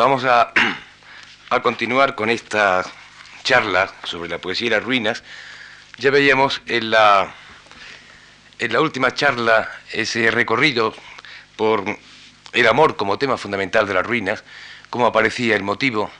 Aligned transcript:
Vamos 0.00 0.24
a, 0.24 0.50
a 1.50 1.60
continuar 1.60 2.14
con 2.14 2.30
esta 2.30 2.82
charla 3.42 3.92
sobre 4.04 4.30
la 4.30 4.38
poesía 4.38 4.68
y 4.68 4.70
las 4.70 4.82
ruinas. 4.82 5.22
Ya 5.98 6.10
veíamos 6.10 6.62
en 6.64 6.90
la, 6.90 7.34
en 8.58 8.72
la 8.72 8.80
última 8.80 9.12
charla 9.12 9.70
ese 9.92 10.30
recorrido 10.30 10.94
por 11.56 11.84
el 12.54 12.66
amor 12.66 12.96
como 12.96 13.18
tema 13.18 13.36
fundamental 13.36 13.86
de 13.86 13.92
las 13.92 14.06
ruinas, 14.06 14.42
cómo 14.88 15.04
aparecía 15.04 15.54
el 15.54 15.64
motivo 15.64 16.10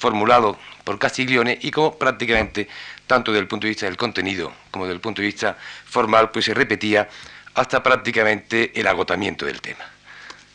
formulado 0.00 0.58
por 0.82 0.98
Castiglione 0.98 1.56
y 1.62 1.70
cómo 1.70 1.96
prácticamente, 1.96 2.66
tanto 3.06 3.30
desde 3.30 3.42
el 3.42 3.46
punto 3.46 3.66
de 3.66 3.68
vista 3.68 3.86
del 3.86 3.96
contenido 3.96 4.52
como 4.72 4.86
desde 4.86 4.96
el 4.96 5.00
punto 5.00 5.22
de 5.22 5.26
vista 5.26 5.56
formal, 5.84 6.32
pues 6.32 6.46
se 6.46 6.54
repetía 6.54 7.08
hasta 7.54 7.80
prácticamente 7.80 8.72
el 8.74 8.88
agotamiento 8.88 9.46
del 9.46 9.60
tema. 9.60 9.84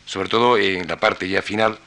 Sobre 0.04 0.28
todo 0.28 0.58
en 0.58 0.86
la 0.86 0.98
parte 0.98 1.26
ya 1.26 1.40
final, 1.40 1.78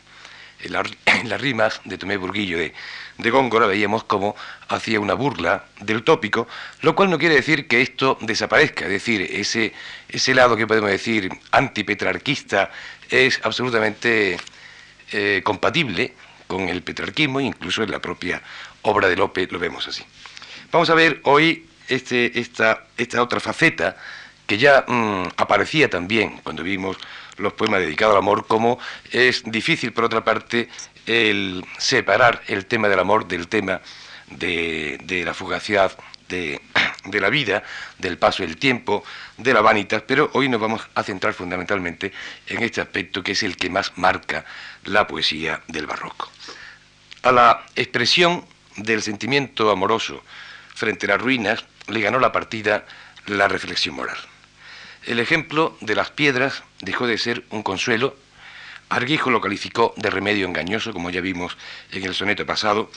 en, 0.61 1.29
las 1.29 1.41
rimas 1.41 1.81
de 1.85 1.97
Tomé 1.97 2.17
Burguillo 2.17 2.57
de, 2.57 2.73
de 3.17 3.29
Góngora 3.29 3.67
veíamos 3.67 4.03
cómo 4.03 4.35
hacía 4.67 4.99
una 4.99 5.13
burla 5.13 5.65
del 5.81 6.03
tópico, 6.03 6.47
lo 6.81 6.95
cual 6.95 7.09
no 7.09 7.17
quiere 7.17 7.35
decir 7.35 7.67
que 7.67 7.81
esto 7.81 8.17
desaparezca, 8.21 8.85
es 8.85 8.91
decir, 8.91 9.21
ese, 9.21 9.73
ese 10.07 10.33
lado 10.33 10.55
que 10.55 10.67
podemos 10.67 10.89
decir 10.89 11.29
antipetrarquista 11.51 12.71
es 13.09 13.39
absolutamente 13.43 14.37
eh, 15.11 15.41
compatible 15.43 16.13
con 16.47 16.69
el 16.69 16.81
petrarquismo, 16.81 17.39
incluso 17.39 17.83
en 17.83 17.91
la 17.91 17.99
propia 17.99 18.41
obra 18.81 19.07
de 19.07 19.15
Lope 19.15 19.47
lo 19.51 19.59
vemos 19.59 19.87
así. 19.87 20.03
Vamos 20.71 20.89
a 20.89 20.93
ver 20.93 21.19
hoy 21.23 21.67
este, 21.87 22.39
esta, 22.39 22.85
esta 22.97 23.21
otra 23.21 23.39
faceta 23.39 23.97
que 24.45 24.57
ya 24.57 24.83
mm, 24.87 25.27
aparecía 25.37 25.89
también 25.89 26.39
cuando 26.43 26.63
vimos 26.63 26.97
los 27.39 27.53
poemas 27.53 27.79
dedicados 27.81 28.13
al 28.13 28.19
amor, 28.19 28.47
como 28.47 28.79
es 29.11 29.43
difícil, 29.45 29.93
por 29.93 30.05
otra 30.05 30.23
parte, 30.23 30.69
el 31.05 31.65
separar 31.77 32.41
el 32.47 32.65
tema 32.65 32.87
del 32.87 32.99
amor 32.99 33.27
del 33.27 33.47
tema 33.47 33.81
de, 34.29 35.23
la 35.25 35.33
fugacidad 35.33 35.97
de, 36.27 36.61
de, 37.05 37.19
la 37.19 37.29
vida, 37.29 37.63
del 37.97 38.17
paso 38.17 38.43
del 38.43 38.57
tiempo, 38.57 39.03
de 39.37 39.53
la 39.53 39.61
vanitas, 39.61 40.03
pero 40.03 40.29
hoy 40.33 40.49
nos 40.49 40.61
vamos 40.61 40.81
a 40.93 41.03
centrar 41.03 41.33
fundamentalmente 41.33 42.11
en 42.47 42.61
este 42.61 42.81
aspecto 42.81 43.23
que 43.23 43.31
es 43.31 43.43
el 43.43 43.57
que 43.57 43.69
más 43.69 43.93
marca 43.95 44.45
la 44.85 45.07
poesía 45.07 45.61
del 45.67 45.87
barroco. 45.87 46.29
A 47.23 47.31
la 47.31 47.65
expresión 47.75 48.45
del 48.75 49.01
sentimiento 49.01 49.71
amoroso 49.71 50.23
frente 50.75 51.05
a 51.07 51.09
las 51.09 51.21
ruinas 51.21 51.65
le 51.87 52.01
ganó 52.01 52.19
la 52.19 52.31
partida 52.31 52.85
la 53.25 53.47
reflexión 53.47 53.95
moral. 53.95 54.17
El 55.09 55.19
ejemplo 55.19 55.75
de 55.81 55.95
las 55.95 56.11
piedras 56.11 56.61
dejó 56.81 57.07
de 57.07 57.17
ser 57.17 57.43
un 57.49 57.63
consuelo. 57.63 58.15
Arguijo 58.89 59.31
lo 59.31 59.41
calificó 59.41 59.91
de 59.97 60.11
remedio 60.11 60.45
engañoso, 60.45 60.93
como 60.93 61.09
ya 61.09 61.19
vimos 61.19 61.57
en 61.91 62.03
el 62.03 62.13
soneto 62.13 62.45
pasado, 62.45 62.91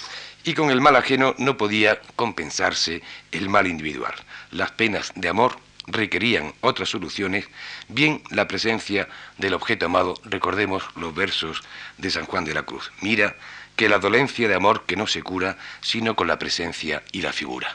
y 0.44 0.52
con 0.52 0.70
el 0.70 0.82
mal 0.82 0.94
ajeno 0.96 1.34
no 1.38 1.56
podía 1.56 2.02
compensarse 2.14 3.00
el 3.30 3.48
mal 3.48 3.66
individual. 3.66 4.12
Las 4.50 4.72
penas 4.72 5.12
de 5.14 5.30
amor 5.30 5.56
requerían 5.86 6.52
otras 6.60 6.90
soluciones, 6.90 7.46
bien 7.88 8.22
la 8.28 8.46
presencia 8.46 9.08
del 9.38 9.54
objeto 9.54 9.86
amado, 9.86 10.12
recordemos 10.22 10.84
los 10.96 11.14
versos 11.14 11.62
de 11.96 12.10
San 12.10 12.26
Juan 12.26 12.44
de 12.44 12.52
la 12.52 12.64
Cruz. 12.64 12.92
Mira 13.00 13.36
que 13.74 13.88
la 13.88 13.98
dolencia 13.98 14.48
de 14.48 14.54
amor 14.54 14.84
que 14.84 14.96
no 14.96 15.06
se 15.06 15.22
cura, 15.22 15.56
sino 15.80 16.14
con 16.14 16.28
la 16.28 16.38
presencia 16.38 17.02
y 17.10 17.22
la 17.22 17.32
figura. 17.32 17.74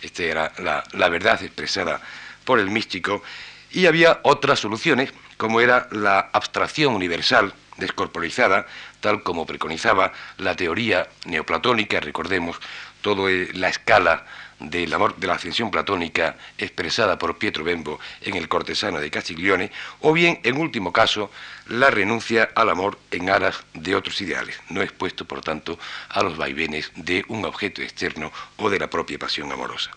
Esta 0.00 0.22
era 0.22 0.52
la, 0.56 0.84
la 0.92 1.10
verdad 1.10 1.42
expresada 1.42 2.00
por 2.48 2.60
el 2.60 2.70
místico 2.70 3.22
y 3.70 3.86
había 3.86 4.20
otras 4.22 4.60
soluciones, 4.60 5.12
como 5.36 5.60
era 5.60 5.88
la 5.90 6.30
abstracción 6.32 6.94
universal 6.94 7.54
descorporizada, 7.76 8.66
tal 9.00 9.22
como 9.22 9.46
preconizaba 9.46 10.12
la 10.38 10.56
teoría 10.56 11.08
neoplatónica, 11.24 12.00
recordemos 12.00 12.58
toda 13.00 13.30
la 13.54 13.68
escala 13.68 14.26
del 14.58 14.92
amor 14.92 15.16
de 15.16 15.28
la 15.28 15.34
ascensión 15.34 15.70
platónica 15.70 16.36
expresada 16.58 17.18
por 17.18 17.38
Pietro 17.38 17.62
Bembo 17.62 18.00
en 18.22 18.36
El 18.36 18.48
cortesano 18.48 18.98
de 18.98 19.10
Castiglione, 19.10 19.70
o 20.00 20.12
bien, 20.12 20.40
en 20.42 20.58
último 20.58 20.92
caso, 20.92 21.30
la 21.68 21.90
renuncia 21.90 22.50
al 22.54 22.70
amor 22.70 22.98
en 23.12 23.30
aras 23.30 23.62
de 23.74 23.94
otros 23.94 24.20
ideales, 24.20 24.60
no 24.68 24.82
expuesto, 24.82 25.24
por 25.24 25.42
tanto, 25.42 25.78
a 26.08 26.22
los 26.22 26.36
vaivenes 26.36 26.90
de 26.96 27.24
un 27.28 27.44
objeto 27.44 27.82
externo 27.82 28.32
o 28.56 28.68
de 28.68 28.80
la 28.80 28.90
propia 28.90 29.18
pasión 29.18 29.52
amorosa. 29.52 29.90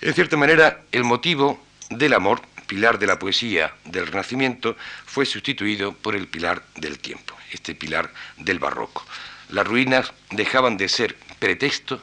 En 0.00 0.14
cierta 0.14 0.36
manera, 0.36 0.82
el 0.90 1.04
motivo 1.04 1.62
del 1.90 2.14
amor 2.14 2.42
pilar 2.70 3.00
de 3.00 3.08
la 3.08 3.18
poesía 3.18 3.74
del 3.84 4.06
Renacimiento 4.06 4.76
fue 5.04 5.26
sustituido 5.26 5.92
por 5.92 6.14
el 6.14 6.28
pilar 6.28 6.62
del 6.76 7.00
tiempo, 7.00 7.34
este 7.50 7.74
pilar 7.74 8.12
del 8.36 8.60
barroco. 8.60 9.04
Las 9.48 9.66
ruinas 9.66 10.12
dejaban 10.30 10.76
de 10.76 10.88
ser 10.88 11.16
pretexto, 11.40 12.00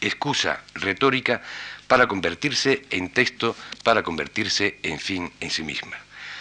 excusa 0.00 0.60
retórica 0.74 1.40
para 1.86 2.08
convertirse 2.08 2.82
en 2.90 3.10
texto, 3.10 3.54
para 3.84 4.02
convertirse 4.02 4.80
en 4.82 4.98
fin 4.98 5.32
en 5.38 5.52
sí 5.52 5.62
misma. 5.62 5.96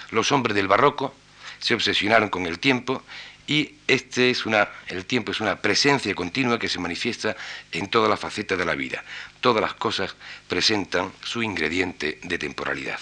Los 0.09 0.31
hombres 0.31 0.55
del 0.55 0.67
barroco 0.67 1.13
se 1.59 1.75
obsesionaron 1.75 2.29
con 2.29 2.47
el 2.47 2.57
tiempo 2.57 3.03
y 3.45 3.75
este 3.88 4.31
es 4.31 4.47
una, 4.47 4.69
el 4.88 5.05
tiempo 5.05 5.33
es 5.33 5.39
una 5.39 5.61
presencia 5.61 6.16
continua 6.16 6.57
que 6.57 6.67
se 6.67 6.79
manifiesta 6.79 7.35
en 7.72 7.89
toda 7.89 8.09
la 8.09 8.17
faceta 8.17 8.57
de 8.57 8.66
la 8.66 8.73
vida. 8.73 9.03
Todas 9.39 9.61
las 9.61 9.75
cosas 9.75 10.16
presentan 10.47 11.11
su 11.23 11.43
ingrediente 11.43 12.17
de 12.23 12.39
temporalidad. 12.39 12.99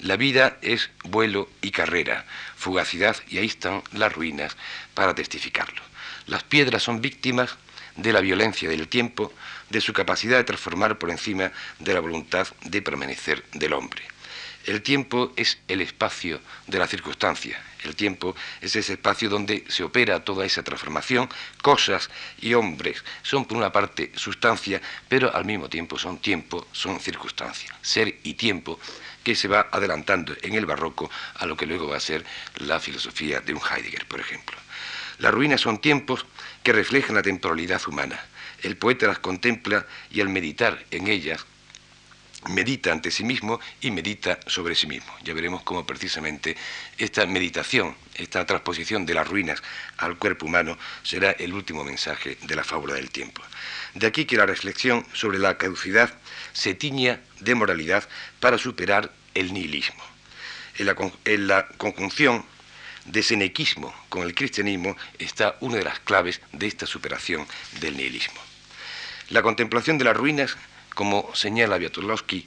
La 0.00 0.16
vida 0.16 0.58
es 0.62 0.90
vuelo 1.02 1.48
y 1.60 1.72
carrera, 1.72 2.24
fugacidad, 2.56 3.16
y 3.28 3.38
ahí 3.38 3.46
están 3.46 3.82
las 3.92 4.12
ruinas 4.12 4.56
para 4.94 5.14
testificarlo. 5.14 5.82
Las 6.26 6.44
piedras 6.44 6.84
son 6.84 7.00
víctimas 7.00 7.56
de 7.96 8.12
la 8.12 8.20
violencia 8.20 8.68
del 8.68 8.86
tiempo, 8.86 9.32
de 9.70 9.80
su 9.80 9.92
capacidad 9.92 10.36
de 10.36 10.44
transformar 10.44 10.98
por 10.98 11.10
encima 11.10 11.50
de 11.80 11.94
la 11.94 12.00
voluntad 12.00 12.46
de 12.64 12.80
permanecer 12.80 13.44
del 13.52 13.72
hombre. 13.72 14.02
El 14.66 14.82
tiempo 14.82 15.32
es 15.34 15.58
el 15.66 15.80
espacio 15.80 16.40
de 16.66 16.78
la 16.78 16.86
circunstancia. 16.86 17.58
El 17.84 17.96
tiempo 17.96 18.36
es 18.60 18.76
ese 18.76 18.92
espacio 18.92 19.30
donde 19.30 19.64
se 19.68 19.82
opera 19.82 20.24
toda 20.24 20.44
esa 20.44 20.62
transformación. 20.62 21.28
Cosas 21.62 22.10
y 22.40 22.52
hombres 22.54 23.02
son 23.22 23.46
por 23.46 23.56
una 23.56 23.72
parte 23.72 24.12
sustancia, 24.14 24.82
pero 25.08 25.34
al 25.34 25.46
mismo 25.46 25.70
tiempo 25.70 25.98
son 25.98 26.18
tiempo, 26.18 26.66
son 26.72 27.00
circunstancia. 27.00 27.74
Ser 27.80 28.18
y 28.24 28.34
tiempo 28.34 28.78
que 29.28 29.34
se 29.34 29.46
va 29.46 29.68
adelantando 29.70 30.34
en 30.40 30.54
el 30.54 30.64
barroco 30.64 31.10
a 31.34 31.44
lo 31.44 31.54
que 31.54 31.66
luego 31.66 31.86
va 31.86 31.98
a 31.98 32.00
ser 32.00 32.24
la 32.60 32.80
filosofía 32.80 33.40
de 33.40 33.52
un 33.52 33.60
Heidegger, 33.60 34.06
por 34.06 34.20
ejemplo. 34.20 34.56
Las 35.18 35.34
ruinas 35.34 35.60
son 35.60 35.82
tiempos 35.82 36.24
que 36.62 36.72
reflejan 36.72 37.14
la 37.14 37.20
temporalidad 37.20 37.86
humana. 37.86 38.18
El 38.62 38.78
poeta 38.78 39.06
las 39.06 39.18
contempla 39.18 39.84
y 40.10 40.22
al 40.22 40.30
meditar 40.30 40.82
en 40.90 41.08
ellas, 41.08 41.44
medita 42.48 42.90
ante 42.90 43.10
sí 43.10 43.22
mismo 43.22 43.60
y 43.82 43.90
medita 43.90 44.40
sobre 44.46 44.74
sí 44.74 44.86
mismo. 44.86 45.12
Ya 45.24 45.34
veremos 45.34 45.62
cómo 45.62 45.84
precisamente 45.84 46.56
esta 46.96 47.26
meditación, 47.26 47.96
esta 48.14 48.46
transposición 48.46 49.04
de 49.04 49.12
las 49.12 49.28
ruinas 49.28 49.62
al 49.98 50.16
cuerpo 50.16 50.46
humano 50.46 50.78
será 51.02 51.32
el 51.32 51.52
último 51.52 51.84
mensaje 51.84 52.38
de 52.40 52.56
la 52.56 52.64
fábula 52.64 52.94
del 52.94 53.10
tiempo. 53.10 53.42
De 53.92 54.06
aquí 54.06 54.24
que 54.24 54.38
la 54.38 54.46
reflexión 54.46 55.04
sobre 55.12 55.38
la 55.38 55.58
caducidad 55.58 56.14
se 56.54 56.72
tiña 56.72 57.20
de 57.40 57.54
moralidad 57.54 58.08
para 58.40 58.56
superar 58.56 59.17
el 59.38 59.52
nihilismo. 59.52 60.02
En 60.76 61.46
la, 61.46 61.66
conjunción 61.76 62.44
de 63.04 63.22
senequismo 63.22 63.94
con 64.08 64.22
el 64.22 64.34
cristianismo 64.34 64.96
está 65.18 65.56
una 65.60 65.76
de 65.76 65.84
las 65.84 66.00
claves 66.00 66.40
de 66.52 66.66
esta 66.66 66.86
superación 66.86 67.46
del 67.80 67.96
nihilismo. 67.96 68.40
La 69.30 69.42
contemplación 69.42 69.98
de 69.98 70.04
las 70.04 70.16
ruinas, 70.16 70.56
como 70.94 71.30
señala 71.34 71.76
Wiatowski, 71.76 72.46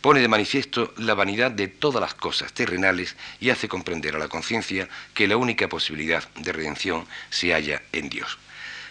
pone 0.00 0.20
de 0.20 0.28
manifiesto 0.28 0.94
la 0.96 1.14
vanidad 1.14 1.50
de 1.50 1.68
todas 1.68 2.00
las 2.00 2.14
cosas 2.14 2.52
terrenales 2.52 3.16
y 3.40 3.50
hace 3.50 3.68
comprender 3.68 4.16
a 4.16 4.18
la 4.18 4.28
conciencia 4.28 4.88
que 5.12 5.28
la 5.28 5.36
única 5.36 5.68
posibilidad 5.68 6.26
de 6.36 6.52
redención 6.52 7.06
se 7.28 7.52
halla 7.52 7.82
en 7.92 8.08
Dios. 8.08 8.38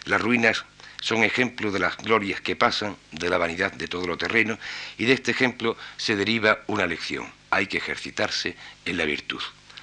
Las 0.05 0.21
ruinas 0.21 0.65
son 1.01 1.23
ejemplo 1.23 1.71
de 1.71 1.79
las 1.79 1.97
glorias 1.97 2.41
que 2.41 2.55
pasan, 2.55 2.95
de 3.11 3.29
la 3.29 3.37
vanidad 3.37 3.71
de 3.71 3.87
todo 3.87 4.05
lo 4.07 4.17
terreno, 4.17 4.57
y 4.97 5.05
de 5.05 5.13
este 5.13 5.31
ejemplo 5.31 5.77
se 5.97 6.15
deriva 6.15 6.59
una 6.67 6.85
lección. 6.85 7.31
Hay 7.49 7.67
que 7.67 7.77
ejercitarse 7.77 8.55
en 8.85 8.97
la 8.97 9.05
virtud. 9.05 9.41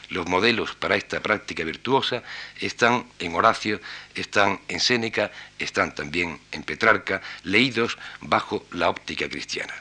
Los 0.09 0.29
modelos 0.29 0.75
para 0.77 0.97
esta 0.97 1.21
práctica 1.21 1.65
virtuosa 1.65 2.23
están 2.61 3.07
en 3.19 3.35
Horacio, 3.35 3.81
están 4.15 4.61
en 4.69 4.79
Séneca, 4.79 5.33
están 5.59 5.95
también 5.95 6.39
en 6.53 6.63
Petrarca, 6.63 7.21
leídos 7.43 7.99
bajo 8.21 8.65
la 8.71 8.89
óptica 8.89 9.29
cristiana. 9.29 9.75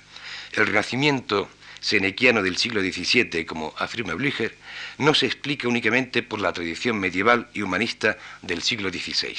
El 0.53 0.65
renacimiento 0.65 1.47
senequiano 1.79 2.41
del 2.41 2.57
siglo 2.57 2.81
XVII, 2.81 3.45
como 3.45 3.75
afirma 3.77 4.15
Blücher, 4.15 4.55
no 4.97 5.13
se 5.13 5.27
explica 5.27 5.67
únicamente 5.67 6.23
por 6.23 6.41
la 6.41 6.51
tradición 6.51 6.99
medieval 6.99 7.47
y 7.53 7.61
humanista 7.61 8.17
del 8.41 8.63
siglo 8.63 8.89
XVI. 8.89 9.35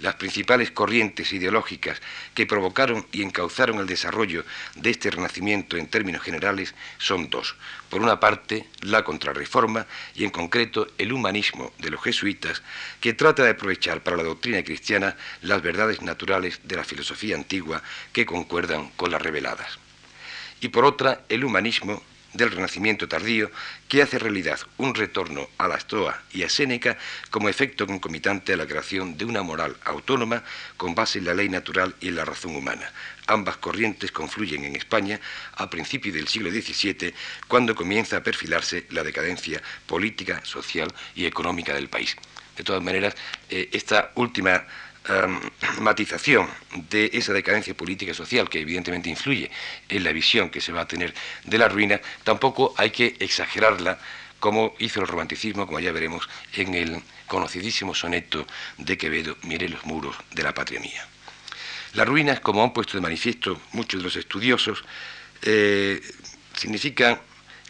Las 0.00 0.14
principales 0.14 0.70
corrientes 0.70 1.30
ideológicas 1.34 2.00
que 2.34 2.46
provocaron 2.46 3.06
y 3.12 3.22
encauzaron 3.22 3.78
el 3.78 3.86
desarrollo 3.86 4.44
de 4.76 4.90
este 4.90 5.10
renacimiento 5.10 5.76
en 5.76 5.88
términos 5.88 6.22
generales 6.22 6.74
son 6.96 7.28
dos. 7.28 7.54
Por 7.90 8.00
una 8.00 8.18
parte, 8.18 8.66
la 8.80 9.04
contrarreforma 9.04 9.86
y 10.14 10.24
en 10.24 10.30
concreto 10.30 10.86
el 10.96 11.12
humanismo 11.12 11.72
de 11.78 11.90
los 11.90 12.02
jesuitas, 12.02 12.62
que 13.00 13.12
trata 13.12 13.42
de 13.42 13.50
aprovechar 13.50 14.02
para 14.02 14.16
la 14.16 14.22
doctrina 14.22 14.62
cristiana 14.62 15.16
las 15.42 15.60
verdades 15.60 16.00
naturales 16.00 16.60
de 16.64 16.76
la 16.76 16.84
filosofía 16.84 17.36
antigua 17.36 17.82
que 18.12 18.24
concuerdan 18.24 18.88
con 18.96 19.10
las 19.10 19.20
reveladas. 19.20 19.78
Y 20.62 20.68
por 20.68 20.86
otra, 20.86 21.24
el 21.28 21.44
humanismo 21.44 22.02
del 22.32 22.50
Renacimiento 22.50 23.08
tardío 23.08 23.50
que 23.88 24.02
hace 24.02 24.18
realidad 24.18 24.60
un 24.78 24.94
retorno 24.94 25.48
a 25.58 25.68
la 25.68 25.80
Stoa 25.80 26.22
y 26.32 26.42
a 26.42 26.48
Séneca 26.48 26.96
como 27.30 27.48
efecto 27.48 27.86
concomitante 27.86 28.52
a 28.52 28.56
la 28.56 28.66
creación 28.66 29.16
de 29.16 29.24
una 29.24 29.42
moral 29.42 29.76
autónoma 29.84 30.42
con 30.76 30.94
base 30.94 31.18
en 31.18 31.24
la 31.24 31.34
ley 31.34 31.48
natural 31.48 31.94
y 32.00 32.08
en 32.08 32.16
la 32.16 32.24
razón 32.24 32.54
humana. 32.54 32.92
Ambas 33.26 33.56
corrientes 33.58 34.12
confluyen 34.12 34.64
en 34.64 34.76
España 34.76 35.20
a 35.54 35.70
principios 35.70 36.14
del 36.14 36.28
siglo 36.28 36.50
XVII, 36.50 37.14
cuando 37.46 37.74
comienza 37.74 38.16
a 38.16 38.22
perfilarse 38.22 38.86
la 38.90 39.04
decadencia 39.04 39.62
política, 39.86 40.40
social 40.44 40.92
y 41.14 41.26
económica 41.26 41.74
del 41.74 41.88
país. 41.88 42.16
De 42.56 42.64
todas 42.64 42.82
maneras, 42.82 43.14
eh, 43.48 43.68
esta 43.72 44.12
última 44.16 44.66
matización 45.80 46.48
de 46.90 47.10
esa 47.12 47.32
decadencia 47.32 47.74
política 47.74 48.12
y 48.12 48.14
social 48.14 48.48
que 48.48 48.60
evidentemente 48.60 49.08
influye 49.08 49.50
en 49.88 50.04
la 50.04 50.12
visión 50.12 50.50
que 50.50 50.60
se 50.60 50.72
va 50.72 50.82
a 50.82 50.88
tener 50.88 51.14
de 51.44 51.58
la 51.58 51.68
ruina, 51.68 52.00
tampoco 52.24 52.74
hay 52.76 52.90
que 52.90 53.16
exagerarla 53.18 53.98
como 54.38 54.74
hizo 54.78 55.00
el 55.00 55.06
romanticismo, 55.06 55.66
como 55.66 55.80
ya 55.80 55.92
veremos 55.92 56.28
en 56.54 56.74
el 56.74 57.02
conocidísimo 57.26 57.94
soneto 57.94 58.46
de 58.78 58.98
Quevedo, 58.98 59.36
Mire 59.42 59.68
los 59.68 59.84
muros 59.84 60.16
de 60.32 60.42
la 60.42 60.54
patria 60.54 60.80
mía. 60.80 61.06
Las 61.92 62.08
ruinas, 62.08 62.40
como 62.40 62.62
han 62.62 62.72
puesto 62.72 62.96
de 62.96 63.02
manifiesto 63.02 63.60
muchos 63.72 64.00
de 64.00 64.04
los 64.04 64.16
estudiosos, 64.16 64.82
eh, 65.42 66.00
significan 66.56 67.20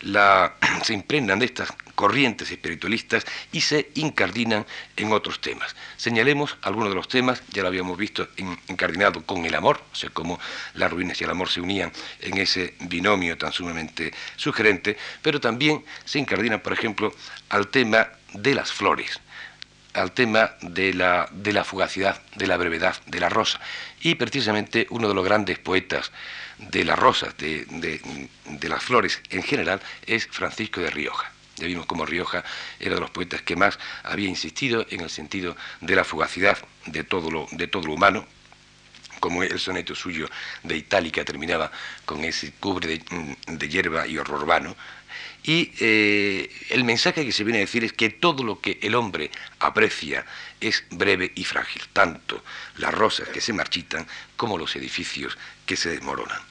se 0.83 0.95
impregnan 0.95 1.39
de 1.39 1.47
estas 1.47 1.73
corrientes 1.95 2.51
espiritualistas 2.51 3.27
y 3.53 3.61
se 3.61 3.91
incardinan 3.95 4.65
en 4.97 5.13
otros 5.13 5.41
temas. 5.41 5.77
Señalemos 5.97 6.57
algunos 6.63 6.89
de 6.89 6.95
los 6.95 7.09
temas, 7.09 7.43
ya 7.51 7.63
lo 7.63 7.69
habíamos 7.69 7.99
visto 7.99 8.29
incardinado 8.69 9.25
con 9.27 9.45
el 9.45 9.55
amor, 9.55 9.83
o 9.93 9.95
sea, 9.95 10.11
cómo 10.11 10.41
las 10.75 10.91
ruinas 10.91 11.21
y 11.21 11.25
el 11.25 11.31
amor 11.31 11.51
se 11.51 11.61
unían 11.61 11.93
en 12.21 12.39
ese 12.39 12.75
binomio 12.81 13.37
tan 13.37 13.53
sumamente 13.53 14.13
sugerente, 14.37 14.97
pero 15.21 15.41
también 15.41 15.85
se 16.05 16.19
incardinan, 16.19 16.61
por 16.61 16.73
ejemplo, 16.73 17.15
al 17.51 17.69
tema 17.69 18.09
de 18.33 18.55
las 18.55 18.73
flores 18.73 19.21
al 19.93 20.13
tema 20.13 20.53
de 20.61 20.95
la, 20.95 21.29
de 21.33 21.53
la 21.53 21.65
fugacidad, 21.65 22.23
de 22.37 22.47
la 22.47 22.57
brevedad, 22.57 22.97
de 23.07 23.21
la 23.21 23.29
rosa. 23.29 23.61
Y 24.01 24.15
precisamente 24.15 24.87
uno 24.91 25.09
de 25.09 25.15
los 25.15 25.25
grandes 25.25 25.59
poetas 25.59 26.13
de 26.69 26.85
las 26.85 26.99
rosas, 26.99 27.37
de, 27.39 27.65
de, 27.65 28.69
las 28.69 28.83
flores 28.83 29.21
en 29.31 29.43
general, 29.43 29.81
es 30.07 30.27
Francisco 30.27 30.81
de 30.81 30.91
Rioja. 30.91 31.33
Ya 31.57 31.67
vimos 31.67 31.87
cómo 31.87 32.07
Rioja 32.07 32.45
era 32.79 32.95
de 32.95 33.01
los 33.01 33.11
poetas 33.11 33.43
que 33.43 33.57
más 33.57 33.79
había 34.03 34.29
insistido 34.29 34.87
en 34.91 35.01
el 35.01 35.11
sentido 35.11 35.57
de 35.81 35.97
la 35.97 36.05
fugacidad 36.05 36.59
de 36.87 37.05
todo 37.05 37.31
lo, 37.31 37.47
de 37.53 37.67
todo 37.67 37.87
lo 37.87 37.95
humano, 37.95 38.27
como 39.21 39.43
el 39.43 39.59
soneto 39.59 39.95
suyo 39.95 40.29
de 40.63 40.77
Itálica 40.77 41.25
terminaba 41.25 41.71
con 42.05 42.25
ese 42.25 42.53
cubre 42.53 43.01
de, 43.47 43.69
hierba 43.69 44.07
y 44.07 44.19
horror 44.19 44.47
vano. 44.47 44.77
Y 45.43 45.73
eh, 45.81 46.51
el 46.71 46.85
mensaje 46.85 47.25
que 47.25 47.33
se 47.33 47.45
viene 47.45 47.59
a 47.59 47.63
decir 47.63 47.85
es 47.85 47.93
que 47.93 48.11
todo 48.11 48.45
lo 48.45 48.61
que 48.61 48.79
el 48.83 48.95
hombre 48.95 49.31
aprecia 49.59 50.27
es 50.61 50.85
breve 50.91 51.33
y 51.35 51.45
frágil, 51.45 51.83
tanto 51.93 52.43
las 52.77 52.93
rosas 52.93 53.29
que 53.29 53.41
se 53.41 53.55
marchitan 53.55 54.07
como 54.37 54.59
los 54.59 54.77
edificios 54.77 55.39
que 55.65 55.77
se 55.77 55.91
desmoronan. 55.91 56.50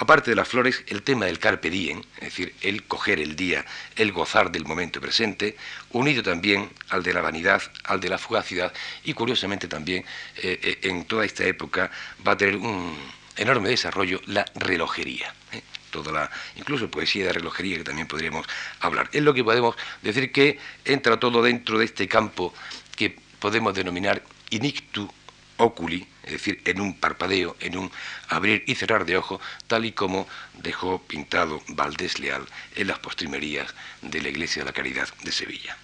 Aparte 0.00 0.30
de 0.30 0.34
las 0.34 0.48
flores, 0.48 0.82
el 0.86 1.02
tema 1.02 1.26
del 1.26 1.38
carpe 1.38 1.68
diem, 1.68 2.00
es 2.16 2.32
decir, 2.32 2.54
el 2.62 2.84
coger 2.84 3.20
el 3.20 3.36
día, 3.36 3.66
el 3.96 4.12
gozar 4.12 4.50
del 4.50 4.64
momento 4.64 4.98
presente, 4.98 5.58
unido 5.90 6.22
también 6.22 6.70
al 6.88 7.02
de 7.02 7.12
la 7.12 7.20
vanidad, 7.20 7.60
al 7.84 8.00
de 8.00 8.08
la 8.08 8.16
fugacidad 8.16 8.72
y 9.04 9.12
curiosamente 9.12 9.68
también 9.68 10.02
eh, 10.38 10.58
eh, 10.62 10.78
en 10.84 11.04
toda 11.04 11.26
esta 11.26 11.44
época 11.44 11.90
va 12.26 12.32
a 12.32 12.36
tener 12.38 12.56
un 12.56 12.96
enorme 13.36 13.68
desarrollo 13.68 14.22
la 14.24 14.46
relojería. 14.54 15.34
¿eh? 15.52 15.60
Toda 15.90 16.12
la, 16.12 16.30
incluso 16.56 16.90
poesía 16.90 17.26
de 17.26 17.34
relojería 17.34 17.76
que 17.76 17.84
también 17.84 18.08
podríamos 18.08 18.46
hablar. 18.80 19.10
Es 19.12 19.22
lo 19.22 19.34
que 19.34 19.44
podemos 19.44 19.76
decir 20.00 20.32
que 20.32 20.58
entra 20.86 21.20
todo 21.20 21.42
dentro 21.42 21.78
de 21.78 21.84
este 21.84 22.08
campo 22.08 22.54
que 22.96 23.18
podemos 23.38 23.74
denominar 23.74 24.22
inictu 24.48 25.12
oculi, 25.60 26.06
es 26.24 26.32
decir, 26.32 26.60
en 26.64 26.80
un 26.80 26.94
parpadeo, 26.94 27.56
en 27.60 27.76
un 27.76 27.90
abrir 28.28 28.64
y 28.66 28.74
cerrar 28.74 29.04
de 29.04 29.16
ojo, 29.16 29.40
tal 29.66 29.84
y 29.84 29.92
como 29.92 30.26
dejó 30.54 31.02
pintado 31.02 31.62
Valdés 31.68 32.18
Leal 32.18 32.46
en 32.74 32.86
las 32.88 32.98
postrimerías 32.98 33.74
de 34.02 34.22
la 34.22 34.28
Iglesia 34.28 34.62
de 34.62 34.66
la 34.66 34.72
Caridad 34.72 35.08
de 35.22 35.32
Sevilla. 35.32 35.76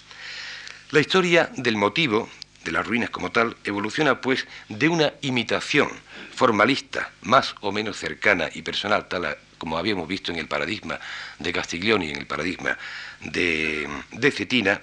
La 0.90 1.00
historia 1.00 1.50
del 1.56 1.76
motivo 1.76 2.28
de 2.64 2.73
las 2.73 2.87
ruinas 2.87 3.11
como 3.11 3.31
tal 3.31 3.56
evoluciona 3.64 4.20
pues 4.20 4.46
de 4.69 4.88
una 4.88 5.12
imitación 5.20 5.88
formalista 6.34 7.11
más 7.23 7.55
o 7.61 7.70
menos 7.70 7.96
cercana 7.96 8.49
y 8.52 8.62
personal, 8.62 9.06
tal 9.08 9.37
como 9.58 9.78
habíamos 9.78 10.08
visto 10.08 10.32
en 10.32 10.38
el 10.38 10.49
paradigma 10.49 10.99
de 11.38 11.52
Castiglioni, 11.52 12.11
en 12.11 12.17
el 12.17 12.26
paradigma 12.26 12.76
de, 13.20 13.88
Cetina, 14.32 14.81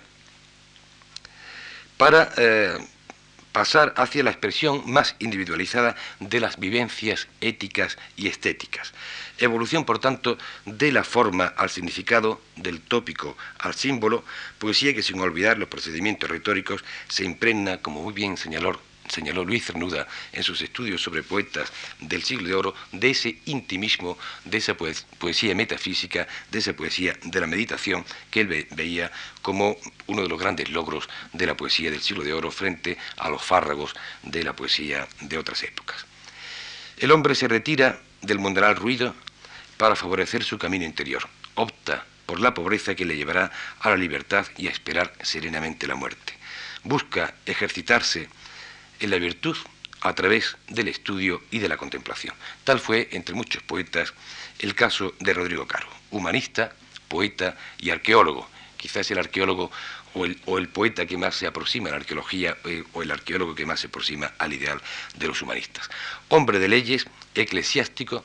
para 1.98 2.34
eh, 2.38 2.78
pasar 3.54 3.94
hacia 3.96 4.24
la 4.24 4.32
expresión 4.32 4.84
más 4.86 5.16
individualizada 5.20 5.96
de 6.20 6.42
las 6.42 6.60
vivencias 6.60 7.28
éticas 7.40 7.98
y 8.18 8.28
estéticas. 8.28 8.94
Evolución, 9.38 9.86
por 9.86 10.00
tanto, 10.00 10.38
de 10.66 10.92
la 10.92 11.06
forma 11.06 11.46
al 11.46 11.70
significado, 11.70 12.42
del 12.58 12.82
tópico 12.82 13.38
al 13.60 13.76
símbolo, 13.76 14.26
poesía 14.60 14.94
que 14.94 15.04
sin 15.04 15.22
olvidar 15.22 15.58
los 15.58 15.70
procedimientos 15.70 16.30
retóricos 16.30 16.84
se 17.08 17.24
impregna, 17.24 17.78
como 17.78 18.02
muy 18.02 18.14
bien 18.14 18.36
señaló 18.36 18.80
señaló 19.08 19.44
Luis 19.44 19.66
Cernuda 19.66 20.08
en 20.32 20.44
sus 20.44 20.62
estudios 20.62 21.02
sobre 21.02 21.24
poetas 21.24 21.72
del 22.00 22.24
siglo 22.24 22.48
de 22.48 22.56
oro, 22.56 22.76
de 22.92 23.10
ese 23.10 23.38
intimismo, 23.46 24.18
de 24.46 24.58
esa 24.58 24.76
poesía 24.76 25.56
metafísica, 25.56 26.28
de 26.52 26.60
esa 26.60 26.74
poesía 26.74 27.18
de 27.24 27.40
la 27.40 27.48
meditación 27.48 28.06
que 28.32 28.42
él 28.42 28.68
veía 28.72 29.12
como 29.42 29.78
uno 30.08 30.22
de 30.22 30.30
los 30.30 30.40
grandes 30.40 30.70
logros 30.70 31.10
de 31.34 31.46
la 31.46 31.58
poesía 31.58 31.92
del 31.92 32.02
siglo 32.02 32.24
de 32.24 32.34
oro 32.34 32.52
frente 32.52 32.98
a 33.18 33.30
los 33.30 33.42
fárragos 33.42 33.94
de 34.24 34.44
la 34.44 34.56
poesía 34.56 35.08
de 35.22 35.38
otras 35.38 35.64
épocas. 35.64 36.06
El 36.98 37.12
hombre 37.12 37.36
se 37.36 37.48
retira 37.48 38.00
del 38.22 38.40
mundanal 38.40 38.76
ruido 38.76 39.16
para 39.78 39.96
favorecer 39.96 40.44
su 40.44 40.58
camino 40.58 40.86
interior. 40.86 41.28
Opta 41.56 42.06
por 42.26 42.40
la 42.40 42.54
pobreza 42.54 42.96
que 42.96 43.06
le 43.06 43.18
llevará 43.18 43.52
a 43.80 43.90
la 43.90 43.98
libertad 43.98 44.48
y 44.58 44.68
a 44.68 44.72
esperar 44.72 45.14
serenamente 45.22 45.88
la 45.88 45.96
muerte. 45.96 46.34
Busca 46.84 47.34
ejercitarse 47.46 48.30
en 49.04 49.12
la 49.12 49.18
virtud 49.20 49.58
a 50.02 50.14
través 50.14 50.58
del 50.68 50.88
estudio 50.88 51.44
y 51.52 51.60
de 51.60 51.70
la 51.70 51.78
contemplación. 51.78 52.34
Tal 52.64 52.80
fue, 52.80 53.10
entre 53.12 53.36
muchos 53.36 53.62
poetas, 53.64 54.14
el 54.60 54.76
caso 54.76 55.14
de 55.20 55.34
Rodrigo 55.34 55.68
Caro, 55.68 55.88
humanista, 56.12 56.74
poeta 57.08 57.56
y 57.80 57.90
arqueólogo. 57.90 58.50
Quizás 58.78 59.10
el 59.12 59.20
arqueólogo 59.20 59.72
o 60.14 60.58
el, 60.58 60.68
poeta 60.68 61.06
que 61.06 61.18
más 61.18 61.36
se 61.36 61.48
aproxima 61.48 61.90
a 61.90 61.92
la 61.92 61.98
arqueología 61.98 62.58
eh, 62.66 62.84
o 62.94 63.02
el 63.02 63.12
arqueólogo 63.12 63.56
que 63.56 63.66
más 63.66 63.80
se 63.80 63.88
aproxima 63.88 64.32
al 64.38 64.54
ideal 64.54 64.82
de 65.16 65.28
los 65.28 65.42
humanistas. 65.42 65.90
Hombre 66.28 66.60
de 66.60 66.68
leyes, 66.68 67.08
eclesiástico, 67.34 68.24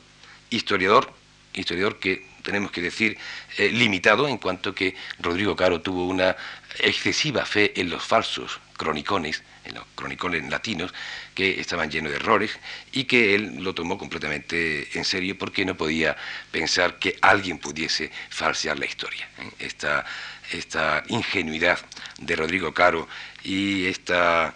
historiador, 0.49 1.11
historiador 1.53 1.99
que 1.99 2.27
tenemos 2.43 2.71
que 2.71 2.81
decir 2.81 3.17
eh, 3.57 3.69
limitado 3.69 4.27
en 4.27 4.37
cuanto 4.37 4.75
que 4.75 4.95
Rodrigo 5.19 5.55
Caro 5.55 5.81
tuvo 5.81 6.05
una 6.05 6.35
excesiva 6.79 7.45
fe 7.45 7.79
en 7.79 7.89
los 7.89 8.03
falsos 8.03 8.59
cronicones 8.77 9.43
en 9.69 9.75
los 9.75 9.85
cronicones 9.95 10.47
latinos, 10.49 10.93
que 11.33 11.59
estaban 11.59 11.89
llenos 11.89 12.11
de 12.11 12.17
errores 12.17 12.51
y 12.91 13.05
que 13.05 13.35
él 13.35 13.63
lo 13.63 13.73
tomó 13.73 13.97
completamente 13.97 14.87
en 14.97 15.05
serio 15.05 15.37
porque 15.37 15.65
no 15.65 15.75
podía 15.75 16.17
pensar 16.51 16.99
que 16.99 17.17
alguien 17.21 17.57
pudiese 17.59 18.11
falsear 18.29 18.77
la 18.77 18.85
historia. 18.85 19.29
¿eh? 19.39 19.51
Esta, 19.59 20.05
esta 20.51 21.03
ingenuidad 21.07 21.79
de 22.19 22.35
Rodrigo 22.35 22.73
Caro 22.73 23.07
y 23.43 23.85
esta, 23.85 24.53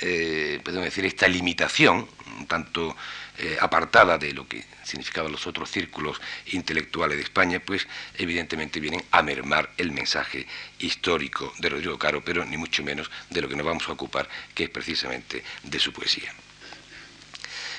eh, 0.00 0.60
decir, 0.64 1.06
esta 1.06 1.28
limitación, 1.28 2.08
tanto 2.48 2.96
eh, 3.42 3.56
apartada 3.58 4.18
de 4.18 4.34
lo 4.34 4.46
que 4.46 4.62
significaban 4.84 5.32
los 5.32 5.46
otros 5.46 5.70
círculos 5.70 6.20
intelectuales 6.48 7.16
de 7.16 7.22
España, 7.22 7.58
pues 7.58 7.88
evidentemente 8.18 8.80
vienen 8.80 9.02
a 9.12 9.22
mermar 9.22 9.70
el 9.78 9.92
mensaje 9.92 10.46
histórico 10.78 11.50
de 11.58 11.70
Rodrigo 11.70 11.98
Caro, 11.98 12.22
pero 12.22 12.44
ni 12.44 12.58
mucho 12.58 12.82
menos 12.82 13.10
de 13.30 13.40
lo 13.40 13.48
que 13.48 13.56
nos 13.56 13.64
vamos 13.64 13.88
a 13.88 13.92
ocupar, 13.92 14.28
que 14.54 14.64
es 14.64 14.68
precisamente 14.68 15.42
de 15.62 15.78
su 15.78 15.90
poesía. 15.90 16.34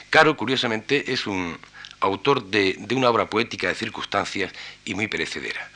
Caro, 0.09 0.35
curiosamente, 0.35 1.13
es 1.13 1.27
un 1.27 1.55
autor 1.99 2.45
de, 2.45 2.83
una 2.95 3.11
obra 3.11 3.29
poética 3.29 3.67
de 3.67 3.75
circunstancias 3.75 4.51
y 4.83 4.95
muy 4.95 5.07
perecedera. 5.07 5.69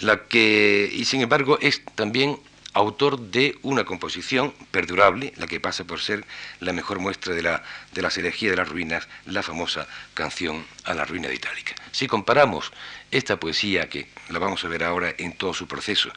La 0.00 0.24
que, 0.28 0.90
y 0.90 1.04
sin 1.04 1.20
embargo, 1.20 1.58
es 1.60 1.84
también 1.94 2.40
autor 2.72 3.18
de 3.18 3.58
una 3.62 3.84
composición 3.84 4.54
perdurable, 4.70 5.32
la 5.36 5.46
que 5.46 5.60
pasa 5.60 5.84
por 5.84 6.00
ser 6.00 6.24
la 6.60 6.72
mejor 6.72 6.98
muestra 6.98 7.34
de 7.34 7.42
la, 7.42 7.62
de 7.92 8.02
las 8.02 8.16
de 8.16 8.56
las 8.56 8.68
ruinas, 8.68 9.08
la 9.26 9.42
famosa 9.42 9.86
canción 10.14 10.64
a 10.84 10.94
la 10.94 11.04
ruina 11.04 11.28
de 11.28 11.34
Itálica. 11.34 11.74
Si 11.90 12.06
comparamos 12.06 12.72
esta 13.10 13.38
poesía, 13.38 13.88
que 13.88 14.08
la 14.30 14.38
vamos 14.38 14.64
a 14.64 14.68
ver 14.68 14.84
ahora 14.84 15.14
en 15.18 15.32
todo 15.32 15.52
su 15.54 15.66
proceso, 15.66 16.10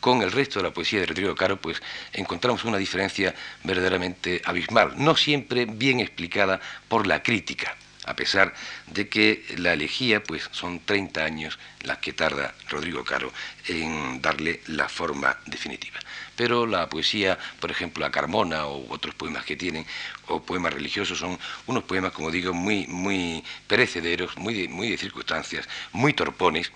con 0.00 0.22
el 0.22 0.32
resto 0.32 0.58
de 0.58 0.64
la 0.64 0.74
poesía 0.74 1.00
de 1.00 1.06
Rodrigo 1.06 1.36
Caro, 1.36 1.60
pues 1.60 1.80
encontramos 2.12 2.64
una 2.64 2.78
diferencia 2.78 3.34
verdaderamente 3.62 4.42
abismal, 4.44 4.94
no 4.96 5.16
siempre 5.16 5.64
bien 5.66 6.00
explicada 6.00 6.60
por 6.88 7.06
la 7.06 7.22
crítica 7.22 7.76
a 8.04 8.16
pesar 8.16 8.54
de 8.86 9.08
que 9.08 9.44
la 9.56 9.72
elegía, 9.74 10.22
pues 10.22 10.48
son 10.52 10.80
30 10.80 11.24
años 11.24 11.58
las 11.82 11.98
que 11.98 12.12
tarda 12.12 12.54
Rodrigo 12.68 13.04
Caro 13.04 13.32
en 13.68 14.20
darle 14.20 14.60
la 14.66 14.88
forma 14.88 15.38
definitiva. 15.46 15.98
Pero 16.36 16.66
la 16.66 16.88
poesía, 16.88 17.38
por 17.60 17.70
ejemplo, 17.70 18.04
a 18.04 18.10
Carmona 18.10 18.66
o 18.66 18.92
otros 18.92 19.14
poemas 19.14 19.44
que 19.44 19.56
tienen, 19.56 19.86
o 20.26 20.42
poemas 20.42 20.72
religiosos, 20.72 21.18
son 21.18 21.38
unos 21.66 21.84
poemas, 21.84 22.12
como 22.12 22.30
digo, 22.30 22.52
muy, 22.52 22.86
muy 22.86 23.44
perecederos, 23.66 24.36
muy 24.36 24.54
de, 24.54 24.68
muy 24.68 24.90
de 24.90 24.98
circunstancias, 24.98 25.68
muy 25.92 26.12
torpones, 26.12 26.72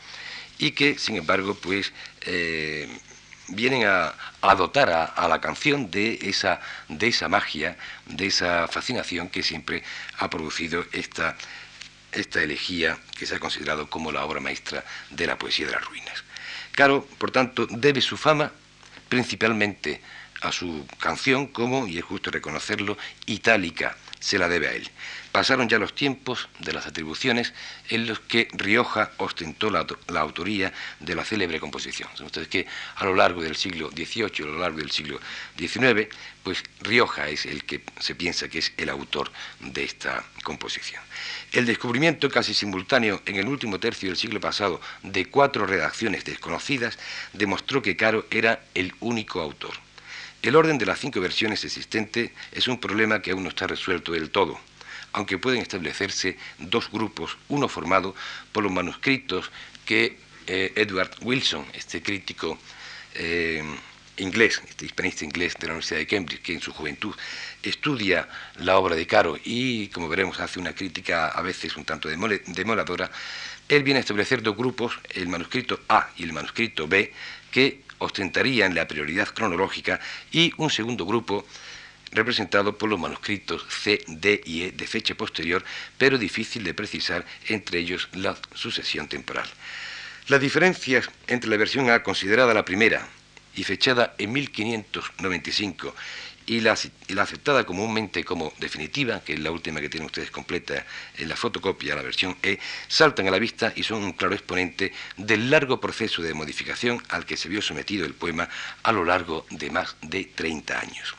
y 0.59 0.73
que, 0.73 0.99
sin 0.99 1.17
embargo, 1.17 1.55
pues 1.55 1.93
eh, 2.23 2.89
vienen 3.49 3.87
a, 3.87 4.15
dotar 4.57 4.91
a, 4.91 5.29
la 5.29 5.41
canción 5.41 5.91
de 5.91 6.19
esa, 6.23 6.61
de 6.89 7.09
esa 7.09 7.29
magia, 7.29 7.77
de 8.07 8.27
esa 8.27 8.69
fascinación 8.69 9.29
que 9.29 9.43
siempre 9.43 9.83
ha 10.19 10.29
producido 10.31 10.85
esta, 10.93 11.37
esta 12.13 12.43
elegía 12.43 12.99
que 13.19 13.27
se 13.27 13.37
ha 13.37 13.41
considerado 13.41 13.89
como 13.89 14.13
la 14.13 14.25
obra 14.25 14.41
maestra 14.41 14.85
de 15.11 15.27
la 15.27 15.39
poesía 15.39 15.67
de 15.67 15.73
las 15.73 15.85
ruinas. 15.85 16.25
Caro, 16.73 17.07
por 17.19 17.31
tanto, 17.31 17.67
debe 17.67 18.01
su 18.01 18.17
fama 18.17 18.53
principalmente 19.09 20.01
a 20.43 20.53
su 20.53 20.87
canción 20.99 21.47
como, 21.47 21.87
y 21.87 21.99
es 21.99 22.05
justo 22.05 22.31
reconocerlo, 22.31 22.99
itálica, 23.27 23.97
se 24.21 24.39
la 24.39 24.49
debe 24.49 24.69
a 24.69 24.73
él. 24.73 24.91
Pasaron 25.37 25.69
ya 25.69 25.79
los 25.79 25.95
tiempos 25.95 26.49
de 26.61 26.73
las 26.73 26.87
atribuciones 26.87 27.53
en 27.91 28.07
los 28.07 28.21
que 28.21 28.49
Rioja 28.53 29.13
ostentó 29.19 29.69
la, 29.71 29.87
autoría 30.19 30.73
de 31.01 31.15
la 31.15 31.27
célebre 31.27 31.61
composición. 31.61 32.09
Saben 32.13 32.27
ustedes 32.27 32.49
que 32.49 32.67
a 32.95 33.05
lo 33.05 33.15
largo 33.15 33.43
del 33.43 33.55
siglo 33.55 33.91
XVIII, 33.91 34.45
a 34.45 34.47
lo 34.47 34.59
largo 34.59 34.79
del 34.79 34.91
siglo 34.91 35.21
XIX, 35.59 36.09
pues 36.43 36.65
Rioja 36.81 37.29
es 37.29 37.45
el 37.45 37.65
que 37.65 37.83
se 37.99 38.15
piensa 38.15 38.49
que 38.49 38.61
es 38.61 38.73
el 38.79 38.89
autor 38.89 39.31
de 39.61 39.85
esta 39.85 40.25
composición. 40.43 41.03
El 41.53 41.67
descubrimiento 41.67 42.31
casi 42.31 42.55
simultáneo 42.55 43.21
en 43.27 43.37
el 43.37 43.47
último 43.47 43.79
tercio 43.79 44.09
del 44.09 44.17
siglo 44.17 44.41
pasado 44.41 44.81
de 45.03 45.27
cuatro 45.27 45.67
redacciones 45.67 46.25
desconocidas 46.25 46.99
demostró 47.35 47.83
que 47.83 47.97
Caro 47.97 48.27
era 48.31 48.65
el 48.75 48.95
único 49.01 49.43
autor. 49.43 49.86
El 50.43 50.57
orden 50.57 50.79
de 50.79 50.87
las 50.87 51.01
cinco 51.01 51.21
versiones 51.21 51.65
existentes 51.65 52.31
es 52.53 52.69
un 52.69 52.79
problema 52.79 53.21
que 53.21 53.33
aún 53.33 53.43
no 53.43 53.49
está 53.49 53.67
resuelto 53.67 54.13
del 54.13 54.31
todo 54.31 54.59
aunque 55.17 55.39
pueden 55.39 55.63
establecerse 55.63 56.37
dos 56.59 56.91
grupos, 56.91 57.39
uno 57.49 57.69
formado 57.69 58.15
por 58.53 58.63
los 58.63 58.71
manuscritos 58.71 59.51
que 59.87 60.19
eh, 60.47 60.73
Edward 60.77 61.11
Wilson, 61.23 61.65
este 61.73 62.03
crítico 62.03 62.59
eh, 63.15 63.65
inglés, 64.19 64.61
este 64.69 64.85
hispanista 64.85 65.25
inglés 65.25 65.55
de 65.59 65.69
la 65.69 65.73
Universidad 65.73 66.01
de 66.01 66.07
Cambridge, 66.07 66.43
que 66.43 66.53
en 66.53 66.61
su 66.61 66.71
juventud 66.71 67.15
estudia 67.63 68.29
la 68.57 68.77
obra 68.77 68.95
de 68.95 69.07
Caro 69.07 69.39
y, 69.43 69.89
como 69.89 70.07
veremos, 70.07 70.39
hace 70.39 70.59
una 70.61 70.75
crítica 70.75 71.29
a 71.29 71.41
veces 71.41 71.77
un 71.79 71.87
tanto 71.87 72.11
demoladora, 72.11 73.11
él 73.71 73.83
viene 73.85 73.99
a 73.99 74.01
establecer 74.01 74.43
dos 74.43 74.55
grupos, 74.55 74.99
el 75.15 75.29
manuscrito 75.29 75.81
A 75.89 76.11
y 76.19 76.25
el 76.25 76.35
manuscrito 76.35 76.87
B, 76.87 77.11
que 77.51 77.81
ostentarían 77.99 78.75
la 78.75 78.89
prioridad 78.89 79.29
cronológica, 79.29 80.01
y 80.33 80.53
un 80.57 80.71
segundo 80.71 81.07
grupo 81.07 81.47
representado 82.13 82.79
por 82.79 82.89
los 82.89 82.99
manuscritos 82.99 83.65
C, 83.69 84.03
D 84.07 84.41
y 84.45 84.63
E 84.63 84.73
de 84.73 84.87
fecha 84.87 85.15
posterior, 85.15 85.65
pero 85.99 86.19
difícil 86.19 86.65
de 86.65 86.75
precisar 86.75 87.25
entre 87.49 87.79
ellos 87.79 88.09
la 88.13 88.37
sucesión 88.55 89.09
temporal. 89.09 89.49
Las 90.29 90.41
diferencias 90.41 91.09
entre 91.27 91.51
la 91.51 91.57
versión 91.57 91.91
A 91.91 92.03
considerada 92.03 92.55
la 92.55 92.65
primera 92.65 93.07
y 93.55 93.65
fechada 93.65 94.15
en 94.19 94.33
1595 94.33 95.95
y 96.47 96.61
la, 96.61 96.73
aceptada 96.73 97.67
comúnmente 97.67 98.25
como 98.25 98.53
definitiva, 98.59 99.23
que 99.25 99.35
es 99.35 99.41
la 99.41 99.51
última 99.51 99.81
que 99.81 99.89
tienen 99.89 100.07
ustedes 100.07 100.31
completa 100.31 100.87
en 101.19 101.29
la 101.29 101.35
fotocopia, 101.35 101.97
la 101.97 102.03
versión 102.03 102.37
E, 102.43 102.59
saltan 102.87 103.27
a 103.27 103.33
la 103.33 103.41
vista 103.41 103.73
y 103.75 103.83
son 103.83 104.05
un 104.05 104.13
claro 104.13 104.35
exponente 104.35 104.93
del 105.17 105.51
largo 105.51 105.81
proceso 105.81 106.23
de 106.23 106.35
modificación 106.35 107.03
al 107.09 107.27
que 107.27 107.37
se 107.37 107.49
vio 107.49 107.61
sometido 107.61 108.07
el 108.07 108.15
poema 108.15 108.49
a 108.85 108.93
lo 108.93 109.05
largo 109.05 109.45
de 109.51 109.71
más 109.71 109.97
de 110.03 110.25
30 110.25 110.79
años. 110.79 111.15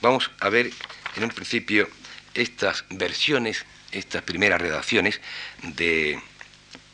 Vamos 0.00 0.30
a 0.40 0.48
ver 0.48 0.70
en 1.16 1.24
un 1.24 1.30
principio 1.30 1.86
estas 2.32 2.86
versiones, 2.88 3.66
estas 3.92 4.22
primeras 4.22 4.62
redacciones 4.62 5.20
de, 5.62 6.18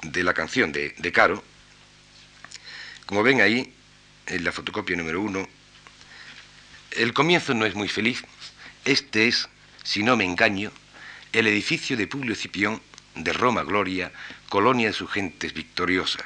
la 0.03 0.35
canción 0.35 0.73
de, 0.73 0.93
de 0.99 1.13
Caro. 1.13 1.45
Como 3.07 3.23
ven 3.23 3.41
ahí, 3.41 3.73
en 4.27 4.43
la 4.43 4.51
fotocopia 4.51 4.97
número 4.97 5.21
uno, 5.21 5.49
el 6.93 7.13
comienzo 7.13 7.55
no 7.55 7.67
es 7.67 7.75
muy 7.75 7.89
feliz. 7.89 8.25
Este 8.85 9.29
es, 9.29 9.49
si 9.83 10.03
no 10.03 10.17
me 10.17 10.25
engaño, 10.25 10.73
el 11.33 11.47
edificio 11.47 11.97
de 11.97 12.07
Publio 12.07 12.35
Cipión 12.35 12.81
de 13.15 13.33
Roma 13.33 13.63
Gloria, 13.63 14.13
colonia 14.49 14.89
de 14.89 14.93
sus 14.93 15.11
gentes 15.11 15.53
victoriosas. 15.53 16.25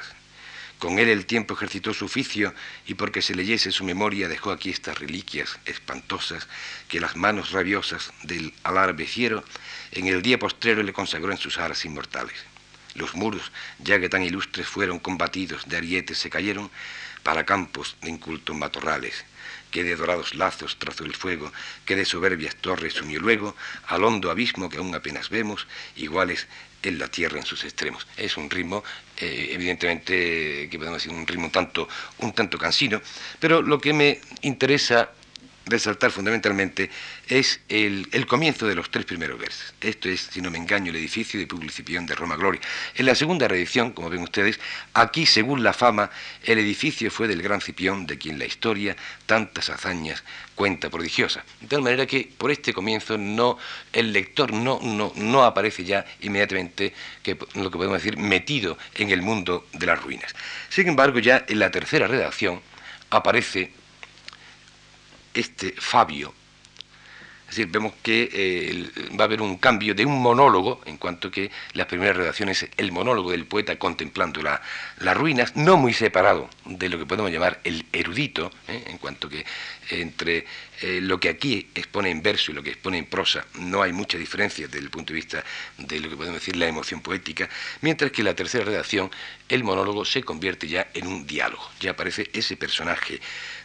Con 0.79 0.97
él 0.97 1.09
el 1.09 1.27
tiempo 1.27 1.53
ejercitó 1.53 1.93
su 1.93 2.05
oficio 2.05 2.55
y 2.87 2.95
porque 2.95 3.21
se 3.21 3.35
leyese 3.35 3.71
su 3.71 3.83
memoria 3.83 4.27
dejó 4.27 4.51
aquí 4.51 4.71
estas 4.71 4.97
reliquias 4.97 5.59
espantosas 5.65 6.47
que 6.87 6.99
las 6.99 7.15
manos 7.15 7.51
rabiosas 7.51 8.11
del 8.23 8.51
alarbe 8.63 9.05
fiero 9.05 9.43
en 9.91 10.07
el 10.07 10.23
día 10.23 10.39
postrero 10.39 10.81
le 10.81 10.91
consagró 10.91 11.31
en 11.31 11.37
sus 11.37 11.59
aras 11.59 11.85
inmortales. 11.85 12.35
Los 12.95 13.13
muros, 13.13 13.51
ya 13.79 13.99
que 13.99 14.09
tan 14.09 14.23
ilustres 14.23 14.67
fueron 14.67 14.97
combatidos, 14.97 15.69
de 15.69 15.77
arietes 15.77 16.17
se 16.17 16.31
cayeron 16.31 16.71
para 17.21 17.45
campos 17.45 17.95
de 18.01 18.09
incultos 18.09 18.55
matorrales, 18.55 19.23
que 19.71 19.83
de 19.83 19.95
dorados 19.95 20.35
lazos 20.35 20.77
trazó 20.77 21.05
el 21.05 21.15
fuego, 21.15 21.51
que 21.85 21.95
de 21.95 22.05
soberbias 22.05 22.55
torres 22.57 22.93
sumió 22.93 23.19
luego 23.19 23.55
al 23.87 24.03
hondo 24.03 24.29
abismo 24.29 24.69
que 24.69 24.77
aún 24.77 24.93
apenas 24.93 25.29
vemos, 25.29 25.65
iguales 25.95 26.47
en 26.83 26.99
la 26.99 27.07
tierra 27.07 27.39
en 27.39 27.45
sus 27.45 27.63
extremos. 27.63 28.07
Es 28.17 28.37
un 28.37 28.49
ritmo, 28.49 28.83
eh, 29.17 29.49
evidentemente, 29.51 30.67
que 30.69 30.77
podemos 30.77 31.01
decir 31.01 31.15
un 31.15 31.25
ritmo 31.25 31.45
un 31.45 31.51
tanto, 31.51 31.87
un 32.19 32.33
tanto 32.33 32.57
cansino, 32.57 33.01
pero 33.39 33.61
lo 33.61 33.79
que 33.79 33.93
me 33.93 34.21
interesa 34.41 35.11
resaltar 35.65 36.11
fundamentalmente 36.11 36.89
es 37.27 37.61
el, 37.69 38.07
comienzo 38.27 38.67
de 38.67 38.75
los 38.75 38.89
tres 38.89 39.05
primeros 39.05 39.39
versos. 39.39 39.73
Esto 39.81 40.09
es, 40.09 40.21
si 40.31 40.41
no 40.41 40.51
me 40.51 40.57
engaño, 40.57 40.89
el 40.89 40.97
edificio 40.97 41.39
de 41.39 41.47
Publicipión 41.47 42.05
de 42.05 42.15
Roma 42.15 42.35
Gloria. 42.35 42.61
En 42.95 43.05
la 43.05 43.15
segunda 43.15 43.47
reedición, 43.47 43.91
como 43.91 44.09
ven 44.09 44.21
ustedes, 44.21 44.59
aquí, 44.93 45.25
según 45.25 45.63
la 45.63 45.73
fama, 45.73 46.09
el 46.43 46.59
edificio 46.59 47.11
fue 47.11 47.27
del 47.27 47.41
gran 47.41 47.61
Cipión, 47.61 48.05
de 48.07 48.17
quien 48.17 48.39
la 48.39 48.45
historia 48.45 48.95
tantas 49.25 49.69
hazañas 49.69 50.23
cuenta 50.55 50.89
prodigiosa. 50.89 51.43
De 51.59 51.67
tal 51.67 51.81
manera 51.81 52.05
que 52.05 52.29
por 52.37 52.51
este 52.51 52.73
comienzo 52.73 53.17
no, 53.17 53.57
el 53.93 54.13
lector 54.13 54.53
no, 54.53 54.79
no, 54.81 55.11
no 55.15 55.43
aparece 55.43 55.83
ya 55.83 56.05
inmediatamente, 56.21 56.93
que, 57.23 57.37
lo 57.55 57.71
que 57.71 57.77
podemos 57.77 58.01
decir, 58.01 58.17
metido 58.17 58.77
en 58.95 59.09
el 59.09 59.21
mundo 59.21 59.67
de 59.73 59.85
las 59.85 60.01
ruinas. 60.01 60.33
Sin 60.69 60.87
embargo, 60.87 61.19
ya 61.19 61.45
en 61.47 61.59
la 61.59 61.71
tercera 61.71 62.07
redacción 62.07 62.61
aparece 63.09 63.71
este 65.33 65.73
Fabio. 65.77 66.33
Es 67.51 67.57
decir, 67.57 67.69
vemos 67.69 67.91
que 68.01 68.29
eh, 68.31 68.89
va 69.19 69.25
a 69.25 69.27
haber 69.27 69.41
un 69.41 69.57
cambio 69.57 69.93
de 69.93 70.05
un 70.05 70.21
monólogo, 70.21 70.81
en 70.85 70.95
cuanto 70.95 71.29
que 71.29 71.51
las 71.73 71.85
primeras 71.85 72.15
redacciones, 72.15 72.65
el 72.77 72.93
monólogo 72.93 73.31
del 73.31 73.45
poeta 73.45 73.77
contemplando 73.77 74.41
las 74.41 75.17
ruinas, 75.17 75.53
no 75.57 75.75
muy 75.75 75.93
separado 75.93 76.49
de 76.63 76.87
lo 76.87 76.97
que 76.97 77.05
podemos 77.05 77.29
llamar 77.29 77.59
el 77.65 77.85
erudito, 77.91 78.53
¿eh? 78.69 78.85
en 78.87 78.97
cuanto 78.99 79.27
que 79.27 79.45
entre 79.89 80.45
eh, 80.81 81.01
lo 81.01 81.19
que 81.19 81.27
aquí 81.27 81.69
expone 81.75 82.09
en 82.09 82.21
verso 82.21 82.51
y 82.51 82.55
lo 82.55 82.63
que 82.63 82.69
expone 82.69 82.99
en 82.99 83.05
prosa 83.05 83.45
no 83.59 83.81
hay 83.81 83.91
mucha 83.91 84.17
diferencia 84.17 84.67
desde 84.67 84.79
el 84.79 84.89
punto 84.89 85.11
de 85.11 85.15
vista 85.15 85.43
de 85.77 85.99
lo 85.99 86.09
que 86.09 86.15
podemos 86.15 86.39
decir 86.39 86.55
la 86.55 86.67
emoción 86.67 87.01
poética, 87.01 87.49
mientras 87.81 88.11
que 88.11 88.23
la 88.23 88.33
tercera 88.33 88.63
redacción 88.63 89.11
el 89.49 89.65
monólogo 89.65 90.05
se 90.05 90.23
convierte 90.23 90.69
ya 90.69 90.87
en 90.93 91.05
un 91.05 91.27
diálogo, 91.27 91.69
ya 91.81 91.91
aparece 91.91 92.29
ese 92.31 92.55
personaje 92.55 93.19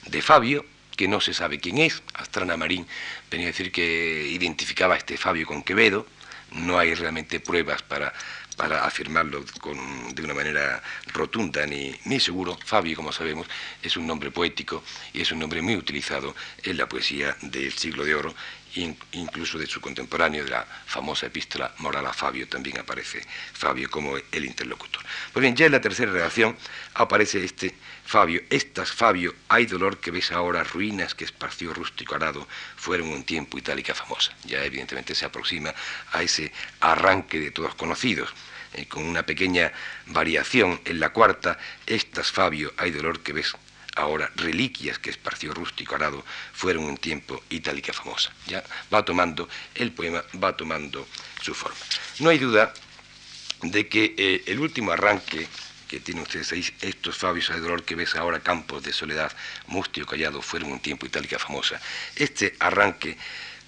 de 0.09 0.23
Fabio, 0.23 0.67
que 0.97 1.09
no 1.09 1.21
se 1.21 1.35
sabe 1.35 1.61
quién 1.61 1.79
es. 1.79 2.03
Astrana 2.15 2.57
Marín 2.57 2.87
venía 3.31 3.47
a 3.47 3.51
decir 3.51 3.71
que 3.71 4.29
identificaba 4.31 4.95
a 4.95 4.99
este 4.99 5.17
Fabio 5.17 5.47
con 5.47 5.63
Quevedo. 5.63 6.07
No 6.53 6.79
hay 6.79 6.95
realmente 6.95 7.41
pruebas 7.41 7.83
para, 7.83 8.13
para 8.57 8.85
afirmarlo 8.85 9.45
de 10.15 10.23
una 10.23 10.35
manera 10.35 10.83
rotunda 11.13 11.67
ni, 11.67 11.95
ni 12.05 12.19
seguro, 12.19 12.59
Fabio, 12.65 12.97
como 12.97 13.13
sabemos, 13.13 13.47
es 13.83 13.97
un 13.97 14.07
nombre 14.07 14.31
poético 14.31 14.83
y 15.13 15.21
es 15.21 15.31
un 15.33 15.41
nombre 15.41 15.61
muy 15.61 15.77
utilizado 15.77 16.35
en 16.63 16.77
la 16.77 16.89
poesía 16.89 17.37
del 17.43 17.73
siglo 17.73 18.05
de 18.05 18.15
oro 18.15 18.35
incluso 19.13 19.59
de 19.59 19.67
su 19.67 19.81
contemporáneo, 19.81 20.45
de 20.45 20.51
la 20.51 20.67
famosa 20.87 21.27
epístola 21.27 21.73
moral 21.79 22.07
a 22.07 22.13
Fabio, 22.13 22.49
también 22.49 22.79
aparece 22.79 23.23
Fabio 23.53 23.91
como 23.91 24.17
el 24.17 24.45
interlocutor. 24.45 25.03
Pues 25.33 25.41
bien, 25.41 25.57
ya 25.57 25.67
en 25.67 25.73
la 25.73 25.81
tercera 25.81 26.13
redacción 26.13 26.57
aparece 26.95 27.45
este 27.45 27.75
Fabio, 28.07 28.41
estas 28.51 28.93
Fabio, 28.93 29.35
hay 29.49 29.67
dolor 29.67 29.99
que 29.99 30.13
ves 30.13 30.31
ahora, 30.31 30.63
ruinas 30.63 31.17
que 31.17 31.25
esparció 31.25 31.75
rústico 31.75 32.15
arado, 32.15 32.47
fueron 32.77 33.09
un 33.09 33.25
tiempo 33.25 33.59
itálica 33.59 33.97
famosa. 33.97 34.33
Ya 34.45 34.63
evidentemente 34.65 35.13
se 35.17 35.25
aproxima 35.25 35.75
a 36.13 36.23
ese 36.23 36.53
arranque 36.81 37.41
de 37.41 37.51
todos 37.51 37.75
conocidos. 37.75 38.33
Eh, 38.75 38.87
con 38.87 39.05
una 39.05 39.25
pequeña 39.25 39.73
variación 40.07 40.81
en 40.85 41.01
la 41.01 41.11
cuarta, 41.11 41.59
estas 41.85 42.31
Fabio, 42.31 42.73
hay 42.77 42.93
dolor 42.93 43.25
que 43.25 43.33
ves 43.33 43.57
ahora 43.97 44.31
reliquias 44.37 45.01
que 45.01 45.11
esparció 45.11 45.53
rústico 45.53 45.97
arado, 45.97 46.25
fueron 46.53 46.85
un 46.85 46.99
tiempo 46.99 47.43
itálica 47.51 47.93
famosa. 47.93 48.33
Ya 48.47 48.63
va 48.95 49.05
tomando, 49.05 49.49
el 49.75 49.91
poema 49.91 50.23
va 50.43 50.57
tomando 50.57 51.09
su 51.43 51.55
forma. 51.55 51.81
No 52.21 52.31
hay 52.31 52.39
duda 52.39 52.73
de 53.63 53.89
que 53.89 54.15
eh, 54.17 54.45
el 54.47 54.61
último 54.61 54.93
arranque 54.93 55.49
que 55.97 56.01
tienen 56.05 56.25
ustedes 56.25 56.53
ahí, 56.53 56.63
estos 56.83 57.17
Fabios 57.17 57.49
de 57.49 57.59
dolor 57.59 57.83
que 57.83 57.95
ves 57.95 58.17
ahora, 58.17 58.41
campos 58.41 58.83
de 58.83 58.93
soledad, 58.93 59.33
mustio 59.67 60.05
callado, 60.05 60.43
fueron 60.43 60.73
un 60.73 60.81
tiempo 60.81 61.07
itálica 61.07 61.39
famosa. 61.39 61.81
Este 62.15 62.55
arranque 62.59 63.17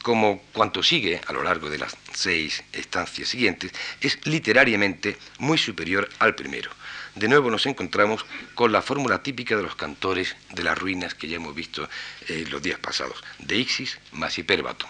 como 0.03 0.43
cuanto 0.53 0.83
sigue 0.83 1.23
a 1.27 1.33
lo 1.33 1.43
largo 1.43 1.71
de 1.71 1.79
las 1.79 1.97
seis 2.13 2.63
estancias 2.73 3.31
siguientes, 3.31 3.73
es 4.03 4.19
literariamente 4.27 5.17
muy 5.39 5.57
superior 5.57 6.09
al 6.19 6.35
primero 6.35 6.71
de 7.15 7.29
nuevo 7.29 7.51
nos 7.51 7.67
encontramos 7.67 8.25
con 8.55 8.71
la 8.71 8.83
fórmula 8.83 9.23
típica 9.23 9.57
de 9.57 9.63
los 9.63 9.75
cantores 9.75 10.37
de 10.53 10.63
las 10.63 10.79
ruinas 10.79 11.15
que 11.15 11.27
ya 11.29 11.37
hemos 11.37 11.55
visto 11.55 11.89
eh, 12.29 12.45
los 12.49 12.63
días 12.63 12.79
pasados, 12.79 13.25
de 13.39 13.57
Ixis 13.57 13.99
más 14.13 14.39
hipérbato, 14.39 14.87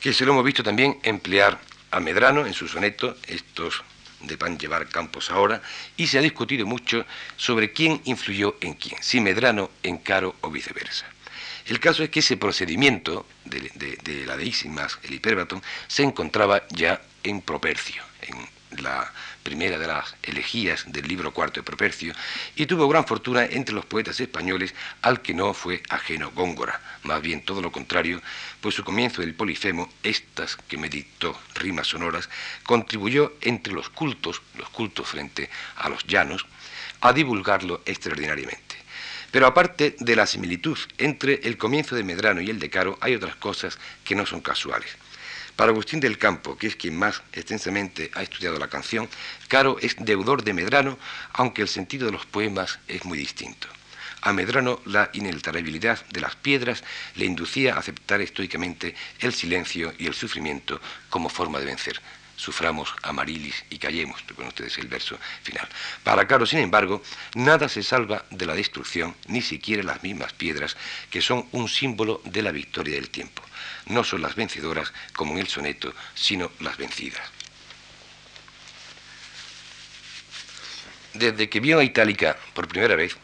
que 0.00 0.12
se 0.12 0.24
lo 0.24 0.32
hemos 0.32 0.44
visto 0.44 0.62
también 0.62 1.00
emplear 1.02 1.58
a 1.90 1.98
Medrano 1.98 2.46
en 2.46 2.54
su 2.54 2.68
soneto, 2.68 3.16
estos 3.26 3.82
de 4.20 4.36
pan 4.38 4.58
llevar 4.58 4.88
campos 4.88 5.30
ahora, 5.30 5.62
y 5.96 6.06
se 6.06 6.18
ha 6.18 6.22
discutido 6.22 6.66
mucho 6.66 7.04
sobre 7.36 7.72
quién 7.72 8.00
influyó 8.04 8.56
en 8.60 8.74
quién, 8.74 9.02
si 9.02 9.20
Medrano 9.20 9.70
en 9.82 9.98
Caro 9.98 10.34
o 10.40 10.50
viceversa. 10.50 11.06
El 11.66 11.80
caso 11.80 12.02
es 12.02 12.10
que 12.10 12.20
ese 12.20 12.36
procedimiento 12.36 13.26
de, 13.44 14.24
la 14.26 14.36
de 14.36 14.44
Ixis 14.44 14.70
más 14.70 14.98
el 15.02 15.14
hipérbato 15.14 15.62
se 15.86 16.02
encontraba 16.02 16.62
ya 16.68 17.00
en 17.22 17.40
Propercio, 17.40 18.02
en 18.22 18.82
la 18.82 19.10
primera 19.44 19.78
de 19.78 19.86
las 19.86 20.16
elegías 20.22 20.84
del 20.88 21.06
libro 21.06 21.32
cuarto 21.32 21.60
de 21.60 21.64
Propercio, 21.64 22.14
y 22.56 22.66
tuvo 22.66 22.88
gran 22.88 23.06
fortuna 23.06 23.44
entre 23.44 23.74
los 23.74 23.84
poetas 23.84 24.18
españoles, 24.18 24.74
al 25.02 25.22
que 25.22 25.34
no 25.34 25.54
fue 25.54 25.82
ajeno 25.90 26.32
Góngora, 26.32 26.80
más 27.04 27.22
bien 27.22 27.44
todo 27.44 27.62
lo 27.62 27.70
contrario, 27.70 28.20
pues 28.60 28.74
su 28.74 28.82
comienzo 28.82 29.20
del 29.20 29.34
Polifemo, 29.34 29.92
estas 30.02 30.56
que 30.56 30.78
me 30.78 30.88
dictó 30.88 31.38
rimas 31.54 31.88
sonoras, 31.88 32.28
contribuyó 32.64 33.34
entre 33.42 33.74
los 33.74 33.90
cultos, 33.90 34.42
los 34.56 34.70
cultos 34.70 35.06
frente 35.06 35.50
a 35.76 35.88
los 35.88 36.04
llanos, 36.06 36.46
a 37.02 37.12
divulgarlo 37.12 37.82
extraordinariamente. 37.84 38.74
Pero 39.30 39.46
aparte 39.46 39.96
de 39.98 40.16
la 40.16 40.26
similitud 40.26 40.78
entre 40.96 41.40
el 41.42 41.58
comienzo 41.58 41.96
de 41.96 42.04
Medrano 42.04 42.40
y 42.40 42.50
el 42.50 42.58
de 42.58 42.70
Caro, 42.70 42.96
hay 43.00 43.14
otras 43.14 43.36
cosas 43.36 43.78
que 44.04 44.14
no 44.14 44.24
son 44.26 44.40
casuales. 44.40 44.96
Para 45.56 45.70
Agustín 45.70 46.00
del 46.00 46.18
Campo, 46.18 46.58
que 46.58 46.66
es 46.66 46.74
quien 46.74 46.98
más 46.98 47.22
extensamente 47.32 48.10
ha 48.14 48.22
estudiado 48.22 48.58
la 48.58 48.66
canción, 48.66 49.08
Caro 49.46 49.76
es 49.80 49.94
deudor 50.00 50.42
de 50.42 50.52
Medrano, 50.52 50.98
aunque 51.32 51.62
el 51.62 51.68
sentido 51.68 52.06
de 52.06 52.12
los 52.12 52.26
poemas 52.26 52.80
es 52.88 53.04
muy 53.04 53.16
distinto. 53.16 53.68
A 54.22 54.32
Medrano 54.32 54.80
la 54.84 55.10
inalterabilidad 55.12 56.04
de 56.06 56.20
las 56.22 56.34
piedras 56.34 56.82
le 57.14 57.26
inducía 57.26 57.74
a 57.74 57.78
aceptar 57.78 58.20
estoicamente 58.20 58.96
el 59.20 59.32
silencio 59.32 59.94
y 59.96 60.06
el 60.06 60.14
sufrimiento 60.14 60.80
como 61.08 61.28
forma 61.28 61.60
de 61.60 61.66
vencer. 61.66 62.00
Suframos, 62.34 62.92
amarilis 63.02 63.64
y 63.70 63.78
callemos, 63.78 64.22
recuerden 64.26 64.48
ustedes 64.48 64.76
el 64.78 64.88
verso 64.88 65.16
final. 65.44 65.68
Para 66.02 66.26
Caro, 66.26 66.46
sin 66.46 66.58
embargo, 66.58 67.00
nada 67.36 67.68
se 67.68 67.84
salva 67.84 68.24
de 68.30 68.46
la 68.46 68.56
destrucción, 68.56 69.14
ni 69.28 69.40
siquiera 69.40 69.84
las 69.84 70.02
mismas 70.02 70.32
piedras, 70.32 70.76
que 71.10 71.22
son 71.22 71.46
un 71.52 71.68
símbolo 71.68 72.20
de 72.24 72.42
la 72.42 72.50
victoria 72.50 72.96
del 72.96 73.10
tiempo 73.10 73.44
no 73.86 74.04
son 74.04 74.22
las 74.22 74.34
vencedoras 74.34 74.92
como 75.14 75.32
en 75.34 75.40
el 75.40 75.48
soneto, 75.48 75.94
sino 76.14 76.50
las 76.60 76.76
vencidas. 76.76 77.22
Desde 81.12 81.48
que 81.48 81.60
vio 81.60 81.78
a 81.78 81.84
Itálica 81.84 82.36
por 82.54 82.66
primera 82.66 82.96
vez, 82.96 83.16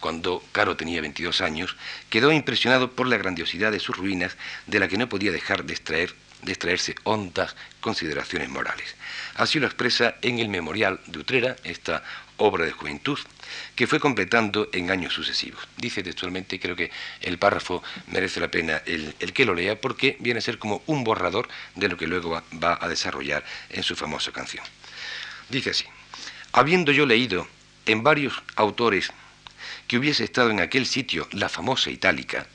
cuando 0.00 0.42
Caro 0.52 0.76
tenía 0.76 1.02
22 1.02 1.42
años, 1.42 1.76
quedó 2.08 2.32
impresionado 2.32 2.92
por 2.92 3.06
la 3.06 3.18
grandiosidad 3.18 3.70
de 3.70 3.80
sus 3.80 3.96
ruinas, 3.96 4.36
de 4.66 4.80
la 4.80 4.88
que 4.88 4.96
no 4.96 5.08
podía 5.08 5.30
dejar 5.30 5.64
de 5.64 5.74
extraer 5.74 6.14
de 6.42 6.52
extraerse 6.52 6.94
hondas 7.04 7.54
consideraciones 7.80 8.48
morales. 8.48 8.96
Así 9.34 9.58
lo 9.58 9.66
expresa 9.66 10.16
en 10.22 10.38
el 10.38 10.48
Memorial 10.48 11.00
de 11.06 11.18
Utrera, 11.18 11.56
esta 11.64 12.02
obra 12.40 12.64
de 12.64 12.72
juventud, 12.72 13.18
que 13.76 13.86
fue 13.86 14.00
completando 14.00 14.68
en 14.72 14.90
años 14.90 15.12
sucesivos. 15.12 15.66
Dice 15.76 16.02
textualmente, 16.02 16.58
creo 16.58 16.74
que 16.74 16.90
el 17.20 17.38
párrafo 17.38 17.82
merece 18.08 18.40
la 18.40 18.50
pena 18.50 18.82
el, 18.86 19.14
que 19.32 19.44
lo 19.44 19.54
lea, 19.54 19.80
porque 19.80 20.16
viene 20.20 20.38
a 20.38 20.42
ser 20.42 20.58
como 20.58 20.82
un 20.86 21.04
borrador 21.04 21.48
de 21.74 21.88
lo 21.88 21.96
que 21.96 22.06
luego 22.06 22.30
va, 22.30 22.44
va 22.52 22.78
a 22.80 22.88
desarrollar 22.88 23.44
en 23.68 23.82
su 23.82 23.94
famosa 23.94 24.32
canción. 24.32 24.64
Dice 25.48 25.70
así, 25.70 25.84
habiendo 26.52 26.92
yo 26.92 27.06
leído 27.06 27.46
en 27.86 28.02
varios 28.02 28.42
autores 28.56 29.12
que 29.86 29.98
hubiese 29.98 30.24
estado 30.24 30.50
en 30.50 30.60
aquel 30.60 30.86
sitio 30.86 31.28
la 31.32 31.48
famosa 31.48 31.90
Itálica, 31.90 32.46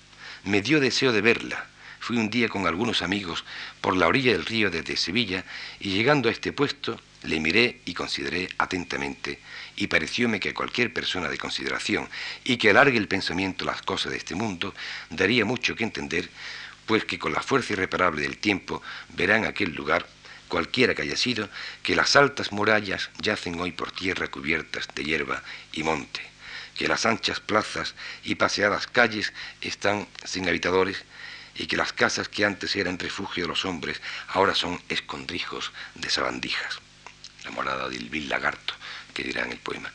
me 0.44 0.62
dio 0.62 0.80
deseo 0.80 1.12
de 1.12 1.22
verla. 1.22 1.68
Fui 2.00 2.18
un 2.18 2.30
día 2.30 2.50
con 2.50 2.68
algunos 2.68 3.02
amigos 3.02 3.44
por 3.82 3.98
la 3.98 4.08
orilla 4.08 4.32
del 4.32 4.46
río 4.46 4.70
desde 4.70 4.96
Sevilla 4.96 5.44
y 5.80 5.90
llegando 5.90 6.30
a 6.30 6.32
este 6.32 6.54
puesto 6.54 7.00
le 7.26 7.40
miré 7.40 7.82
y 7.86 7.94
consideré 7.94 8.50
atentamente 8.58 9.40
y 9.76 9.88
parecióme 9.88 10.40
que 10.40 10.50
a 10.50 10.54
cualquier 10.54 10.94
persona 10.94 11.28
de 11.28 11.38
consideración 11.38 12.10
y 12.44 12.58
que 12.58 12.70
alargue 12.70 12.98
el 12.98 13.08
pensamiento 13.08 13.66
las 13.66 13.82
cosas 13.82 14.12
de 14.12 14.18
este 14.18 14.36
mundo, 14.36 14.74
daría 15.10 15.46
mucho 15.46 15.76
que 15.76 15.84
entender, 15.84 16.30
pues 16.86 17.06
que 17.06 17.20
con 17.20 17.34
la 17.34 17.42
fuerza 17.42 17.74
irreparable 17.74 18.22
del 18.22 18.38
tiempo 18.38 18.82
verán 19.10 19.46
aquel 19.46 19.74
lugar, 19.74 20.08
cualquiera 20.48 20.94
que 20.94 21.02
haya 21.02 21.18
sido, 21.18 21.50
que 21.84 21.96
las 21.96 22.16
altas 22.16 22.52
murallas 22.52 23.10
yacen 23.20 23.60
hoy 23.60 23.72
por 23.72 23.92
tierra 23.92 24.28
cubiertas 24.28 24.88
de 24.94 25.04
hierba 25.04 25.44
y 25.74 25.84
monte, 25.84 26.22
que 26.78 26.88
las 26.88 27.06
anchas 27.06 27.40
plazas 27.40 27.96
y 28.24 28.36
paseadas 28.36 28.88
calles 28.88 29.34
están 29.62 30.08
sin 30.24 30.48
habitadores, 30.48 31.04
y 31.58 31.68
que 31.68 31.78
las 31.78 31.94
casas 31.94 32.28
que 32.28 32.44
antes 32.44 32.76
eran 32.76 33.00
refugio 33.00 33.46
de 33.46 33.48
los 33.48 33.64
hombres 33.64 34.02
ahora 34.28 34.54
son 34.54 34.82
escondrijos 34.90 35.72
de 35.96 36.10
sabandijas. 36.10 36.85
La 37.46 37.52
morada 37.52 37.88
del 37.88 38.10
vil 38.10 38.28
lagarto, 38.28 38.74
que 39.14 39.24
dirá 39.24 39.44
en 39.44 39.52
el 39.52 39.60
poema. 39.60 39.92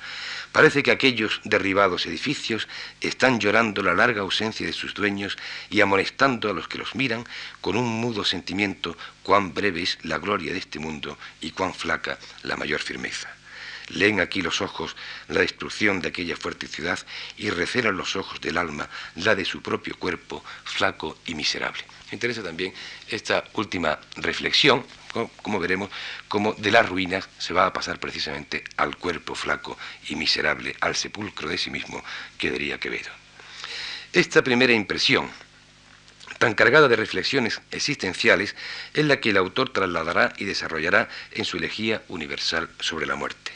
Parece 0.52 0.82
que 0.82 0.90
aquellos 0.90 1.40
derribados 1.44 2.06
edificios 2.06 2.66
están 3.00 3.38
llorando 3.38 3.82
la 3.82 3.94
larga 3.94 4.22
ausencia 4.22 4.66
de 4.66 4.72
sus 4.72 4.94
dueños 4.94 5.38
y 5.68 5.80
amonestando 5.80 6.50
a 6.50 6.52
los 6.52 6.66
que 6.66 6.78
los 6.78 6.94
miran 6.96 7.24
con 7.60 7.76
un 7.76 7.86
mudo 7.86 8.24
sentimiento 8.24 8.96
cuán 9.22 9.54
breve 9.54 9.82
es 9.82 9.98
la 10.02 10.18
gloria 10.18 10.52
de 10.52 10.58
este 10.58 10.80
mundo 10.80 11.18
y 11.40 11.52
cuán 11.52 11.72
flaca 11.72 12.18
la 12.42 12.56
mayor 12.56 12.80
firmeza. 12.80 13.30
Leen 13.90 14.20
aquí 14.20 14.40
los 14.40 14.60
ojos 14.60 14.96
la 15.28 15.40
destrucción 15.40 16.00
de 16.00 16.08
aquella 16.08 16.36
fuerte 16.36 16.68
ciudad 16.68 16.98
y 17.36 17.50
recelan 17.50 17.96
los 17.96 18.16
ojos 18.16 18.40
del 18.40 18.58
alma 18.58 18.88
la 19.16 19.34
de 19.34 19.44
su 19.44 19.62
propio 19.62 19.96
cuerpo, 19.98 20.44
flaco 20.64 21.18
y 21.26 21.34
miserable. 21.34 21.82
Me 22.10 22.16
interesa 22.16 22.42
también 22.42 22.72
esta 23.08 23.44
última 23.54 23.98
reflexión, 24.16 24.84
como 25.42 25.58
veremos, 25.58 25.90
como 26.28 26.54
de 26.54 26.70
las 26.70 26.88
ruinas 26.88 27.28
se 27.38 27.52
va 27.52 27.66
a 27.66 27.72
pasar 27.72 27.98
precisamente 27.98 28.64
al 28.76 28.96
cuerpo 28.96 29.34
flaco 29.34 29.76
y 30.08 30.16
miserable, 30.16 30.76
al 30.80 30.96
sepulcro 30.96 31.48
de 31.48 31.58
sí 31.58 31.70
mismo 31.70 32.02
que 32.38 32.50
diría 32.50 32.78
Quevedo. 32.78 33.10
Esta 34.12 34.42
primera 34.42 34.72
impresión, 34.72 35.30
tan 36.38 36.54
cargada 36.54 36.88
de 36.88 36.96
reflexiones 36.96 37.60
existenciales, 37.70 38.56
es 38.94 39.04
la 39.04 39.20
que 39.20 39.30
el 39.30 39.36
autor 39.36 39.72
trasladará 39.72 40.32
y 40.36 40.44
desarrollará 40.44 41.08
en 41.32 41.44
su 41.44 41.58
elegía 41.58 42.02
universal 42.08 42.68
sobre 42.80 43.06
la 43.06 43.14
muerte. 43.14 43.52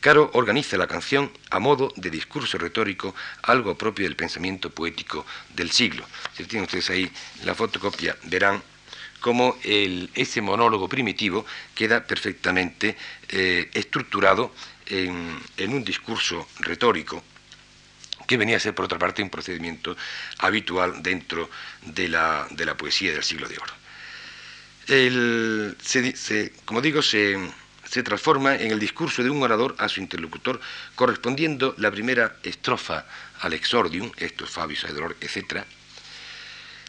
Caro 0.00 0.30
organiza 0.34 0.76
la 0.76 0.86
canción 0.86 1.32
a 1.48 1.58
modo 1.58 1.92
de 1.96 2.10
discurso 2.10 2.58
retórico, 2.58 3.14
algo 3.42 3.78
propio 3.78 4.04
del 4.04 4.16
pensamiento 4.16 4.68
poético 4.68 5.24
del 5.54 5.70
siglo. 5.70 6.04
Si 6.36 6.44
tienen 6.44 6.66
ustedes 6.66 6.90
ahí 6.90 7.10
la 7.42 7.54
fotocopia, 7.54 8.14
verán 8.24 8.62
cómo 9.24 9.56
ese 9.64 10.42
monólogo 10.42 10.86
primitivo 10.86 11.46
queda 11.74 12.04
perfectamente 12.04 12.94
eh, 13.30 13.70
estructurado 13.72 14.52
en, 14.84 15.40
un 15.72 15.82
discurso 15.82 16.46
retórico 16.60 17.24
que 18.26 18.36
venía 18.36 18.58
a 18.58 18.60
ser, 18.60 18.74
por 18.74 18.84
otra 18.84 18.98
parte, 18.98 19.22
un 19.22 19.30
procedimiento 19.30 19.96
habitual 20.40 21.02
dentro 21.02 21.48
de 21.86 22.10
la, 22.10 22.46
poesía 22.76 23.14
del 23.14 23.24
siglo 23.24 23.48
de 23.48 23.56
oro. 23.56 23.72
como 26.66 26.82
digo, 26.82 27.00
se 27.00 27.38
se 27.88 28.02
transforma 28.02 28.56
en 28.56 28.72
el 28.72 28.78
discurso 28.78 29.22
de 29.22 29.30
un 29.30 29.42
orador 29.42 29.74
a 29.78 29.88
su 29.88 30.00
interlocutor, 30.00 30.60
correspondiendo 30.96 31.74
la 31.78 31.90
primera 31.90 32.36
estrofa 32.42 33.06
al 33.40 33.52
exordium, 33.52 34.10
esto 34.16 34.44
es 34.44 34.50
Fabio 34.50 34.76
Saedolor, 34.76 35.16
etc. 35.20 35.64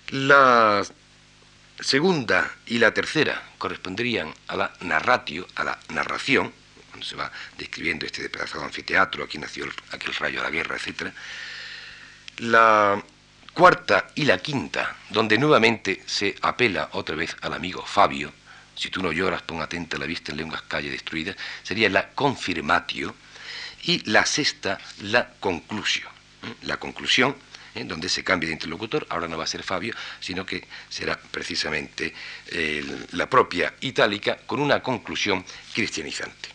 La 0.09 0.83
segunda 1.79 2.51
y 2.65 2.77
la 2.77 2.93
tercera 2.93 3.41
corresponderían 3.57 4.33
a 4.47 4.55
la 4.55 4.73
narratio, 4.81 5.47
a 5.55 5.63
la 5.63 5.79
narración, 5.89 6.53
cuando 6.89 7.05
se 7.05 7.15
va 7.15 7.31
describiendo 7.57 8.05
este 8.05 8.21
despedazado 8.21 8.63
anfiteatro, 8.63 9.23
aquí 9.23 9.37
nació 9.37 9.65
aquel 9.91 10.13
rayo 10.15 10.39
de 10.39 10.43
la 10.43 10.51
guerra, 10.51 10.77
etc. 10.77 11.11
La 12.37 13.03
cuarta 13.53 14.07
y 14.15 14.25
la 14.25 14.37
quinta, 14.37 14.95
donde 15.09 15.37
nuevamente 15.37 16.03
se 16.05 16.35
apela 16.41 16.89
otra 16.93 17.15
vez 17.15 17.35
al 17.41 17.53
amigo 17.53 17.85
Fabio, 17.85 18.33
si 18.75 18.89
tú 18.89 19.01
no 19.01 19.11
lloras, 19.11 19.41
pon 19.41 19.61
atenta 19.61 19.97
la 19.97 20.05
vista 20.05 20.31
en 20.31 20.37
lenguas 20.37 20.61
calles 20.63 20.91
destruidas, 20.91 21.37
sería 21.63 21.89
la 21.89 22.09
confirmatio, 22.09 23.15
y 23.85 24.01
la 24.09 24.25
sexta, 24.25 24.79
la 25.01 25.29
conclusio. 25.39 26.09
La 26.63 26.77
conclusión, 26.77 27.35
¿eh? 27.75 27.83
donde 27.83 28.09
se 28.09 28.23
cambia 28.23 28.47
de 28.47 28.53
interlocutor, 28.53 29.05
ahora 29.09 29.27
no 29.27 29.37
va 29.37 29.43
a 29.43 29.47
ser 29.47 29.63
Fabio, 29.63 29.93
sino 30.19 30.45
que 30.45 30.65
será 30.89 31.19
precisamente 31.19 32.13
la 33.11 33.29
propia 33.29 33.73
itálica 33.81 34.37
con 34.45 34.59
una 34.59 34.81
conclusión 34.81 35.45
cristianizante. 35.73 36.49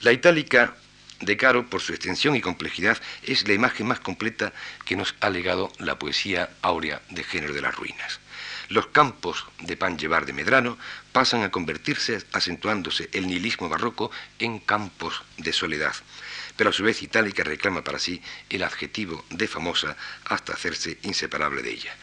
La 0.00 0.12
itálica 0.12 0.74
de 1.20 1.36
Caro, 1.36 1.68
por 1.70 1.80
su 1.80 1.92
extensión 1.92 2.36
y 2.36 2.40
complejidad, 2.40 2.98
es 3.22 3.48
la 3.48 3.54
imagen 3.54 3.86
más 3.86 4.00
completa 4.00 4.52
que 4.84 4.96
nos 4.96 5.14
ha 5.20 5.30
legado 5.30 5.72
la 5.78 5.98
poesía 5.98 6.50
áurea 6.62 7.00
de 7.10 7.24
género 7.24 7.54
de 7.54 7.62
las 7.62 7.74
ruinas. 7.74 8.20
Los 8.68 8.88
campos 8.88 9.46
de 9.60 9.76
pan 9.76 9.96
llevar 9.96 10.26
de 10.26 10.32
Medrano 10.32 10.76
pasan 11.12 11.42
a 11.42 11.50
convertirse, 11.50 12.22
acentuándose 12.32 13.08
el 13.12 13.26
nihilismo 13.26 13.68
barroco, 13.68 14.10
en 14.38 14.58
campos 14.58 15.22
de 15.38 15.52
soledad. 15.52 15.94
Pero 16.56 16.70
a 16.70 16.72
su 16.72 16.82
vez 16.82 17.02
Itálica 17.02 17.44
reclama 17.44 17.84
para 17.84 17.98
sí 17.98 18.20
el 18.48 18.62
adjetivo 18.62 19.24
de 19.30 19.46
famosa 19.46 19.96
hasta 20.24 20.54
hacerse 20.54 20.98
inseparable 21.02 21.62
de 21.62 21.70
ella. 21.70 21.94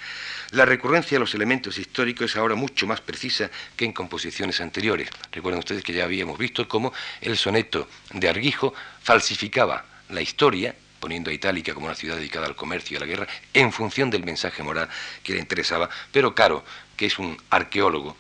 La 0.52 0.66
recurrencia 0.66 1.18
a 1.18 1.20
los 1.20 1.34
elementos 1.34 1.80
históricos 1.80 2.32
es 2.32 2.38
ahora 2.38 2.56
mucho 2.56 2.86
más 2.86 3.02
precisa 3.02 3.50
que 3.76 3.86
en 3.86 3.94
composiciones 3.94 4.62
anteriores. 4.62 5.10
Recuerden 5.32 5.60
ustedes 5.60 5.84
que 5.84 5.94
ya 5.94 6.04
habíamos 6.04 6.38
visto 6.38 6.68
cómo 6.68 6.94
el 7.22 7.38
soneto 7.38 7.90
de 8.12 8.30
Arguijo 8.30 8.74
falsificaba 9.02 9.86
la 10.10 10.22
historia 10.22 10.76
poniendo 11.00 11.32
a 11.32 11.34
Itálica 11.34 11.74
como 11.74 11.88
una 11.88 11.96
ciudad 11.96 12.16
dedicada 12.16 12.46
al 12.46 12.56
comercio 12.56 12.96
y 12.96 12.98
a 12.98 13.00
la 13.02 13.06
guerra, 13.06 13.28
en 13.54 13.74
función 13.74 14.10
del 14.10 14.24
mensaje 14.24 14.64
moral 14.64 14.88
que 15.22 15.34
le 15.34 15.40
interesaba. 15.40 15.90
Pero 16.14 16.34
Caro, 16.34 16.64
que 16.96 17.08
es 17.08 17.20
un 17.20 17.38
arqueólogo, 17.50 18.16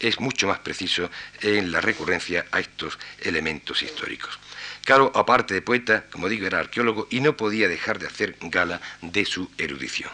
es 0.00 0.18
mucho 0.18 0.48
más 0.48 0.58
preciso 0.58 1.08
en 1.42 1.70
la 1.70 1.80
recurrencia 1.80 2.46
a 2.50 2.58
estos 2.58 2.98
elementos 3.20 3.82
históricos. 3.82 4.36
Caro, 4.84 5.10
aparte 5.14 5.54
de 5.54 5.62
poeta, 5.62 6.04
como 6.10 6.28
digo, 6.28 6.46
era 6.46 6.58
arqueólogo 6.58 7.08
y 7.10 7.20
no 7.20 7.36
podía 7.36 7.68
dejar 7.68 7.98
de 7.98 8.06
hacer 8.06 8.36
gala 8.42 8.82
de 9.00 9.24
su 9.24 9.50
erudición. 9.56 10.10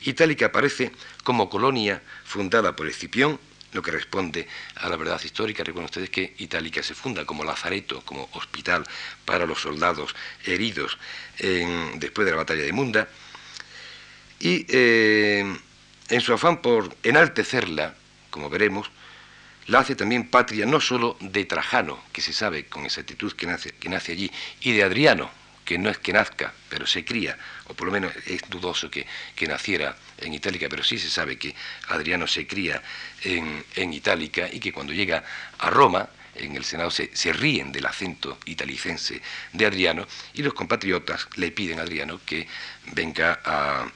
Itálica 0.00 0.46
aparece 0.46 0.92
como 1.24 1.50
colonia 1.50 2.02
fundada 2.24 2.74
por 2.74 2.86
Escipión 2.86 3.38
lo 3.74 3.82
que 3.82 3.90
responde 3.90 4.48
a 4.76 4.88
la 4.88 4.96
verdad 4.96 5.20
histórica. 5.22 5.62
Recuerden 5.62 5.86
ustedes 5.86 6.08
que 6.08 6.34
Itálica 6.38 6.82
se 6.82 6.94
funda 6.94 7.26
como 7.26 7.44
lazareto, 7.44 8.00
como 8.02 8.30
hospital 8.32 8.84
para 9.26 9.46
los 9.46 9.60
soldados 9.60 10.14
heridos 10.46 10.96
después 11.96 12.24
de 12.24 12.30
la 12.30 12.38
batalla 12.38 12.62
de 12.62 12.72
Munda. 12.72 13.08
Y 14.40 14.64
eh, 14.68 15.58
en 16.08 16.20
su 16.20 16.32
afán 16.32 16.62
por 16.62 16.96
enaltecerla, 17.02 17.94
como 18.30 18.48
veremos, 18.48 18.90
la 19.66 19.80
hace 19.80 19.96
también 19.96 20.28
patria 20.28 20.66
no 20.66 20.80
solo 20.80 21.16
de 21.20 21.44
Trajano, 21.44 22.02
que 22.12 22.20
se 22.20 22.32
sabe 22.32 22.66
con 22.66 22.84
exactitud 22.84 23.32
que 23.32 23.46
nace, 23.46 23.72
que 23.72 23.88
nace 23.88 24.12
allí, 24.12 24.30
y 24.60 24.72
de 24.72 24.82
Adriano, 24.82 25.30
que 25.64 25.78
no 25.78 25.88
es 25.90 25.98
que 25.98 26.12
nazca, 26.12 26.52
pero 26.68 26.86
se 26.86 27.04
cría, 27.04 27.38
o 27.66 27.74
por 27.74 27.86
lo 27.86 27.92
menos 27.92 28.12
es 28.26 28.42
dudoso 28.48 28.90
que, 28.90 29.06
naciera 29.48 29.96
en 30.18 30.34
Itálica, 30.34 30.68
pero 30.68 30.84
sí 30.84 30.98
se 30.98 31.10
sabe 31.10 31.38
que 31.38 31.54
Adriano 31.88 32.26
se 32.26 32.46
cría 32.46 32.82
en, 33.22 33.92
Itálica 33.92 34.48
y 34.52 34.60
que 34.60 34.72
cuando 34.72 34.92
llega 34.92 35.24
a 35.58 35.70
Roma, 35.70 36.08
en 36.34 36.56
el 36.56 36.64
Senado 36.64 36.90
se, 36.90 37.32
ríen 37.32 37.72
del 37.72 37.86
acento 37.86 38.38
italicense 38.46 39.22
de 39.52 39.66
Adriano 39.66 40.06
y 40.34 40.42
los 40.42 40.52
compatriotas 40.52 41.28
le 41.36 41.52
piden 41.52 41.78
a 41.78 41.82
Adriano 41.82 42.20
que 42.26 42.46
venga 42.92 43.40
a, 43.44 43.86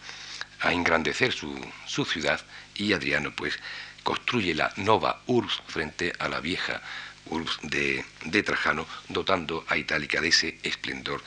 engrandecer 0.71 1.33
su, 1.33 1.55
su, 1.87 2.05
ciudad 2.05 2.41
y 2.75 2.93
Adriano 2.93 3.33
pues 3.35 3.59
construye 4.09 4.55
la 4.55 4.73
Nova 4.77 5.21
Urs 5.27 5.61
frente 5.67 6.15
a 6.19 6.31
la 6.31 6.41
vieja 6.41 6.81
Urs 7.27 7.59
de, 7.61 8.43
Trajano, 8.43 8.87
dotando 9.11 9.67
a 9.69 9.77
Itálica 9.77 10.19
de 10.23 10.29
ese 10.29 10.59
esplendor 10.63 11.23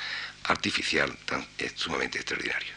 artificial 0.45 1.15
tan 1.27 1.45
sumamente 1.75 2.17
extraordinario. 2.17 2.73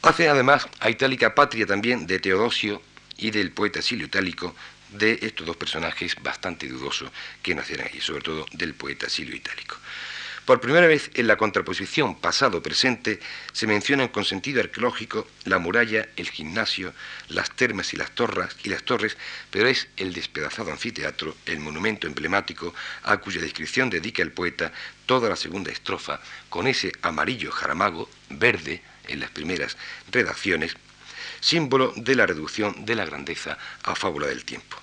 Hace 0.00 0.30
además 0.30 0.66
a 0.80 0.88
Itálica 0.88 1.34
patria 1.34 1.66
también 1.66 2.06
de 2.06 2.20
Teodosio 2.20 2.80
y 3.18 3.30
del 3.32 3.50
poeta 3.50 3.82
Silio 3.82 4.06
Itálico, 4.06 4.56
de 4.88 5.18
estos 5.20 5.46
dos 5.46 5.58
personajes 5.58 6.16
bastante 6.22 6.66
dudosos 6.66 7.10
que 7.42 7.54
nacieron 7.54 7.88
ahí, 7.92 8.00
sobre 8.00 8.22
todo 8.22 8.46
del 8.52 8.72
poeta 8.72 9.10
Silio 9.10 9.36
Itálico. 9.36 9.76
Por 10.46 10.60
primera 10.60 10.86
vez 10.86 11.10
en 11.14 11.26
la 11.26 11.36
contraposición 11.36 12.14
pasado-presente 12.14 13.18
se 13.52 13.66
mencionan 13.66 14.06
con 14.06 14.24
sentido 14.24 14.60
arqueológico 14.60 15.26
la 15.44 15.58
muralla, 15.58 16.06
el 16.14 16.30
gimnasio, 16.30 16.94
las 17.28 17.50
termas 17.50 17.92
y 17.92 17.96
las, 17.96 18.12
torres, 18.12 18.56
y 18.62 18.68
las 18.68 18.84
torres, 18.84 19.16
pero 19.50 19.66
es 19.66 19.88
el 19.96 20.12
despedazado 20.12 20.70
anfiteatro, 20.70 21.34
el 21.46 21.58
monumento 21.58 22.06
emblemático 22.06 22.72
a 23.02 23.16
cuya 23.16 23.40
descripción 23.40 23.90
dedica 23.90 24.22
el 24.22 24.30
poeta 24.30 24.70
toda 25.04 25.28
la 25.28 25.34
segunda 25.34 25.72
estrofa 25.72 26.20
con 26.48 26.68
ese 26.68 26.92
amarillo 27.02 27.50
jaramago, 27.50 28.08
verde, 28.30 28.84
en 29.08 29.18
las 29.18 29.30
primeras 29.30 29.76
redacciones, 30.12 30.76
símbolo 31.40 31.92
de 31.96 32.14
la 32.14 32.24
reducción 32.24 32.84
de 32.84 32.94
la 32.94 33.04
grandeza 33.04 33.58
a 33.82 33.96
fábula 33.96 34.28
del 34.28 34.44
tiempo. 34.44 34.76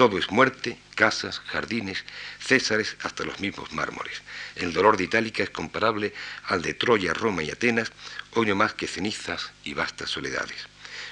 Todo 0.00 0.16
es 0.16 0.30
muerte, 0.30 0.78
casas, 0.94 1.40
jardines, 1.40 2.06
césares, 2.38 2.96
hasta 3.02 3.22
los 3.22 3.38
mismos 3.38 3.70
mármoles. 3.72 4.22
El 4.56 4.72
dolor 4.72 4.96
de 4.96 5.04
Itálica 5.04 5.42
es 5.42 5.50
comparable 5.50 6.14
al 6.46 6.62
de 6.62 6.72
Troya, 6.72 7.12
Roma 7.12 7.42
y 7.42 7.50
Atenas, 7.50 7.92
hoy 8.32 8.46
no 8.46 8.56
más 8.56 8.72
que 8.72 8.86
cenizas 8.86 9.50
y 9.62 9.74
vastas 9.74 10.08
soledades. 10.08 10.56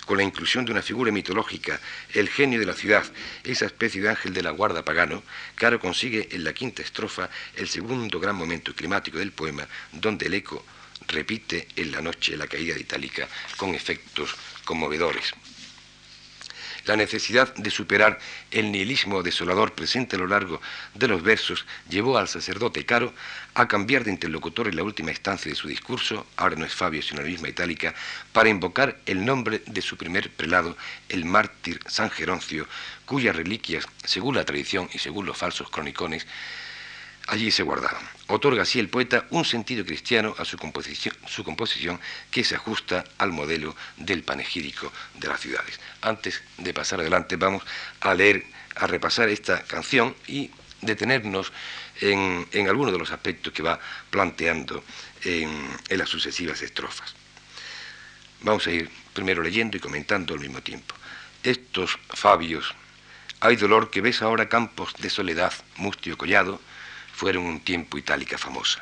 Con 0.06 0.16
la 0.16 0.22
inclusión 0.22 0.64
de 0.64 0.72
una 0.72 0.80
figura 0.80 1.12
mitológica, 1.12 1.78
el 2.14 2.30
genio 2.30 2.58
de 2.58 2.64
la 2.64 2.72
ciudad, 2.72 3.04
esa 3.44 3.66
especie 3.66 4.00
de 4.00 4.08
ángel 4.08 4.32
de 4.32 4.42
la 4.42 4.52
guarda 4.52 4.86
pagano, 4.86 5.22
Caro 5.54 5.78
consigue 5.78 6.26
en 6.30 6.42
la 6.42 6.54
quinta 6.54 6.80
estrofa 6.80 7.28
el 7.56 7.68
segundo 7.68 8.18
gran 8.18 8.36
momento 8.36 8.74
climático 8.74 9.18
del 9.18 9.32
poema, 9.32 9.68
donde 9.92 10.28
el 10.28 10.32
eco 10.32 10.64
repite 11.08 11.68
en 11.76 11.92
la 11.92 12.00
noche 12.00 12.38
la 12.38 12.46
caída 12.46 12.72
de 12.72 12.80
Itálica 12.80 13.28
con 13.58 13.74
efectos 13.74 14.34
conmovedores. 14.64 15.34
La 16.88 16.96
necesidad 16.96 17.54
de 17.54 17.70
superar 17.70 18.18
el 18.50 18.72
nihilismo 18.72 19.22
desolador 19.22 19.74
presente 19.74 20.16
a 20.16 20.18
lo 20.20 20.26
largo 20.26 20.58
de 20.94 21.06
los 21.06 21.22
versos 21.22 21.66
llevó 21.90 22.16
al 22.16 22.28
sacerdote 22.28 22.86
Caro 22.86 23.12
a 23.52 23.68
cambiar 23.68 24.04
de 24.04 24.10
interlocutor 24.10 24.68
en 24.68 24.76
la 24.76 24.82
última 24.82 25.10
instancia 25.10 25.50
de 25.50 25.54
su 25.54 25.68
discurso, 25.68 26.26
ahora 26.36 26.56
no 26.56 26.64
es 26.64 26.74
Fabio 26.74 27.02
sino 27.02 27.20
la 27.20 27.28
misma 27.28 27.50
Itálica, 27.50 27.94
para 28.32 28.48
invocar 28.48 28.96
el 29.04 29.22
nombre 29.22 29.60
de 29.66 29.82
su 29.82 29.98
primer 29.98 30.30
prelado, 30.30 30.78
el 31.10 31.26
mártir 31.26 31.78
San 31.86 32.08
Geroncio, 32.08 32.66
cuyas 33.04 33.36
reliquias, 33.36 33.86
según 34.04 34.36
la 34.36 34.46
tradición 34.46 34.88
y 34.94 34.98
según 34.98 35.26
los 35.26 35.36
falsos 35.36 35.68
cronicones, 35.68 36.26
allí 37.28 37.50
se 37.50 37.62
guardaron. 37.62 38.02
Otorga 38.26 38.62
así 38.62 38.78
el 38.78 38.88
poeta 38.88 39.26
un 39.30 39.44
sentido 39.44 39.84
cristiano 39.84 40.34
a 40.38 40.44
su 40.44 40.58
composición, 40.58 41.14
su 41.26 41.44
composición 41.44 42.00
que 42.30 42.42
se 42.42 42.56
ajusta 42.56 43.04
al 43.18 43.32
modelo 43.32 43.76
del 43.96 44.22
panegírico 44.22 44.92
de 45.14 45.28
las 45.28 45.40
ciudades. 45.40 45.78
Antes 46.02 46.42
de 46.56 46.74
pasar 46.74 47.00
adelante 47.00 47.36
vamos 47.36 47.62
a 48.00 48.14
leer, 48.14 48.44
a 48.76 48.86
repasar 48.86 49.28
esta 49.28 49.62
canción 49.62 50.16
y 50.26 50.50
detenernos 50.80 51.52
en, 52.00 52.46
algunos 52.68 52.92
de 52.92 52.98
los 52.98 53.10
aspectos 53.10 53.52
que 53.52 53.62
va 53.62 53.78
planteando 54.10 54.82
en, 55.24 55.68
en 55.88 55.98
las 55.98 56.08
sucesivas 56.08 56.62
estrofas. 56.62 57.14
Vamos 58.40 58.66
a 58.66 58.70
ir 58.70 58.90
primero 59.12 59.42
leyendo 59.42 59.76
y 59.76 59.80
comentando 59.80 60.34
al 60.34 60.40
mismo 60.40 60.62
tiempo. 60.62 60.94
Estos 61.42 61.98
Fabios, 62.08 62.74
hay 63.40 63.56
dolor 63.56 63.90
que 63.90 64.00
ves 64.00 64.22
ahora 64.22 64.48
campos 64.48 64.94
de 64.98 65.10
soledad, 65.10 65.52
mustio 65.76 66.16
collado, 66.16 66.60
fueron 67.18 67.46
un 67.46 67.58
tiempo 67.58 67.98
itálica 67.98 68.38
famosa. 68.38 68.80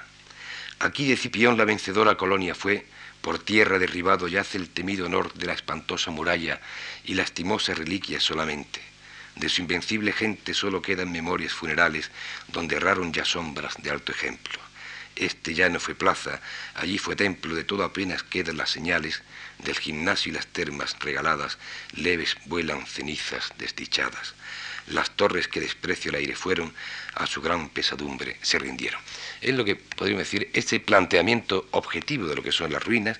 Aquí 0.79 1.09
de 1.09 1.17
Cipión 1.17 1.57
la 1.57 1.65
vencedora 1.65 2.19
colonia 2.19 2.55
fue, 2.55 2.85
por 3.23 3.39
tierra 3.39 3.79
derribado 3.79 4.29
yace 4.29 4.59
el 4.59 4.69
temido 4.69 5.07
honor 5.07 5.33
de 5.33 5.47
la 5.47 5.55
espantosa 5.55 6.11
muralla 6.11 6.61
y 7.03 7.15
lastimosas 7.15 7.79
reliquias 7.79 8.23
solamente. 8.23 8.83
De 9.37 9.49
su 9.49 9.63
invencible 9.63 10.13
gente 10.13 10.53
solo 10.53 10.83
quedan 10.83 11.13
memorias 11.13 11.55
funerales 11.55 12.11
donde 12.49 12.77
erraron 12.77 13.11
ya 13.11 13.25
sombras 13.25 13.83
de 13.83 13.91
alto 13.91 14.13
ejemplo. 14.13 14.61
este 15.17 15.55
ya 15.55 15.71
no 15.71 15.81
fue 15.81 15.95
plaza, 15.95 16.43
allí 16.75 16.99
fue 16.99 17.17
templo, 17.17 17.55
de 17.55 17.65
todo 17.65 17.85
apenas 17.85 18.23
quedan 18.23 18.59
las 18.59 18.69
señales, 18.69 19.23
del 19.65 19.79
gimnasio 19.79 20.31
y 20.31 20.35
las 20.35 20.47
termas 20.49 20.95
regaladas, 21.01 21.57
leves 21.95 22.37
vuelan 22.45 22.85
cenizas 22.87 23.55
desdichadas. 23.57 24.35
Las 24.89 25.11
torres 25.17 25.49
que 25.49 25.61
desprecio 25.61 26.11
el 26.11 26.17
aire 26.17 26.37
fueron, 26.37 26.73
a 27.15 27.27
su 27.27 27.43
gran 27.43 27.71
pesadumbre 27.71 28.37
se 28.43 28.59
rindieron. 28.59 29.01
Es 29.41 29.55
lo 29.55 29.65
que 29.65 29.77
podríamos 29.77 30.25
decir, 30.25 30.51
este 30.53 30.81
planteamiento 30.81 31.67
objetivo 31.73 32.27
de 32.27 32.37
lo 32.37 32.43
que 32.43 32.53
son 32.53 32.73
las 32.73 32.85
ruinas, 32.85 33.19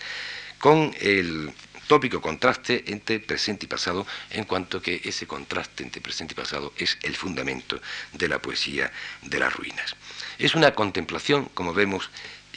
con 0.59 0.95
el 1.01 1.53
tópico 1.87 2.21
contraste 2.21 2.85
entre 2.89 3.21
presente 3.21 3.67
y 3.67 3.69
pasado, 3.69 4.07
en 4.31 4.45
cuanto 4.45 4.83
que 4.83 5.01
ese 5.05 5.27
contraste 5.27 5.83
entre 5.83 6.01
presente 6.01 6.35
y 6.35 6.37
pasado 6.37 6.73
es 6.77 6.99
el 7.03 7.17
fundamento 7.17 7.81
de 8.13 8.29
la 8.29 8.41
poesía 8.41 8.93
de 9.23 9.39
las 9.39 9.53
ruinas. 9.53 9.95
Es 10.39 10.55
una 10.55 10.75
contemplación, 10.75 11.47
como 11.55 11.73
vemos, 11.73 12.11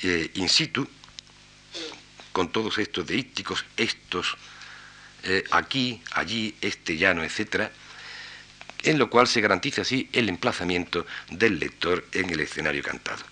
eh, 0.03 0.31
in 0.35 0.49
situ, 0.49 0.87
con 2.31 2.51
todos 2.51 2.77
estos 2.77 3.05
deícticos, 3.05 3.65
estos, 3.77 4.37
eh, 5.23 5.43
aquí, 5.51 6.01
allí, 6.11 6.55
este 6.61 6.97
llano, 6.97 7.23
etc., 7.23 7.71
en 8.83 8.97
lo 8.97 9.09
cual 9.09 9.27
se 9.27 9.41
garantiza 9.41 9.81
así 9.81 10.09
el 10.13 10.29
emplazamiento 10.29 11.05
del 11.29 11.59
lector 11.59 12.05
en 12.13 12.29
el 12.29 12.39
escenario 12.39 12.83
cantado. 12.83 13.23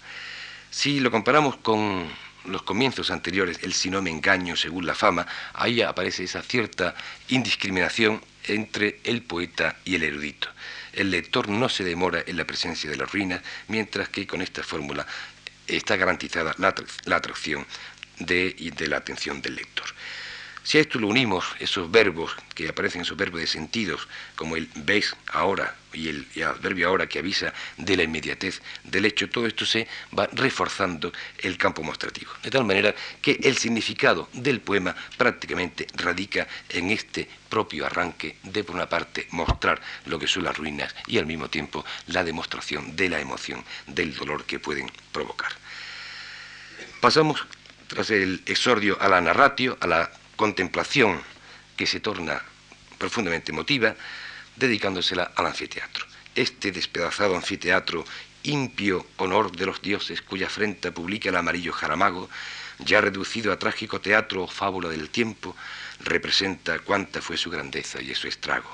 Si 0.70 1.00
lo 1.00 1.12
comparamos 1.12 1.58
con 1.58 2.08
los 2.46 2.64
comienzos 2.64 3.12
anteriores, 3.12 3.60
el 3.64 3.74
si 3.74 3.90
no 3.90 4.02
me 4.02 4.10
engaño 4.10 4.56
según 4.56 4.86
la 4.86 4.96
fama, 4.96 5.28
ahí 5.54 5.82
aparece 5.82 6.24
esa 6.24 6.42
cierta 6.42 6.96
indiscriminación 7.30 8.22
entre 8.46 9.00
el 9.04 9.22
poeta 9.22 9.78
y 9.86 9.96
el 9.96 10.04
erudito. 10.04 10.48
El 10.94 11.12
lector 11.12 11.50
no 11.50 11.70
se 11.70 11.84
demora 11.84 12.24
en 12.26 12.38
la 12.38 12.46
presencia 12.46 12.90
de 12.90 12.98
las 12.98 13.12
ruinas, 13.12 13.42
mientras 13.68 14.10
que 14.10 14.26
con 14.26 14.42
esta 14.42 14.64
fórmula 14.64 15.06
está 15.68 15.96
garantizada 15.98 16.56
la, 16.58 16.74
atracción 17.16 17.66
de, 18.20 18.56
de 18.76 18.88
la 18.88 18.98
atención 18.98 19.42
del 19.42 19.56
lector. 19.56 19.86
Si 20.68 20.78
a 20.78 20.82
esto 20.82 21.00
lo 21.00 21.08
unimos, 21.08 21.46
esos 21.60 21.90
verbos 21.90 22.36
que 22.54 22.68
aparecen, 22.68 23.00
esos 23.04 23.16
verbos 23.16 23.40
de 23.40 23.48
sentidos, 23.48 24.06
como 24.36 24.58
el 24.58 24.70
ves 24.76 25.16
ahora 25.32 25.74
y 25.94 26.10
el, 26.10 26.28
adverbio 26.44 26.90
ahora 26.90 27.08
que 27.08 27.20
avisa 27.20 27.54
de 27.78 27.96
la 27.96 28.04
inmediatez 28.04 28.62
del 28.84 29.06
hecho, 29.06 29.30
todo 29.30 29.48
esto 29.48 29.66
se 29.66 29.88
va 30.12 30.28
reforzando 30.34 31.14
el 31.38 31.58
campo 31.58 31.84
mostrativo. 31.84 32.34
De 32.44 32.52
tal 32.52 32.66
manera 32.66 32.94
que 33.22 33.40
el 33.44 33.58
significado 33.58 34.28
del 34.34 34.60
poema 34.60 34.94
prácticamente 35.16 35.88
radica 35.94 36.50
en 36.68 36.92
este 36.92 37.30
propio 37.48 37.86
arranque 37.86 38.36
de, 38.44 38.66
por 38.66 38.76
una 38.76 38.90
parte, 38.90 39.26
mostrar 39.32 39.82
lo 40.06 40.20
que 40.20 40.28
son 40.28 40.44
las 40.44 40.58
ruinas 40.58 40.94
y 41.08 41.18
al 41.18 41.26
mismo 41.26 41.50
tiempo 41.50 41.86
la 42.08 42.26
demostración 42.26 42.94
de 42.94 43.08
la 43.08 43.22
emoción, 43.22 43.64
del 43.86 44.14
dolor 44.14 44.44
que 44.44 44.60
pueden 44.60 44.92
provocar. 45.14 45.54
Pasamos, 47.00 47.48
tras 47.88 48.10
el 48.10 48.44
exordio, 48.46 48.98
a 49.00 49.08
la 49.08 49.22
narratio, 49.22 49.78
a 49.80 49.88
la 49.88 50.12
contemplación 50.38 51.22
que 51.76 51.88
se 51.88 52.00
torna 52.00 52.42
profundamente 52.98 53.52
emotiva, 53.52 53.96
dedicándosela 54.56 55.34
al 55.36 55.48
anfiteatro. 55.48 56.06
Este 56.36 56.72
despedazado 56.72 57.36
anfiteatro, 57.36 58.06
impio 58.44 59.06
honor 59.18 59.52
de 59.52 59.66
los 59.66 59.82
dioses 59.82 60.22
cuya 60.22 60.48
frente 60.48 60.92
publica 60.92 61.30
el 61.30 61.36
amarillo 61.36 61.74
jaramago, 61.74 62.30
ya 62.80 63.02
reducido 63.02 63.52
a 63.52 63.60
trágico 63.60 64.00
teatro 64.00 64.44
o 64.44 64.48
fábula 64.48 64.90
del 64.90 65.10
tiempo, 65.10 65.56
representa 66.00 66.80
cuánta 66.80 67.22
fue 67.22 67.36
su 67.36 67.50
grandeza 67.50 68.00
y 68.02 68.14
su 68.14 68.28
estrago. 68.28 68.70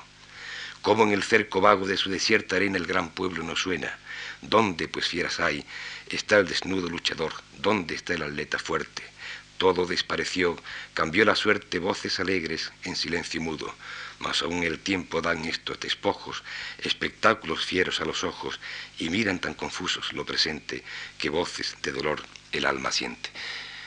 Como 0.82 1.04
en 1.04 1.12
el 1.12 1.22
cerco 1.22 1.62
vago 1.62 1.86
de 1.86 1.96
su 1.96 2.10
desierta 2.10 2.56
arena 2.56 2.76
el 2.76 2.86
gran 2.86 3.08
pueblo 3.08 3.42
no 3.42 3.56
suena. 3.56 3.98
¿Dónde, 4.42 4.86
pues 4.86 5.08
fieras 5.08 5.40
hay, 5.40 5.64
está 6.10 6.36
el 6.36 6.46
desnudo 6.46 6.90
luchador? 6.90 7.32
¿Dónde 7.56 7.94
está 7.94 8.12
el 8.12 8.22
atleta 8.22 8.58
fuerte? 8.58 9.13
Todo 9.58 9.86
despareció, 9.86 10.56
cambió 10.94 11.24
la 11.24 11.36
suerte 11.36 11.78
voces 11.78 12.18
alegres 12.20 12.72
en 12.82 12.96
silencio 12.96 13.40
mudo, 13.40 13.72
mas 14.18 14.42
aún 14.42 14.64
el 14.64 14.80
tiempo 14.80 15.22
dan 15.22 15.44
estos 15.44 15.78
despojos, 15.80 16.42
espectáculos 16.78 17.64
fieros 17.64 18.00
a 18.00 18.04
los 18.04 18.24
ojos, 18.24 18.58
y 18.98 19.10
miran 19.10 19.38
tan 19.38 19.54
confusos 19.54 20.12
lo 20.12 20.26
presente, 20.26 20.82
que 21.18 21.30
voces 21.30 21.76
de 21.82 21.92
dolor 21.92 22.22
el 22.52 22.66
alma 22.66 22.90
siente. 22.90 23.30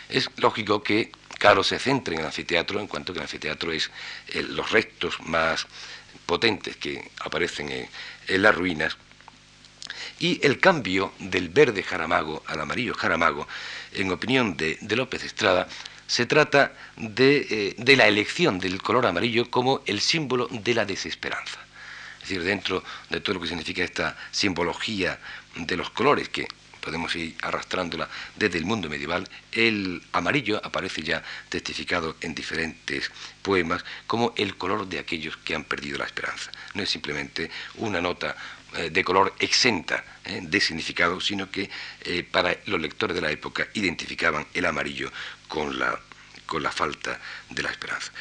Es 0.10 0.30
lógico 0.38 0.84
que 0.84 1.12
Caro 1.38 1.64
se 1.64 1.78
centre 1.78 2.16
en 2.16 2.22
el 2.22 2.28
anfiteatro, 2.28 2.80
en 2.80 2.88
cuanto 2.88 3.14
que 3.14 3.20
el 3.20 3.24
anfiteatro 3.24 3.72
es 3.72 3.92
los 4.34 4.72
restos 4.72 5.20
más 5.22 5.68
potentes 6.26 6.78
que 6.78 7.12
aparecen 7.20 7.90
en 8.28 8.42
las 8.42 8.56
ruinas, 8.56 8.98
y 10.20 10.44
el 10.46 10.60
cambio 10.60 11.14
del 11.20 11.50
verde 11.50 11.84
jaramago 11.84 12.44
al 12.48 12.60
amarillo 12.60 12.96
jaramago, 12.96 13.48
en 13.94 14.12
opinión 14.12 14.58
de, 14.58 14.78
López 14.96 15.24
Estrada, 15.24 15.68
se 16.08 16.26
trata 16.26 16.74
de, 16.96 17.48
eh, 17.50 17.76
de, 17.78 17.96
la 17.96 18.08
elección 18.08 18.60
del 18.60 18.82
color 18.82 19.06
amarillo 19.06 19.52
como 19.52 19.82
el 19.86 20.00
símbolo 20.00 20.48
de 20.52 20.74
la 20.74 20.86
desesperanza. 20.86 21.60
Es 22.22 22.30
decir, 22.30 22.44
dentro 22.44 22.84
de 23.10 23.22
todo 23.22 23.36
lo 23.36 23.42
que 23.42 23.48
significa 23.48 23.84
esta 23.84 24.18
simbología 24.32 25.20
de 25.56 25.78
los 25.78 25.90
colores 25.90 26.30
que 26.30 26.48
podemos 26.88 27.14
ir 27.18 27.36
arrastrándola 27.42 28.08
desde 28.38 28.58
el 28.58 28.66
mundo 28.66 28.88
medieval, 28.88 29.28
el 29.52 30.02
amarillo 30.14 30.62
aparece 30.64 31.04
ya 31.04 31.22
testificado 31.50 32.16
en 32.22 32.34
diferentes 32.34 33.12
poemas 33.42 33.84
como 34.08 34.34
el 34.38 34.56
color 34.56 34.88
de 34.88 35.00
aquellos 35.00 35.36
que 35.36 35.54
han 35.54 35.66
perdido 35.66 35.98
la 35.98 36.06
esperanza. 36.06 36.50
No 36.76 36.84
es 36.84 36.90
simplemente 36.90 37.52
una 37.76 38.00
nota 38.00 38.38
de 38.74 39.04
color 39.04 39.34
exenta 39.40 40.04
eh, 40.26 40.40
de 40.44 40.60
significado, 40.60 41.20
sino 41.22 41.50
que 41.50 41.70
eh, 42.02 42.24
para 42.30 42.58
los 42.66 42.80
lectores 42.82 43.16
de 43.16 43.22
la 43.22 43.32
época 43.32 43.68
identificaban 43.74 44.46
el 44.54 44.66
amarillo 44.66 45.12
con 45.48 45.80
la, 45.80 46.00
con 46.46 46.62
la 46.62 46.72
falta 46.72 47.20
de 47.50 47.64
la 47.64 47.72
esperanza. 47.72 48.12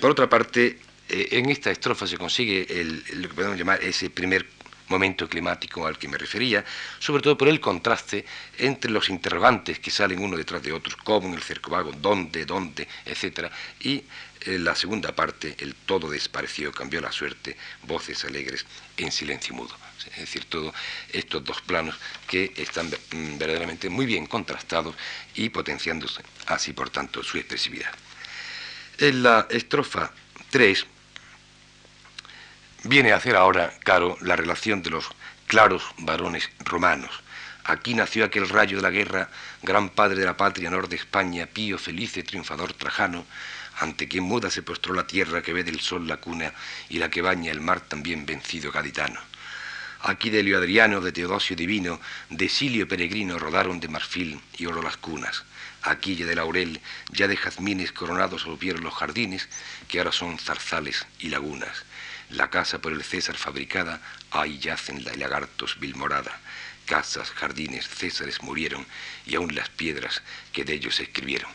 Por 0.00 0.10
otra 0.12 0.28
parte, 0.28 0.78
en 1.08 1.50
esta 1.50 1.72
estrofa 1.72 2.06
se 2.06 2.16
consigue 2.16 2.66
lo 3.14 3.28
que 3.28 3.34
podemos 3.34 3.58
llamar 3.58 3.82
ese 3.82 4.10
primer 4.10 4.46
momento 4.90 5.28
climático 5.28 5.86
al 5.86 5.96
que 5.96 6.08
me 6.08 6.18
refería, 6.18 6.64
sobre 6.98 7.22
todo 7.22 7.38
por 7.38 7.48
el 7.48 7.60
contraste 7.60 8.24
entre 8.58 8.90
los 8.90 9.08
interrogantes 9.08 9.78
que 9.78 9.90
salen 9.90 10.22
uno 10.22 10.36
detrás 10.36 10.62
de 10.62 10.72
otros, 10.72 10.96
como 10.96 11.28
en 11.28 11.34
el 11.34 11.42
cerco 11.42 11.70
vago, 11.70 11.92
dónde, 11.92 12.44
dónde, 12.44 12.86
etc. 13.06 13.50
Y 13.80 14.04
en 14.42 14.64
la 14.64 14.74
segunda 14.74 15.14
parte, 15.14 15.54
el 15.58 15.74
todo 15.74 16.10
desapareció, 16.10 16.72
cambió 16.72 17.00
la 17.00 17.12
suerte, 17.12 17.56
voces 17.84 18.24
alegres 18.24 18.66
en 18.96 19.12
silencio 19.12 19.54
mudo. 19.54 19.74
Es 20.12 20.16
decir, 20.16 20.46
todos 20.46 20.74
estos 21.12 21.44
dos 21.44 21.60
planos 21.60 21.94
que 22.26 22.52
están 22.56 22.88
mm, 22.88 23.38
verdaderamente 23.38 23.90
muy 23.90 24.06
bien 24.06 24.26
contrastados 24.26 24.96
y 25.34 25.50
potenciándose 25.50 26.22
así, 26.46 26.72
por 26.72 26.90
tanto, 26.90 27.22
su 27.22 27.36
expresividad. 27.36 27.92
En 28.98 29.22
la 29.22 29.46
estrofa 29.50 30.12
3 30.50 30.86
viene 32.84 33.12
a 33.12 33.16
hacer 33.16 33.36
ahora, 33.36 33.72
Caro, 33.84 34.16
la 34.20 34.36
relación 34.36 34.82
de 34.82 34.90
los 34.90 35.06
claros 35.46 35.82
varones 35.98 36.48
romanos. 36.60 37.10
Aquí 37.64 37.94
nació 37.94 38.24
aquel 38.24 38.48
rayo 38.48 38.76
de 38.76 38.82
la 38.82 38.90
guerra, 38.90 39.28
gran 39.62 39.90
padre 39.90 40.20
de 40.20 40.26
la 40.26 40.36
patria 40.36 40.70
nor 40.70 40.88
de 40.88 40.96
España, 40.96 41.46
pío, 41.46 41.78
felice, 41.78 42.22
triunfador 42.22 42.72
Trajano, 42.72 43.26
ante 43.78 44.08
quien 44.08 44.24
muda 44.24 44.50
se 44.50 44.62
postró 44.62 44.94
la 44.94 45.06
tierra 45.06 45.42
que 45.42 45.52
ve 45.52 45.64
del 45.64 45.80
sol 45.80 46.06
la 46.06 46.18
cuna 46.18 46.52
y 46.88 46.98
la 46.98 47.10
que 47.10 47.22
baña 47.22 47.52
el 47.52 47.60
mar 47.60 47.80
también 47.80 48.26
vencido 48.26 48.72
gaditano. 48.72 49.20
Aquí 50.02 50.30
de 50.30 50.42
Leo 50.42 50.58
Adriano, 50.58 51.00
de 51.02 51.12
Teodosio 51.12 51.54
Divino, 51.54 52.00
de 52.30 52.48
Silio 52.48 52.88
Peregrino 52.88 53.38
rodaron 53.38 53.80
de 53.80 53.88
marfil 53.88 54.40
y 54.56 54.64
oro 54.64 54.82
las 54.82 54.96
cunas. 54.96 55.44
Aquí 55.82 56.16
ya 56.16 56.26
de 56.26 56.34
laurel, 56.34 56.80
ya 57.10 57.28
de 57.28 57.36
jazmines 57.36 57.92
coronados 57.92 58.46
volvieron 58.46 58.82
los 58.82 58.94
jardines, 58.94 59.48
que 59.88 59.98
ahora 59.98 60.12
son 60.12 60.38
zarzales 60.38 61.06
y 61.18 61.28
lagunas. 61.28 61.84
La 62.30 62.48
casa 62.48 62.80
por 62.80 62.92
el 62.92 63.02
César 63.02 63.36
fabricada, 63.36 64.00
ahí 64.30 64.58
yacen 64.58 65.04
la 65.04 65.14
lagartos 65.14 65.78
vilmorada. 65.80 66.38
Casas, 66.86 67.30
jardines, 67.30 67.88
Césares 67.88 68.42
murieron, 68.42 68.86
y 69.26 69.34
aún 69.34 69.54
las 69.54 69.68
piedras 69.68 70.22
que 70.52 70.64
de 70.64 70.74
ellos 70.74 70.96
se 70.96 71.04
escribieron. 71.04 71.50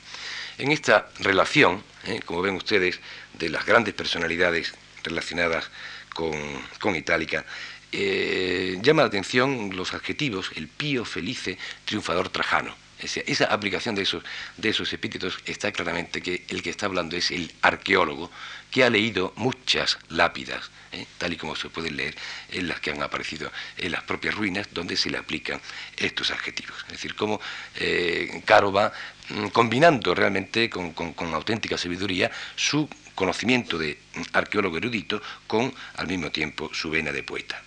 En 0.58 0.72
esta 0.72 1.10
relación, 1.20 1.84
eh, 2.06 2.22
como 2.26 2.42
ven 2.42 2.56
ustedes, 2.56 3.00
de 3.34 3.50
las 3.50 3.66
grandes 3.66 3.94
personalidades 3.94 4.74
relacionadas 5.04 5.70
con, 6.14 6.34
con 6.80 6.96
Itálica, 6.96 7.46
eh, 7.92 8.78
llama 8.82 9.04
la 9.04 9.08
atención 9.08 9.76
los 9.76 9.94
adjetivos, 9.94 10.52
el 10.56 10.68
pío, 10.68 11.06
felice, 11.06 11.58
triunfador 11.86 12.30
trajano. 12.30 12.76
Esa, 13.00 13.46
aplicación 13.46 13.94
de 13.96 14.04
esos, 14.04 14.24
de 14.58 14.70
esos 14.70 14.92
epítetos 14.94 15.38
está 15.46 15.72
claramente 15.72 16.22
que 16.22 16.46
el 16.48 16.64
que 16.64 16.70
está 16.70 16.86
hablando 16.86 17.16
es 17.18 17.32
el 17.32 17.52
arqueólogo 17.62 18.32
que 18.76 18.84
ha 18.84 18.90
leído 18.90 19.32
muchas 19.38 19.98
lápidas, 20.10 20.70
¿eh? 20.92 21.06
tal 21.18 21.32
y 21.32 21.38
como 21.38 21.56
se 21.56 21.70
pueden 21.70 21.96
leer 21.96 22.14
en 22.52 22.68
las 22.68 22.82
que 22.82 22.92
han 22.92 23.02
aparecido 23.02 23.50
en 23.78 23.94
las 23.94 24.04
propias 24.04 24.36
ruinas, 24.36 24.68
donde 24.74 24.98
se 24.98 25.10
le 25.10 25.18
aplican 25.18 25.62
estos 25.96 26.30
adjetivos. 26.30 26.76
Es 26.88 26.92
decir, 26.92 27.16
cómo 27.16 27.40
eh, 27.78 28.42
Caro 28.44 28.74
va 28.74 28.92
mm, 29.30 29.48
combinando 29.54 30.14
realmente 30.14 30.70
con, 30.70 30.92
con 30.92 31.34
auténtica 31.34 31.78
sabiduría 31.78 32.30
su 32.58 32.90
conocimiento 33.16 33.78
de 33.78 33.98
arqueólogo 34.34 34.76
erudito 34.76 35.22
con 35.48 35.74
al 35.96 36.08
mismo 36.08 36.30
tiempo 36.30 36.70
su 36.74 36.90
vena 36.90 37.14
de 37.14 37.24
poeta. 37.24 37.64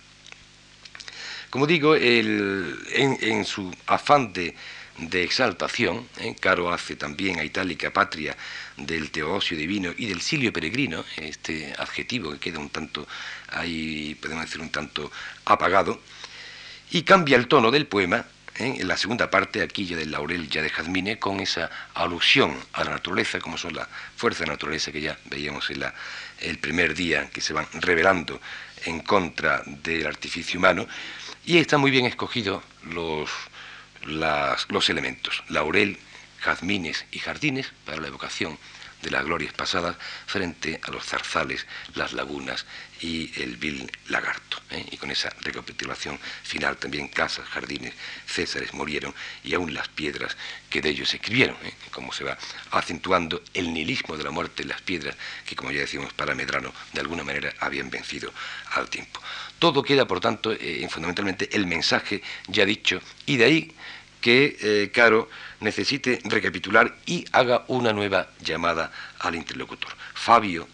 Como 1.49 1.65
digo, 1.65 1.95
en, 1.95 3.45
su 3.45 3.73
afán 3.87 4.31
de, 4.31 4.53
de 4.99 5.23
exaltación. 5.23 6.07
¿eh? 6.19 6.35
Caro 6.39 6.71
hace 6.71 6.95
también 6.95 7.39
a 7.39 7.43
itálica 7.43 7.91
patria 7.91 8.35
del 8.77 9.11
teosio 9.11 9.57
divino 9.57 9.93
y 9.97 10.07
del 10.07 10.21
silio 10.21 10.51
peregrino, 10.51 11.03
este 11.17 11.73
adjetivo 11.77 12.31
que 12.31 12.39
queda 12.39 12.59
un 12.59 12.69
tanto 12.69 13.07
ahí, 13.49 14.15
podemos 14.21 14.45
decir, 14.45 14.61
un 14.61 14.69
tanto 14.69 15.11
apagado, 15.45 16.01
y 16.91 17.03
cambia 17.03 17.37
el 17.37 17.47
tono 17.47 17.71
del 17.71 17.85
poema 17.85 18.25
¿eh? 18.55 18.77
en 18.79 18.87
la 18.87 18.97
segunda 18.97 19.29
parte, 19.29 19.61
aquí 19.61 19.85
ya 19.85 19.95
del 19.95 20.11
laurel, 20.11 20.49
ya 20.49 20.61
de 20.61 20.69
jazmine, 20.69 21.19
con 21.19 21.39
esa 21.39 21.69
alusión 21.93 22.57
a 22.73 22.83
la 22.83 22.91
naturaleza, 22.91 23.39
como 23.39 23.57
son 23.57 23.75
las 23.75 23.87
fuerzas 24.15 24.41
de 24.41 24.47
la 24.47 24.53
naturaleza 24.53 24.91
que 24.91 25.01
ya 25.01 25.17
veíamos 25.25 25.69
en 25.69 25.81
la, 25.81 25.93
el 26.39 26.57
primer 26.57 26.95
día, 26.95 27.29
que 27.29 27.41
se 27.41 27.53
van 27.53 27.67
revelando 27.73 28.41
en 28.85 29.01
contra 29.01 29.63
del 29.65 30.07
artificio 30.07 30.59
humano, 30.59 30.87
y 31.45 31.57
están 31.57 31.79
muy 31.79 31.91
bien 31.91 32.05
escogidos 32.05 32.63
los, 32.83 33.29
los 34.05 34.89
elementos, 34.89 35.43
laurel, 35.49 35.97
jazmines 36.41 37.05
y 37.11 37.19
jardines 37.19 37.71
para 37.85 38.01
la 38.01 38.07
evocación 38.07 38.57
de 39.01 39.11
las 39.11 39.25
glorias 39.25 39.53
pasadas 39.53 39.95
frente 40.25 40.79
a 40.83 40.91
los 40.91 41.05
zarzales, 41.05 41.65
las 41.95 42.13
lagunas 42.13 42.65
y 43.01 43.31
el 43.41 43.57
vil 43.57 43.89
lagarto. 44.07 44.61
¿eh? 44.71 44.85
Y 44.91 44.97
con 44.97 45.11
esa 45.11 45.29
recapitulación 45.41 46.19
final 46.43 46.77
también 46.77 47.07
casas, 47.07 47.47
jardines, 47.47 47.93
césares 48.25 48.73
murieron 48.73 49.13
y 49.43 49.53
aún 49.53 49.73
las 49.73 49.87
piedras 49.89 50.35
que 50.69 50.81
de 50.81 50.89
ellos 50.89 51.13
escribieron, 51.13 51.55
¿eh? 51.63 51.73
como 51.91 52.11
se 52.11 52.23
va 52.23 52.37
acentuando 52.71 53.41
el 53.53 53.73
nihilismo 53.73 54.17
de 54.17 54.23
la 54.23 54.31
muerte 54.31 54.63
en 54.63 54.69
las 54.69 54.81
piedras 54.81 55.15
que, 55.45 55.55
como 55.55 55.71
ya 55.71 55.81
decimos, 55.81 56.13
para 56.13 56.35
Medrano 56.35 56.73
de 56.93 57.01
alguna 57.01 57.23
manera 57.23 57.53
habían 57.59 57.89
vencido 57.89 58.33
al 58.71 58.89
tiempo. 58.89 59.21
Todo 59.59 59.83
queda, 59.83 60.05
por 60.07 60.19
tanto, 60.19 60.51
eh, 60.53 60.87
fundamentalmente 60.89 61.49
el 61.55 61.65
mensaje 61.65 62.21
ya 62.47 62.65
dicho 62.65 63.01
y 63.25 63.37
de 63.37 63.45
ahí 63.45 63.75
que 64.21 64.91
Caro 64.93 65.29
necesite 65.61 66.19
recapitular 66.25 66.97
y 67.05 67.23
haga 67.31 67.63
una 67.69 67.93
nueva 67.93 68.27
llamada 68.41 68.91
al 69.19 69.35
interlocutor. 69.35 69.95
Fabio, 70.13 70.67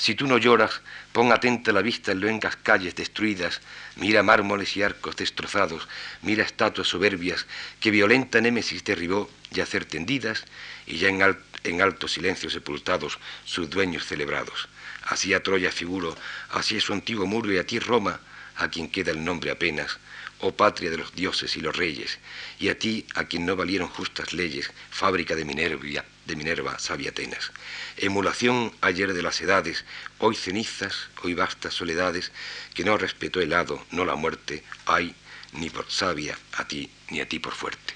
si 0.00 0.14
tú 0.14 0.26
no 0.26 0.38
lloras, 0.38 0.80
pon 1.12 1.28
atenta 1.30 1.72
la 1.76 1.82
vista 1.84 2.12
en 2.12 2.20
luengas 2.20 2.56
calles 2.56 2.94
destruidas, 2.96 3.60
mira 3.96 4.22
mármoles 4.22 4.74
y 4.78 4.82
arcos 4.82 5.14
destrozados, 5.14 5.86
mira 6.22 6.42
estatuas 6.42 6.88
soberbias 6.88 7.44
que 7.80 7.90
violenta 7.90 8.40
némesis 8.40 8.82
derribó, 8.82 9.28
yacer 9.50 9.84
tendidas, 9.84 10.44
y 10.86 10.96
ya 10.96 11.10
en, 11.10 11.82
alto 11.82 12.08
silencio 12.08 12.48
sepultados 12.48 13.18
sus 13.44 13.68
dueños 13.68 14.06
celebrados. 14.06 14.70
Así 15.02 15.34
a 15.34 15.42
Troya 15.42 15.70
figuro, 15.70 16.16
así 16.48 16.78
es 16.78 16.84
su 16.84 16.94
antiguo 16.94 17.26
muro 17.26 17.52
y 17.52 17.58
a 17.58 17.66
ti 17.66 17.78
Roma, 17.78 18.20
a 18.56 18.68
quien 18.70 18.88
queda 18.88 19.10
el 19.10 19.22
nombre 19.22 19.50
apenas, 19.50 19.98
oh 20.38 20.56
patria 20.56 20.90
de 20.90 20.96
los 20.96 21.14
dioses 21.14 21.58
y 21.58 21.60
los 21.60 21.76
reyes, 21.76 22.18
y 22.58 22.70
a 22.70 22.78
ti, 22.78 23.04
a 23.14 23.24
quien 23.24 23.44
no 23.44 23.54
valieron 23.54 23.88
justas 23.88 24.32
leyes, 24.32 24.72
fábrica 24.88 25.34
de 25.36 25.44
Minerva, 25.44 26.04
de 26.26 26.36
Minerva, 26.36 26.78
sabia 26.78 27.10
Atenas. 27.10 27.52
Emulación 27.96 28.72
ayer 28.80 29.12
de 29.12 29.22
las 29.22 29.40
edades, 29.40 29.84
hoy 30.18 30.36
cenizas, 30.36 31.08
hoy 31.22 31.34
vastas 31.34 31.74
soledades, 31.74 32.32
que 32.74 32.84
no 32.84 32.96
respetó 32.96 33.40
el 33.40 33.52
hado, 33.52 33.84
no 33.90 34.04
la 34.04 34.14
muerte, 34.14 34.62
ay, 34.86 35.14
ni 35.52 35.70
por 35.70 35.90
sabia 35.90 36.38
a 36.52 36.66
ti, 36.66 36.90
ni 37.10 37.20
a 37.20 37.28
ti 37.28 37.38
por 37.38 37.54
fuerte. 37.54 37.94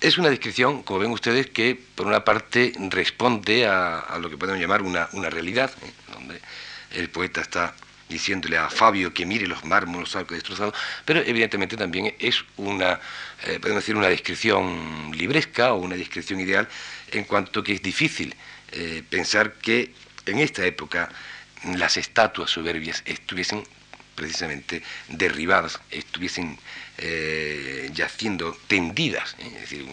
Es 0.00 0.16
una 0.16 0.30
descripción, 0.30 0.82
como 0.82 1.00
ven 1.00 1.10
ustedes, 1.10 1.48
que 1.48 1.78
por 1.94 2.06
una 2.06 2.24
parte 2.24 2.72
responde 2.88 3.66
a, 3.66 4.18
lo 4.18 4.30
que 4.30 4.38
podemos 4.38 4.60
llamar 4.60 4.80
una, 4.82 5.08
realidad, 5.30 5.70
¿eh? 5.82 5.92
donde 6.12 6.40
el 6.92 7.10
poeta 7.10 7.42
está 7.42 7.74
diciéndole 8.10 8.58
a 8.58 8.68
Fabio 8.68 9.14
que 9.14 9.24
mire 9.24 9.46
los 9.46 9.64
mármoles, 9.64 10.00
los 10.00 10.16
arcos 10.16 10.36
destrozados, 10.36 10.74
pero 11.06 11.20
evidentemente 11.20 11.76
también 11.76 12.14
es 12.18 12.44
una, 12.56 13.00
eh, 13.46 13.58
podemos 13.60 13.82
decir, 13.82 13.96
una 13.96 14.08
descripción 14.08 15.12
libresca 15.14 15.72
o 15.72 15.78
una 15.78 15.96
descripción 15.96 16.40
ideal 16.40 16.68
en 17.12 17.24
cuanto 17.24 17.62
que 17.62 17.72
es 17.72 17.82
difícil 17.82 18.34
eh, 18.72 19.02
pensar 19.08 19.54
que 19.54 19.92
en 20.26 20.38
esta 20.40 20.66
época 20.66 21.08
las 21.76 21.96
estatuas 21.96 22.50
soberbias 22.50 23.02
estuviesen 23.06 23.62
precisamente 24.20 24.82
derribadas, 25.08 25.80
estuviesen 25.90 26.58
eh, 26.98 27.88
yaciendo 27.94 28.54
tendidas, 28.66 29.34
¿eh? 29.38 29.46
es 29.54 29.60
decir, 29.62 29.86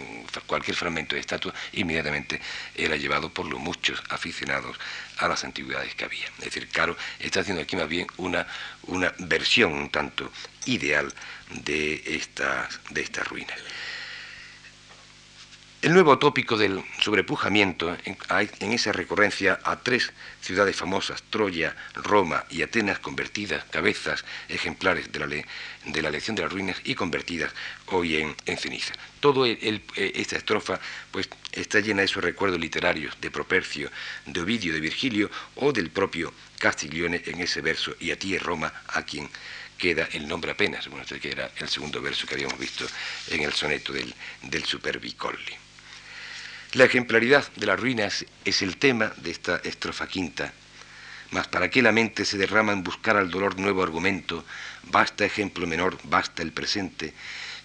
cualquier 0.45 0.75
fragmento 0.75 1.15
de 1.15 1.21
estatua 1.21 1.53
inmediatamente 1.71 2.41
era 2.75 2.97
llevado 2.97 3.29
por 3.29 3.45
los 3.45 3.57
muchos 3.57 4.03
aficionados 4.09 4.77
a 5.19 5.29
las 5.29 5.45
antigüedades 5.45 5.95
que 5.95 6.03
había. 6.03 6.25
Es 6.39 6.45
decir, 6.45 6.67
Caro 6.67 6.97
está 7.19 7.39
haciendo 7.39 7.63
aquí 7.63 7.77
más 7.77 7.87
bien 7.87 8.07
una, 8.17 8.45
una 8.83 9.13
versión 9.19 9.71
un 9.71 9.89
tanto 9.89 10.29
ideal 10.65 11.13
de 11.63 12.03
estas, 12.05 12.81
de 12.89 13.01
estas 13.01 13.25
ruinas. 13.29 13.57
El 15.83 15.93
nuevo 15.93 16.17
tópico 16.17 16.57
del 16.57 16.83
sobrepujamiento 17.01 17.95
en, 18.03 18.73
esa 18.73 18.91
recurrencia 18.91 19.59
a 19.63 19.79
tres 19.79 20.11
ciudades 20.41 20.75
famosas, 20.75 21.21
Troya, 21.29 21.75
Roma 21.93 22.45
y 22.49 22.63
Atenas, 22.63 22.97
convertidas, 22.97 23.63
cabezas 23.65 24.25
ejemplares 24.49 25.11
de 25.11 25.19
la, 25.19 25.27
de 25.27 26.01
la 26.01 26.09
lección 26.09 26.35
de 26.35 26.41
las 26.41 26.51
ruinas 26.51 26.77
y 26.83 26.95
convertidas 26.95 27.53
hoy 27.85 28.17
en, 28.17 28.57
ceniza. 28.57 28.95
Toda 29.19 29.47
eh, 29.47 29.83
esta 29.95 30.37
estrofa 30.37 30.79
pues, 31.11 31.29
está 31.51 31.79
llena 31.79 32.01
de 32.01 32.05
esos 32.05 32.23
recuerdos 32.23 32.59
literarios 32.59 33.15
de 33.21 33.29
Propercio, 33.29 33.91
de 34.25 34.41
Ovidio, 34.41 34.73
de 34.73 34.79
Virgilio 34.79 35.29
o 35.57 35.71
del 35.71 35.91
propio 35.91 36.33
Castiglione 36.57 37.21
en 37.27 37.39
ese 37.39 37.61
verso, 37.61 37.95
y 37.99 38.09
a 38.09 38.17
ti 38.17 38.33
es 38.33 38.41
Roma, 38.41 38.73
a 38.87 39.03
quien 39.03 39.29
queda 39.77 40.09
el 40.13 40.27
nombre 40.27 40.49
apenas, 40.49 40.87
bueno, 40.87 41.05
que 41.05 41.31
era 41.31 41.51
el 41.55 41.69
segundo 41.69 42.01
verso 42.01 42.25
que 42.25 42.33
habíamos 42.33 42.57
visto 42.57 42.87
en 43.29 43.43
el 43.43 43.53
soneto 43.53 43.93
del, 43.93 44.11
del 44.41 44.65
Superbicolli. 44.65 45.66
La 46.73 46.83
ejemplaridad 46.83 47.47
de 47.55 47.65
las 47.65 47.79
ruinas 47.79 48.25
es 48.43 48.61
el 48.61 48.77
tema 48.77 49.13
de 49.17 49.31
esta 49.31 49.57
estrofa 49.63 50.07
quinta, 50.07 50.53
mas 51.31 51.47
para 51.47 51.69
que 51.69 51.81
la 51.81 51.93
mente 51.93 52.25
se 52.25 52.37
derrama 52.37 52.73
en 52.73 52.83
buscar 52.83 53.15
al 53.15 53.31
dolor 53.31 53.57
nuevo 53.57 53.83
argumento, 53.83 54.43
basta 54.83 55.25
ejemplo 55.25 55.65
menor, 55.65 55.97
basta 56.03 56.43
el 56.43 56.51
presente, 56.51 57.13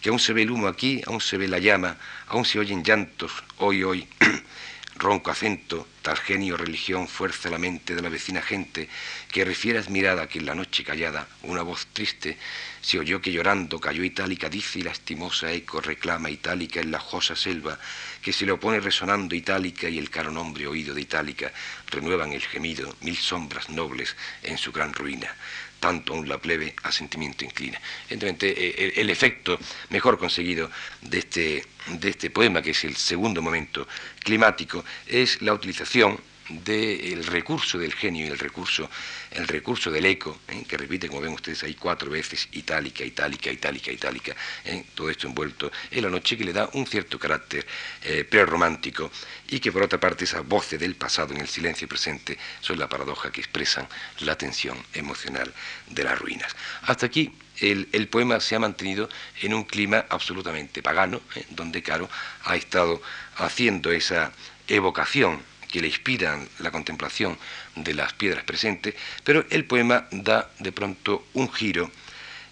que 0.00 0.08
aún 0.08 0.20
se 0.20 0.32
ve 0.32 0.42
el 0.42 0.52
humo 0.52 0.68
aquí, 0.68 1.02
aún 1.06 1.20
se 1.20 1.36
ve 1.36 1.48
la 1.48 1.58
llama, 1.58 1.96
aún 2.28 2.44
se 2.44 2.60
oyen 2.60 2.84
llantos, 2.84 3.32
hoy, 3.58 3.82
hoy, 3.82 4.06
ronco 4.96 5.30
acento, 5.30 5.86
tal 6.02 6.16
genio, 6.16 6.56
religión, 6.56 7.08
fuerza 7.08 7.50
la 7.50 7.58
mente 7.58 7.94
de 7.94 8.02
la 8.02 8.08
vecina 8.08 8.42
gente, 8.42 8.88
que 9.30 9.44
refiere 9.44 9.78
admirada 9.78 10.28
que 10.28 10.38
en 10.38 10.46
la 10.46 10.54
noche 10.54 10.84
callada 10.84 11.28
una 11.42 11.62
voz 11.62 11.86
triste 11.92 12.38
se 12.80 12.98
oyó 12.98 13.20
que 13.20 13.32
llorando 13.32 13.80
cayó 13.80 14.04
itálica, 14.04 14.48
dice 14.48 14.80
y 14.80 14.82
lastimosa 14.82 15.52
eco 15.52 15.80
reclama 15.80 16.30
itálica 16.30 16.80
en 16.80 16.90
la 16.90 16.98
josa 16.98 17.36
selva, 17.36 17.78
que 18.20 18.32
se 18.32 18.44
le 18.44 18.52
opone 18.52 18.80
resonando 18.80 19.34
itálica 19.34 19.88
y 19.88 19.98
el 19.98 20.10
caro 20.10 20.30
nombre 20.30 20.66
oído 20.66 20.94
de 20.94 21.00
itálica 21.00 21.52
renuevan 21.90 22.32
el 22.32 22.42
gemido, 22.42 22.94
mil 23.00 23.16
sombras 23.16 23.70
nobles 23.70 24.16
en 24.42 24.58
su 24.58 24.72
gran 24.72 24.92
ruina 24.92 25.34
tanto 25.82 26.14
aún 26.14 26.28
la 26.28 26.38
plebe 26.38 26.76
a 26.84 26.92
sentimiento 26.92 27.44
inclina. 27.44 27.80
Evidentemente, 28.06 28.54
eh, 28.56 28.92
el, 29.02 29.10
efecto 29.10 29.58
mejor 29.90 30.16
conseguido 30.16 30.70
de 31.00 31.18
este, 31.18 31.66
de 31.88 32.08
este 32.08 32.30
poema, 32.30 32.62
que 32.62 32.70
es 32.70 32.84
el 32.84 32.94
segundo 32.94 33.42
momento 33.42 33.88
climático, 34.20 34.84
es 35.08 35.42
la 35.42 35.52
utilización 35.52 36.16
del 36.64 37.24
recurso 37.24 37.78
del 37.78 37.94
genio 37.94 38.26
y 38.26 38.28
el 38.28 38.38
recurso, 38.38 38.88
el 39.30 39.48
recurso 39.48 39.90
del 39.90 40.06
eco, 40.06 40.40
¿eh? 40.48 40.64
que 40.68 40.76
repite, 40.76 41.08
como 41.08 41.20
ven 41.20 41.32
ustedes 41.32 41.62
ahí, 41.62 41.74
cuatro 41.74 42.10
veces, 42.10 42.48
itálica, 42.52 43.04
itálica, 43.04 43.50
itálica, 43.50 43.90
itálica, 43.90 44.36
¿eh? 44.64 44.84
todo 44.94 45.10
esto 45.10 45.26
envuelto 45.26 45.70
en 45.90 46.02
la 46.02 46.10
noche 46.10 46.36
que 46.36 46.44
le 46.44 46.52
da 46.52 46.68
un 46.74 46.86
cierto 46.86 47.18
carácter 47.18 47.66
eh, 48.02 48.24
prerromántico 48.24 49.10
y 49.48 49.60
que 49.60 49.72
por 49.72 49.82
otra 49.82 49.98
parte 49.98 50.24
esa 50.24 50.40
voces 50.40 50.78
del 50.78 50.94
pasado 50.94 51.34
en 51.34 51.40
el 51.40 51.48
silencio 51.48 51.88
presente 51.88 52.38
son 52.60 52.78
la 52.78 52.88
paradoja 52.88 53.30
que 53.30 53.40
expresan 53.40 53.88
la 54.20 54.36
tensión 54.36 54.76
emocional 54.94 55.52
de 55.88 56.04
las 56.04 56.18
ruinas. 56.18 56.54
Hasta 56.82 57.06
aquí 57.06 57.32
el, 57.60 57.88
el, 57.92 58.08
poema 58.08 58.40
se 58.40 58.56
ha 58.56 58.58
mantenido 58.58 59.08
en 59.40 59.54
un 59.54 59.64
clima 59.64 60.04
absolutamente 60.08 60.82
pagano, 60.82 61.20
donde 61.50 61.82
Caro 61.82 62.08
ha 62.44 62.56
estado 62.56 63.00
haciendo 63.36 63.92
esa 63.92 64.32
evocación 64.68 65.51
que 65.72 65.80
le 65.80 65.88
inspiran 65.88 66.46
la 66.58 66.70
contemplación 66.70 67.36
de 67.74 67.94
las 67.94 68.12
piedras 68.12 68.44
presentes, 68.44 68.94
pero 69.24 69.46
el 69.48 69.64
poema 69.64 70.06
da 70.12 70.50
de 70.58 70.70
pronto 70.70 71.26
un 71.32 71.50
giro, 71.50 71.90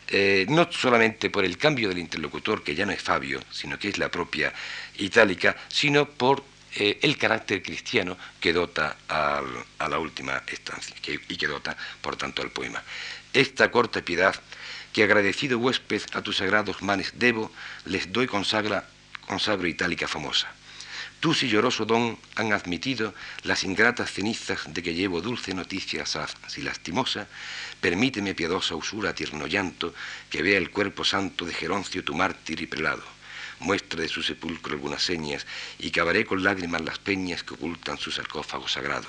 eh, 0.09 0.47
no 0.49 0.73
solamente 0.73 1.29
por 1.29 1.45
el 1.45 1.59
cambio 1.59 1.91
del 1.91 1.99
interlocutor, 1.99 2.65
que 2.65 2.75
ya 2.75 2.87
no 2.87 2.93
es 2.93 3.03
Fabio, 3.03 3.41
sino 3.53 3.79
que 3.79 3.91
es 3.91 3.99
la 3.99 4.11
propia 4.11 4.53
itálica, 4.97 5.55
sino 5.69 6.09
por 6.09 6.43
eh, 6.75 6.99
el 7.03 7.19
carácter 7.19 7.63
cristiano 7.63 8.17
que 8.41 8.55
dota 8.55 8.97
a 9.07 9.43
la 9.89 9.99
última 9.99 10.43
estancia 10.47 10.97
y 11.29 11.37
que 11.37 11.47
dota, 11.47 11.77
por 12.01 12.17
tanto, 12.17 12.41
al 12.41 12.51
poema. 12.51 12.83
Esta 13.35 13.71
corta 13.71 14.03
piedad 14.03 14.35
que 14.95 15.05
agradecido 15.05 15.59
huésped 15.59 16.03
a 16.15 16.23
tus 16.23 16.39
sagrados 16.39 16.83
manes 16.83 17.13
debo, 17.17 17.53
les 17.85 18.11
doy 18.11 18.27
consagra, 18.27 18.89
consagro 19.27 19.69
itálica 19.69 20.09
famosa 20.09 20.49
Tú, 21.21 21.35
si 21.35 21.49
lloroso 21.49 21.85
don, 21.85 22.17
han 22.35 22.55
admitido 22.55 23.15
las 23.43 23.65
ingratas 23.65 24.11
cenizas 24.11 24.73
de 24.73 24.83
que 24.83 24.95
llevo 24.95 25.21
dulce 25.21 25.53
noticia 25.53 26.07
si 26.07 26.63
lastimosa, 26.63 27.29
permíteme 27.79 28.35
piadosa 28.35 28.75
usura, 28.75 29.15
tierno 29.15 29.47
llanto, 29.47 29.95
que 30.31 30.43
vea 30.43 30.57
el 30.57 30.71
cuerpo 30.71 31.05
santo 31.05 31.45
de 31.45 31.53
Geroncio 31.53 32.03
tu 32.03 32.15
mártir 32.15 32.63
y 32.63 32.67
prelado. 32.67 33.05
Muestra 33.59 34.01
de 34.01 34.09
su 34.09 34.23
sepulcro 34.23 34.73
algunas 34.73 35.03
señas 35.03 35.47
y 35.79 35.91
cavaré 35.91 36.25
con 36.25 36.43
lágrimas 36.43 36.81
las 36.81 36.99
peñas 36.99 37.45
que 37.45 37.53
ocultan 37.53 37.99
su 37.99 38.11
sarcófago 38.11 38.67
sagrado 38.67 39.09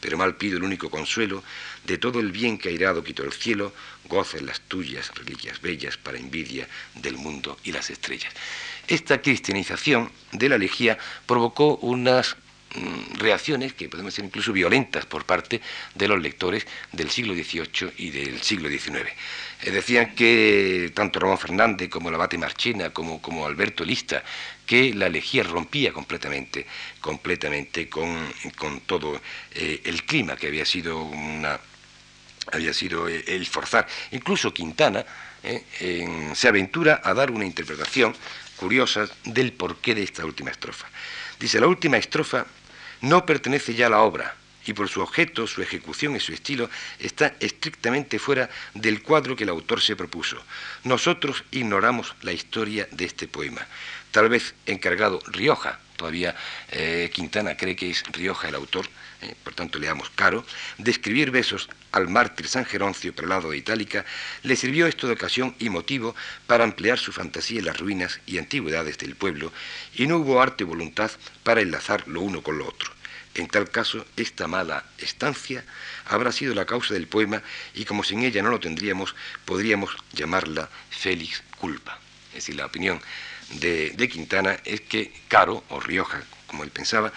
pero 0.00 0.18
mal 0.18 0.36
pido 0.36 0.58
el 0.58 0.62
único 0.62 0.90
consuelo 0.90 1.42
de 1.84 1.98
todo 1.98 2.20
el 2.20 2.32
bien 2.32 2.58
que 2.58 2.68
airado 2.68 3.02
quitó 3.02 3.24
el 3.24 3.32
cielo, 3.32 3.72
goza 4.04 4.38
en 4.38 4.46
las 4.46 4.60
tuyas 4.60 5.10
reliquias 5.14 5.60
bellas 5.60 5.96
para 5.96 6.18
envidia 6.18 6.68
del 6.94 7.16
mundo 7.16 7.58
y 7.64 7.72
las 7.72 7.90
estrellas. 7.90 8.32
Esta 8.88 9.20
cristianización 9.20 10.10
de 10.30 10.48
la 10.48 10.56
elegía 10.56 10.96
provocó 11.26 11.76
unas 11.78 12.36
mm, 12.74 13.18
reacciones 13.18 13.72
que 13.72 13.88
podemos 13.88 14.14
ser 14.14 14.24
incluso 14.24 14.52
violentas 14.52 15.06
por 15.06 15.24
parte 15.24 15.60
de 15.94 16.08
los 16.08 16.22
lectores 16.22 16.66
del 16.92 17.10
siglo 17.10 17.34
XVIII 17.34 17.92
y 17.98 18.10
del 18.10 18.40
siglo 18.42 18.68
XIX. 18.68 19.10
Eh, 19.62 19.70
decían 19.72 20.14
que 20.14 20.92
tanto 20.94 21.18
Ramón 21.18 21.38
Fernández 21.38 21.88
como 21.88 22.10
el 22.10 22.14
abate 22.14 22.38
Marchena, 22.38 22.90
como, 22.90 23.20
como 23.20 23.46
Alberto 23.46 23.84
Lista, 23.84 24.22
que 24.64 24.94
la 24.94 25.06
elegía 25.06 25.42
rompía 25.42 25.92
completamente, 25.92 26.66
completamente 27.00 27.88
con, 27.88 28.30
todo 28.86 29.20
eh, 29.52 29.80
el 29.84 30.04
clima 30.04 30.36
que 30.36 30.46
había 30.46 30.64
sido 30.64 31.02
una 31.02 31.58
había 32.52 32.72
sido 32.72 33.08
eh, 33.08 33.24
el 33.26 33.44
forzar. 33.46 33.88
Incluso 34.12 34.54
Quintana 34.54 35.04
se 36.34 36.48
aventura 36.48 37.00
a 37.04 37.14
dar 37.14 37.30
una 37.30 37.44
interpretación 37.44 38.12
curiosa 38.56 39.08
del 39.24 39.52
porqué 39.52 39.94
de 39.94 40.02
esta 40.02 40.24
última 40.24 40.50
estrofa. 40.50 40.88
Dice, 41.38 41.60
la 41.60 41.66
última 41.66 41.96
estrofa 41.96 42.46
no 43.02 43.26
pertenece 43.26 43.74
ya 43.74 43.86
a 43.86 43.90
la 43.90 44.00
obra, 44.00 44.34
y 44.66 44.72
por 44.72 44.88
su 44.88 45.00
objeto, 45.00 45.46
su 45.46 45.62
ejecución 45.62 46.16
y 46.16 46.20
su 46.20 46.32
estilo 46.32 46.68
está 46.98 47.36
estrictamente 47.38 48.18
fuera 48.18 48.50
del 48.74 49.00
cuadro 49.02 49.36
que 49.36 49.44
el 49.44 49.50
autor 49.50 49.80
se 49.80 49.94
propuso. 49.94 50.42
Nosotros 50.82 51.44
ignoramos 51.52 52.16
la 52.22 52.32
historia 52.32 52.88
de 52.90 53.04
este 53.04 53.28
poema. 53.28 53.66
Tal 54.10 54.28
vez 54.28 54.54
encargado 54.66 55.20
Rioja, 55.26 55.78
todavía 55.96 56.34
eh, 56.70 57.10
Quintana 57.12 57.56
cree 57.56 57.76
que 57.76 57.90
es 57.90 58.02
Rioja 58.12 58.48
el 58.48 58.54
autor, 58.54 58.88
eh, 59.22 59.34
por 59.42 59.54
tanto 59.54 59.78
leamos 59.78 60.10
Caro, 60.10 60.44
de 60.78 60.90
escribir 60.90 61.30
besos 61.30 61.68
al 61.92 62.08
mártir 62.08 62.48
San 62.48 62.64
Geroncio 62.64 63.14
prelado 63.14 63.50
de 63.50 63.56
Itálica, 63.56 64.04
le 64.42 64.56
sirvió 64.56 64.86
esto 64.86 65.06
de 65.06 65.14
ocasión 65.14 65.54
y 65.58 65.70
motivo 65.70 66.14
para 66.46 66.64
ampliar 66.64 66.98
su 66.98 67.12
fantasía 67.12 67.60
en 67.60 67.66
las 67.66 67.78
ruinas 67.78 68.20
y 68.26 68.38
antigüedades 68.38 68.98
del 68.98 69.16
pueblo, 69.16 69.52
y 69.94 70.06
no 70.06 70.18
hubo 70.18 70.40
arte 70.40 70.64
o 70.64 70.68
voluntad 70.68 71.10
para 71.42 71.62
enlazar 71.62 72.06
lo 72.06 72.20
uno 72.20 72.42
con 72.42 72.58
lo 72.58 72.68
otro. 72.68 72.96
En 73.36 73.48
tal 73.48 73.70
caso, 73.70 74.06
esta 74.16 74.48
mala 74.48 74.84
estancia 74.96 75.62
habrá 76.06 76.32
sido 76.32 76.54
la 76.54 76.64
causa 76.64 76.94
del 76.94 77.06
poema 77.06 77.42
y 77.74 77.84
como 77.84 78.02
sin 78.02 78.22
ella 78.22 78.42
no 78.42 78.48
lo 78.48 78.60
tendríamos, 78.60 79.14
podríamos 79.44 79.94
llamarla 80.14 80.70
Félix 80.88 81.42
Culpa. 81.58 81.98
Es 82.30 82.36
decir, 82.36 82.56
la 82.56 82.64
opinión 82.64 82.98
de, 83.54 84.08
Quintana 84.08 84.56
es 84.64 84.80
que 84.80 85.12
Caro, 85.28 85.64
o 85.68 85.80
Rioja, 85.80 86.22
como 86.46 86.64
él 86.64 86.70
pensaba, 86.70 87.12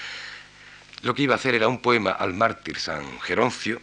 lo 1.02 1.14
que 1.14 1.24
iba 1.24 1.34
a 1.34 1.38
hacer 1.38 1.56
era 1.56 1.68
un 1.68 1.82
poema 1.82 2.12
al 2.12 2.34
mártir 2.34 2.80
San 2.80 3.20
Geroncio 3.22 3.82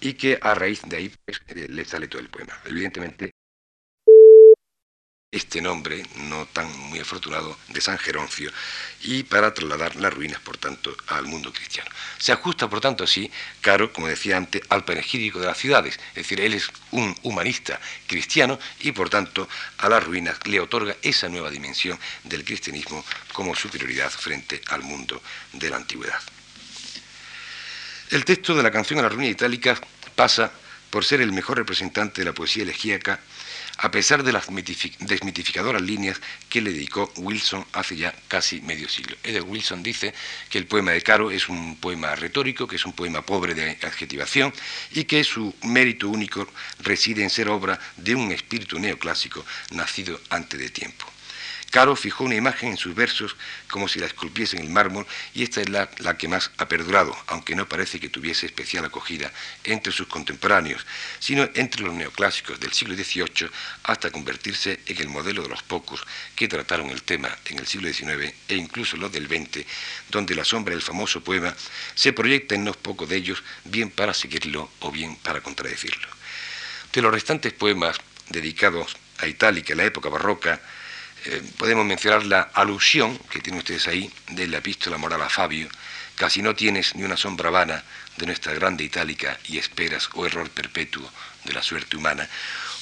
y 0.00 0.14
que 0.14 0.38
a 0.40 0.54
raíz 0.54 0.82
de 0.86 0.96
ahí 0.96 1.12
pues, 1.24 1.40
le 1.68 1.84
sale 1.84 2.08
todo 2.08 2.20
el 2.20 2.28
poema. 2.28 2.58
Evidentemente, 2.66 3.32
este 5.34 5.60
nombre 5.60 6.04
no 6.16 6.46
tan 6.46 6.70
muy 6.88 7.00
afortunado 7.00 7.58
de 7.68 7.80
San 7.80 7.98
Geroncio 7.98 8.52
y 9.02 9.24
para 9.24 9.52
trasladar 9.52 9.96
las 9.96 10.14
ruinas, 10.14 10.40
por 10.40 10.56
tanto, 10.56 10.96
al 11.08 11.26
mundo 11.26 11.52
cristiano. 11.52 11.90
Se 12.18 12.30
ajusta, 12.30 12.70
por 12.70 12.80
tanto, 12.80 13.02
así, 13.02 13.30
Caro, 13.60 13.92
como 13.92 14.06
decía 14.06 14.36
antes, 14.36 14.62
al 14.68 14.84
panegírico 14.84 15.40
de 15.40 15.46
las 15.46 15.58
ciudades, 15.58 15.98
es 16.10 16.14
decir, 16.14 16.40
él 16.40 16.54
es 16.54 16.70
un 16.92 17.16
humanista 17.22 17.80
cristiano 18.06 18.58
y, 18.80 18.92
por 18.92 19.10
tanto, 19.10 19.48
a 19.78 19.88
las 19.88 20.04
ruinas 20.04 20.38
le 20.46 20.60
otorga 20.60 20.96
esa 21.02 21.28
nueva 21.28 21.50
dimensión 21.50 21.98
del 22.22 22.44
cristianismo 22.44 23.04
como 23.32 23.56
superioridad 23.56 24.10
frente 24.10 24.60
al 24.68 24.82
mundo 24.82 25.20
de 25.52 25.68
la 25.68 25.76
antigüedad. 25.76 26.20
El 28.10 28.24
texto 28.24 28.54
de 28.54 28.62
la 28.62 28.70
canción 28.70 29.00
a 29.00 29.02
la 29.02 29.08
ruina 29.08 29.30
itálica 29.30 29.80
pasa 30.14 30.52
por 30.90 31.04
ser 31.04 31.20
el 31.20 31.32
mejor 31.32 31.58
representante 31.58 32.20
de 32.20 32.26
la 32.26 32.32
poesía 32.32 32.62
elegíaca 32.62 33.18
a 33.78 33.90
pesar 33.90 34.22
de 34.22 34.32
las 34.32 34.46
desmitificadoras 35.00 35.82
líneas 35.82 36.20
que 36.48 36.60
le 36.60 36.72
dedicó 36.72 37.12
Wilson 37.16 37.64
hace 37.72 37.96
ya 37.96 38.14
casi 38.28 38.60
medio 38.60 38.88
siglo. 38.88 39.16
Edward 39.22 39.48
Wilson 39.48 39.82
dice 39.82 40.14
que 40.48 40.58
el 40.58 40.66
poema 40.66 40.92
de 40.92 41.02
Caro 41.02 41.30
es 41.30 41.48
un 41.48 41.76
poema 41.76 42.14
retórico, 42.14 42.66
que 42.66 42.76
es 42.76 42.86
un 42.86 42.92
poema 42.92 43.22
pobre 43.22 43.54
de 43.54 43.78
adjetivación 43.82 44.52
y 44.92 45.04
que 45.04 45.24
su 45.24 45.54
mérito 45.62 46.08
único 46.08 46.46
reside 46.80 47.22
en 47.22 47.30
ser 47.30 47.48
obra 47.48 47.78
de 47.96 48.14
un 48.14 48.30
espíritu 48.32 48.78
neoclásico 48.78 49.44
nacido 49.70 50.20
antes 50.30 50.60
de 50.60 50.70
tiempo. 50.70 51.13
Caro 51.74 51.96
fijó 51.96 52.22
una 52.22 52.36
imagen 52.36 52.68
en 52.68 52.76
sus 52.76 52.94
versos 52.94 53.34
como 53.68 53.88
si 53.88 53.98
la 53.98 54.06
esculpiese 54.06 54.56
en 54.56 54.62
el 54.62 54.68
mármol 54.68 55.08
y 55.34 55.42
esta 55.42 55.60
es 55.60 55.68
la, 55.68 55.88
que 56.16 56.28
más 56.28 56.52
ha 56.56 56.68
perdurado, 56.68 57.16
aunque 57.26 57.56
no 57.56 57.68
parece 57.68 57.98
que 57.98 58.08
tuviese 58.08 58.46
especial 58.46 58.84
acogida 58.84 59.32
entre 59.64 59.92
sus 59.92 60.06
contemporáneos, 60.06 60.86
sino 61.18 61.50
entre 61.54 61.82
los 61.82 61.92
neoclásicos 61.92 62.60
del 62.60 62.72
siglo 62.72 62.94
XVIII 62.94 63.50
hasta 63.82 64.12
convertirse 64.12 64.78
en 64.86 64.98
el 64.98 65.08
modelo 65.08 65.42
de 65.42 65.48
los 65.48 65.64
pocos 65.64 66.00
que 66.36 66.46
trataron 66.46 66.90
el 66.90 67.02
tema 67.02 67.36
en 67.46 67.58
el 67.58 67.66
siglo 67.66 67.92
XIX 67.92 68.32
e 68.46 68.54
incluso 68.54 68.96
los 68.96 69.10
del 69.10 69.26
XX, 69.26 69.66
donde 70.10 70.36
la 70.36 70.44
sombra 70.44 70.74
del 70.74 70.82
famoso 70.82 71.24
poema 71.24 71.56
se 71.96 72.12
proyecta 72.12 72.54
en 72.54 72.60
unos 72.60 72.76
pocos 72.76 73.08
de 73.08 73.16
ellos, 73.16 73.42
bien 73.64 73.90
para 73.90 74.14
seguirlo 74.14 74.70
o 74.78 74.92
bien 74.92 75.16
para 75.16 75.40
contradecirlo. 75.40 76.06
De 76.92 77.02
los 77.02 77.12
restantes 77.12 77.52
poemas 77.52 77.96
dedicados 78.28 78.96
a 79.18 79.26
Itálica 79.26 79.72
en 79.72 79.78
la 79.78 79.84
época 79.86 80.08
barroca, 80.08 80.60
eh, 81.24 81.42
podemos 81.56 81.86
mencionar 81.86 82.26
la 82.26 82.42
alusión 82.52 83.18
que 83.30 83.40
tienen 83.40 83.60
ustedes 83.60 83.88
ahí 83.88 84.10
de 84.30 84.46
la 84.46 84.58
epístola 84.58 84.98
moral 84.98 85.22
a 85.22 85.28
Fabio, 85.28 85.68
casi 86.16 86.42
no 86.42 86.54
tienes 86.54 86.94
ni 86.94 87.02
una 87.02 87.16
sombra 87.16 87.50
vana 87.50 87.82
de 88.16 88.26
nuestra 88.26 88.52
grande 88.52 88.84
itálica 88.84 89.38
y 89.48 89.58
esperas 89.58 90.08
o 90.14 90.26
error 90.26 90.50
perpetuo 90.50 91.10
de 91.44 91.52
la 91.52 91.62
suerte 91.62 91.96
humana. 91.96 92.28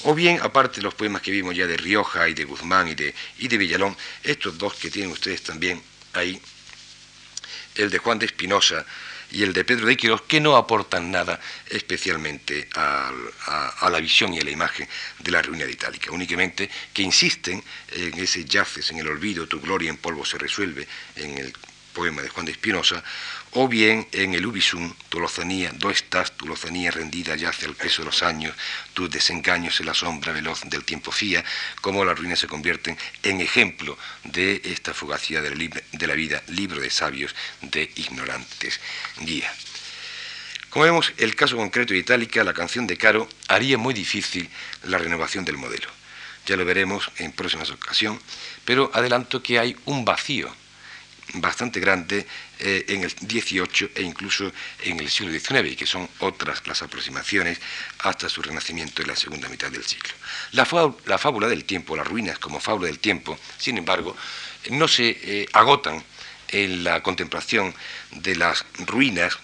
O 0.03 0.13
bien, 0.13 0.39
aparte 0.41 0.77
de 0.77 0.83
los 0.83 0.93
poemas 0.93 1.21
que 1.21 1.31
vimos 1.31 1.55
ya 1.55 1.67
de 1.67 1.77
Rioja 1.77 2.27
y 2.27 2.33
de 2.33 2.43
Guzmán 2.43 2.89
y 2.89 2.95
de, 2.95 3.15
y 3.39 3.47
de 3.47 3.57
Villalón, 3.57 3.95
estos 4.23 4.57
dos 4.57 4.73
que 4.75 4.91
tienen 4.91 5.11
ustedes 5.11 5.41
también 5.43 5.81
ahí, 6.11 6.41
el 7.75 7.89
de 7.89 7.97
Juan 7.97 8.19
de 8.19 8.25
Espinosa, 8.25 8.85
y 9.33 9.41
el 9.41 9.51
de 9.51 9.65
Pedro 9.65 9.87
de 9.87 9.97
Quiroz, 9.97 10.21
que 10.21 10.39
no 10.39 10.55
aportan 10.55 11.11
nada 11.11 11.39
especialmente 11.67 12.69
a, 12.75 13.11
la 13.89 13.99
visión 13.99 14.33
y 14.33 14.39
a 14.39 14.43
la 14.43 14.51
imagen 14.51 14.87
de 15.19 15.31
la 15.31 15.41
ruina 15.41 15.65
de 15.65 15.71
Itálica, 15.71 16.11
únicamente 16.11 16.69
que 16.93 17.01
insisten 17.01 17.61
en 17.91 18.13
ese 18.19 18.45
yaces 18.45 18.91
en 18.91 18.99
el 18.99 19.07
olvido, 19.07 19.47
tu 19.47 19.59
gloria 19.59 19.89
en 19.89 19.97
polvo 19.97 20.23
se 20.23 20.37
resuelve, 20.37 20.87
en 21.15 21.37
el 21.39 21.53
poema 21.93 22.21
de 22.21 22.29
Juan 22.29 22.45
de 22.45 22.51
Espinosa, 22.51 23.03
o 23.55 23.67
bien 23.67 24.07
en 24.11 24.33
el 24.33 24.45
Ubisum, 24.45 24.93
tu 25.09 25.19
lozanía, 25.19 25.71
do 25.73 25.91
estás, 25.91 26.35
tu 26.35 26.47
lozanía 26.47 26.91
rendida 26.91 27.35
yace 27.35 27.65
al 27.65 27.75
peso 27.75 28.01
de 28.01 28.07
los 28.07 28.23
años, 28.23 28.55
tus 28.93 29.09
desengaños 29.09 29.79
en 29.79 29.85
la 29.85 29.93
sombra 29.93 30.31
veloz 30.31 30.61
del 30.65 30.83
tiempo 30.83 31.11
fía, 31.11 31.43
como 31.81 32.03
las 32.03 32.17
ruinas 32.17 32.39
se 32.39 32.47
convierten 32.47 32.97
en 33.21 33.41
ejemplo 33.41 33.97
de 34.23 34.61
esta 34.65 34.93
fugacidad 34.93 35.43
de 35.43 36.07
la 36.07 36.15
vida, 36.15 36.43
libro 36.47 36.81
de 36.81 36.89
sabios, 36.89 37.35
de 37.61 37.91
ignorantes 37.95 38.79
guía. 39.19 39.53
Como 40.69 40.85
vemos, 40.85 41.13
el 41.17 41.35
caso 41.35 41.55
concreto 41.55 41.93
de 41.93 41.99
Itálica, 41.99 42.43
la 42.43 42.53
canción 42.53 42.87
de 42.87 42.97
Caro, 42.97 43.29
haría 43.47 43.77
muy 43.77 43.93
difícil 43.93 44.49
la 44.83 44.97
renovación 44.97 45.45
del 45.45 45.57
modelo. 45.57 45.87
Ya 46.47 46.57
lo 46.57 46.65
veremos 46.65 47.11
en 47.17 47.31
próximas 47.31 47.69
ocasiones, 47.69 48.19
pero 48.65 48.89
adelanto 48.93 49.43
que 49.43 49.59
hay 49.59 49.77
un 49.85 50.03
vacío 50.03 50.53
bastante 51.33 51.79
grande 51.79 52.25
eh, 52.59 52.85
en 52.89 53.03
el 53.03 53.09
XVIII 53.09 53.91
e 53.95 54.03
incluso 54.03 54.51
en 54.83 54.99
el 54.99 55.09
siglo 55.09 55.31
XIX, 55.31 55.71
y 55.71 55.75
que 55.75 55.85
son 55.85 56.07
otras 56.19 56.65
las 56.67 56.81
aproximaciones 56.81 57.59
hasta 57.99 58.29
su 58.29 58.41
renacimiento 58.41 59.01
en 59.01 59.07
la 59.07 59.15
segunda 59.15 59.49
mitad 59.49 59.71
del 59.71 59.83
siglo. 59.83 60.13
La, 60.51 60.65
fábula 60.65 61.47
del 61.47 61.65
tiempo, 61.65 61.95
las 61.95 62.07
ruinas 62.07 62.39
como 62.39 62.59
fábula 62.59 62.87
del 62.87 62.99
tiempo, 62.99 63.37
sin 63.57 63.77
embargo, 63.77 64.15
no 64.69 64.87
se 64.87 65.17
eh, 65.21 65.49
agotan 65.53 66.03
en 66.49 66.83
la 66.83 67.01
contemplación 67.01 67.73
de 68.11 68.35
las 68.35 68.65
ruinas, 68.85 69.37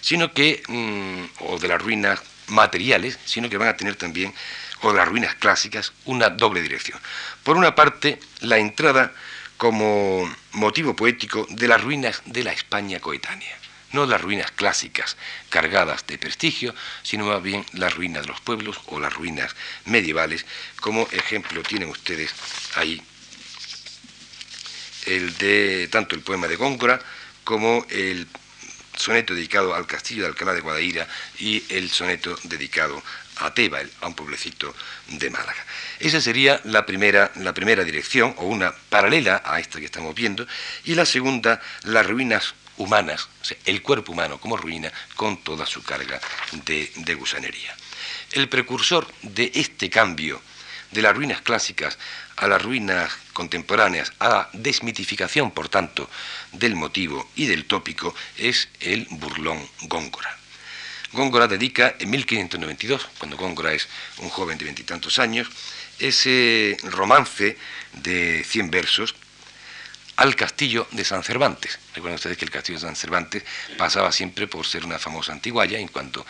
sino 0.00 0.32
que, 0.32 0.62
mm, 0.68 1.44
o 1.44 1.58
de 1.58 1.68
las 1.68 1.80
ruinas 1.80 2.20
materiales, 2.48 3.18
sino 3.24 3.48
que 3.48 3.56
van 3.56 3.68
a 3.68 3.76
tener 3.76 3.96
también, 3.96 4.34
o 4.82 4.92
de 4.92 4.98
las 4.98 5.08
ruinas 5.08 5.34
clásicas, 5.36 5.92
una 6.04 6.28
doble 6.28 6.60
dirección. 6.60 7.00
Por 7.42 7.56
una 7.56 7.74
parte, 7.74 8.20
la 8.40 8.58
entrada 8.58 9.14
como 9.56 10.30
motivo 10.52 10.94
poético 10.96 11.46
de 11.50 11.68
las 11.68 11.82
ruinas 11.82 12.22
de 12.26 12.44
la 12.44 12.52
España 12.52 13.00
coetánea. 13.00 13.56
No 13.92 14.04
las 14.04 14.20
ruinas 14.20 14.50
clásicas 14.50 15.16
cargadas 15.48 16.06
de 16.06 16.18
prestigio, 16.18 16.74
sino 17.02 17.26
más 17.26 17.42
bien 17.42 17.64
las 17.72 17.94
ruinas 17.94 18.22
de 18.22 18.28
los 18.28 18.40
pueblos 18.40 18.80
o 18.86 19.00
las 19.00 19.14
ruinas 19.14 19.54
medievales, 19.84 20.44
como 20.80 21.08
ejemplo 21.12 21.62
tienen 21.62 21.88
ustedes 21.88 22.34
ahí 22.74 23.02
el 25.06 25.36
de 25.38 25.88
tanto 25.88 26.14
el 26.14 26.22
poema 26.22 26.48
de 26.48 26.56
Góngora 26.56 27.00
como 27.44 27.86
el 27.90 28.26
soneto 28.96 29.34
dedicado 29.34 29.74
al 29.74 29.86
castillo 29.86 30.22
de 30.22 30.28
Alcalá 30.28 30.52
de 30.52 30.60
Guadaira 30.60 31.06
y 31.38 31.62
el 31.68 31.90
soneto 31.90 32.36
dedicado 32.44 33.02
a 33.36 33.52
Teba, 33.52 33.80
a 34.00 34.06
un 34.06 34.14
pueblecito 34.14 34.74
de 35.08 35.30
Málaga. 35.30 35.64
Esa 35.98 36.20
sería 36.20 36.60
la 36.64 36.86
primera, 36.86 37.30
la 37.36 37.54
primera 37.54 37.84
dirección, 37.84 38.34
o 38.38 38.46
una 38.46 38.74
paralela 38.88 39.42
a 39.44 39.60
esta 39.60 39.78
que 39.78 39.86
estamos 39.86 40.14
viendo, 40.14 40.46
y 40.84 40.94
la 40.94 41.06
segunda, 41.06 41.60
las 41.82 42.06
ruinas 42.06 42.54
humanas, 42.76 43.28
el 43.64 43.82
cuerpo 43.82 44.12
humano 44.12 44.38
como 44.38 44.56
ruina, 44.56 44.92
con 45.14 45.42
toda 45.42 45.66
su 45.66 45.82
carga 45.82 46.20
de, 46.64 46.90
de 46.96 47.14
gusanería. 47.14 47.74
El 48.32 48.48
precursor 48.48 49.06
de 49.22 49.50
este 49.54 49.88
cambio 49.88 50.40
de 50.90 51.02
las 51.02 51.16
ruinas 51.16 51.40
clásicas 51.42 51.98
a 52.36 52.46
las 52.48 52.62
ruinas 52.62 53.10
contemporáneas, 53.32 54.12
a 54.18 54.28
la 54.28 54.50
desmitificación, 54.52 55.50
por 55.50 55.68
tanto, 55.68 56.08
del 56.52 56.74
motivo 56.74 57.30
y 57.34 57.46
del 57.46 57.64
tópico, 57.64 58.14
es 58.36 58.68
el 58.80 59.06
burlón 59.10 59.66
Góngora. 59.82 60.36
Góngora 61.16 61.48
dedica 61.48 61.96
en 61.98 62.10
1592, 62.10 63.08
cuando 63.18 63.36
Góngora 63.36 63.72
es 63.72 63.88
un 64.18 64.28
joven 64.28 64.58
de 64.58 64.66
veintitantos 64.66 65.18
años, 65.18 65.48
ese 65.98 66.76
romance 66.84 67.56
de 67.94 68.44
100 68.44 68.70
versos 68.70 69.14
al 70.16 70.36
castillo 70.36 70.86
de 70.92 71.04
San 71.04 71.24
Cervantes. 71.24 71.78
Recuerden 71.94 72.16
ustedes 72.16 72.36
que 72.36 72.44
el 72.44 72.50
castillo 72.50 72.78
de 72.78 72.86
San 72.86 72.96
Cervantes 72.96 73.42
pasaba 73.78 74.12
siempre 74.12 74.46
por 74.46 74.66
ser 74.66 74.84
una 74.84 74.98
famosa 74.98 75.32
antiguaya, 75.32 75.78
en 75.78 75.88
cuanto 75.88 76.24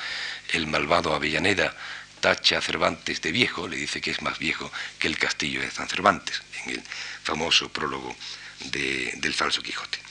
el 0.52 0.68
malvado 0.68 1.14
Avellaneda 1.14 1.74
tacha 2.20 2.58
a 2.58 2.62
Cervantes 2.62 3.20
de 3.20 3.32
viejo, 3.32 3.68
le 3.68 3.76
dice 3.76 4.00
que 4.00 4.12
es 4.12 4.22
más 4.22 4.38
viejo 4.38 4.70
que 4.98 5.08
el 5.08 5.18
castillo 5.18 5.60
de 5.60 5.70
San 5.70 5.88
Cervantes, 5.88 6.42
en 6.64 6.70
el 6.70 6.82
famoso 7.22 7.68
prólogo 7.68 8.16
del 8.70 9.34
falso 9.34 9.62
Quijote. 9.62 10.05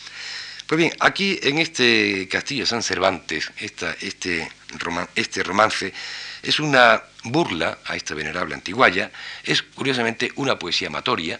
Pues 0.67 0.79
bien, 0.79 0.93
aquí 0.99 1.39
en 1.43 1.59
este 1.59 2.27
castillo 2.27 2.65
San 2.65 2.81
Cervantes, 2.81 3.51
este, 3.59 3.95
este 4.01 5.43
romance 5.43 5.93
es 6.41 6.59
una 6.59 7.03
burla 7.23 7.77
a 7.85 7.95
esta 7.95 8.15
venerable 8.15 8.55
antiguaya, 8.55 9.11
es 9.43 9.61
curiosamente 9.61 10.31
una 10.37 10.57
poesía 10.57 10.87
amatoria, 10.87 11.39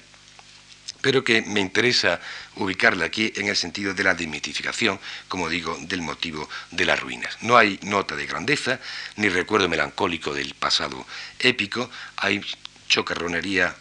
pero 1.02 1.24
que 1.24 1.42
me 1.42 1.60
interesa 1.60 2.22
ubicarla 2.58 3.06
aquí 3.06 3.34
en 3.36 3.48
el 3.48 3.56
sentido 3.56 3.96
de 3.96 4.04
la 4.04 4.14
desmitificación, 4.14 5.00
como 5.28 5.50
digo, 5.50 5.76
del 5.82 6.04
motivo 6.04 6.48
de 6.70 6.86
las 6.86 7.00
ruinas. 7.00 7.36
No 7.42 7.58
hay 7.58 7.80
nota 7.82 8.16
de 8.16 8.28
grandeza, 8.28 8.80
ni 9.16 9.30
recuerdo 9.30 9.68
melancólico 9.68 10.36
del 10.36 10.54
pasado 10.54 11.04
épico, 11.40 11.90
hay 12.18 12.46
chocarronería 12.88 13.76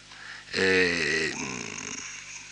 eh, 0.53 1.31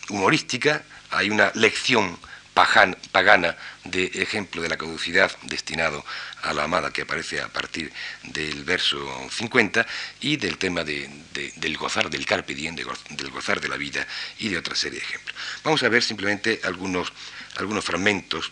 humorística, 0.10 0.84
hay 1.10 1.32
una 1.32 1.52
lección 1.56 2.20
pagana 2.54 3.58
de 3.84 4.06
ejemplo 4.16 4.62
de 4.62 4.70
la 4.70 4.78
caducidad 4.78 5.32
destinado 5.44 6.06
a 6.44 6.54
la 6.54 6.64
amada 6.64 6.92
que 6.92 7.02
aparece 7.02 7.42
a 7.42 7.48
partir 7.48 7.92
del 8.24 8.64
verso 8.64 8.98
50 9.32 9.86
y 10.22 10.38
del 10.38 10.58
tema 10.58 10.84
del 10.84 11.78
gozar 11.78 12.10
del 12.10 12.26
carpe 12.26 12.54
diem, 12.54 12.76
del 12.76 13.32
gozar 13.32 13.60
de 13.60 13.68
la 13.68 13.78
vida 13.78 14.06
y 14.40 14.50
de 14.50 14.58
otra 14.58 14.76
serie 14.76 15.00
de 15.00 15.06
ejemplos. 15.06 15.36
Vamos 15.64 15.82
a 15.84 15.90
ver 15.90 16.04
simplemente 16.04 16.62
algunos, 16.64 17.12
algunos 17.58 17.84
fragmentos. 17.84 18.52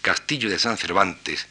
Castillo 0.00 0.48
de 0.48 0.58
San 0.58 0.78
Cervantes, 0.78 1.46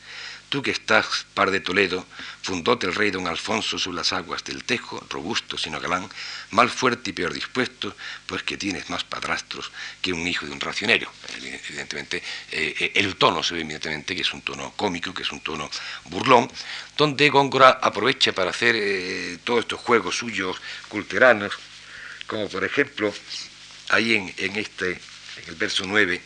Tú 0.50 0.62
que 0.62 0.72
estás, 0.72 1.26
par 1.34 1.52
de 1.52 1.60
Toledo, 1.60 2.06
fundóte 2.42 2.88
el 2.88 2.96
rey 2.96 3.12
don 3.12 3.28
Alfonso 3.28 3.78
sobre 3.78 3.98
las 3.98 4.14
aguas 4.14 4.46
del 4.46 4.64
Tejo, 4.64 5.06
robusto 5.10 5.58
sino 5.58 5.82
galán, 5.82 6.08
mal 6.52 6.70
fuerte 6.70 7.10
y 7.10 7.14
peor 7.14 7.34
dispuesto, 7.34 7.94
pues 8.26 8.44
que 8.44 8.56
tienes 8.56 8.90
más 8.90 9.04
padrastros 9.04 9.72
que 10.02 10.14
un 10.14 10.26
hijo 10.26 10.46
de 10.46 10.54
un 10.54 10.62
racionero. 10.62 11.12
Evidentemente, 11.36 12.24
eh, 12.52 12.74
eh, 12.80 12.92
el 12.96 13.18
tono 13.18 13.44
se 13.44 13.56
ve 13.56 13.62
evidentemente 13.62 14.16
que 14.16 14.22
es 14.22 14.34
un 14.34 14.42
tono 14.42 14.72
cómico, 14.78 15.14
que 15.14 15.24
es 15.24 15.32
un 15.34 15.42
tono 15.42 15.70
burlón, 16.06 16.50
donde 16.96 17.30
Góngora 17.30 17.80
aprovecha 17.82 18.32
para 18.32 18.52
hacer 18.52 18.76
eh, 18.78 19.40
todos 19.44 19.62
estos 19.62 19.82
juegos 19.82 20.16
suyos 20.16 20.56
culteranos, 20.88 21.52
como 22.26 22.48
por 22.48 22.64
ejemplo, 22.64 23.14
ahí 23.90 24.34
en, 24.38 24.56
este, 24.56 24.92
en 24.92 25.50
el 25.50 25.56
verso 25.56 25.84
9, 25.86 26.22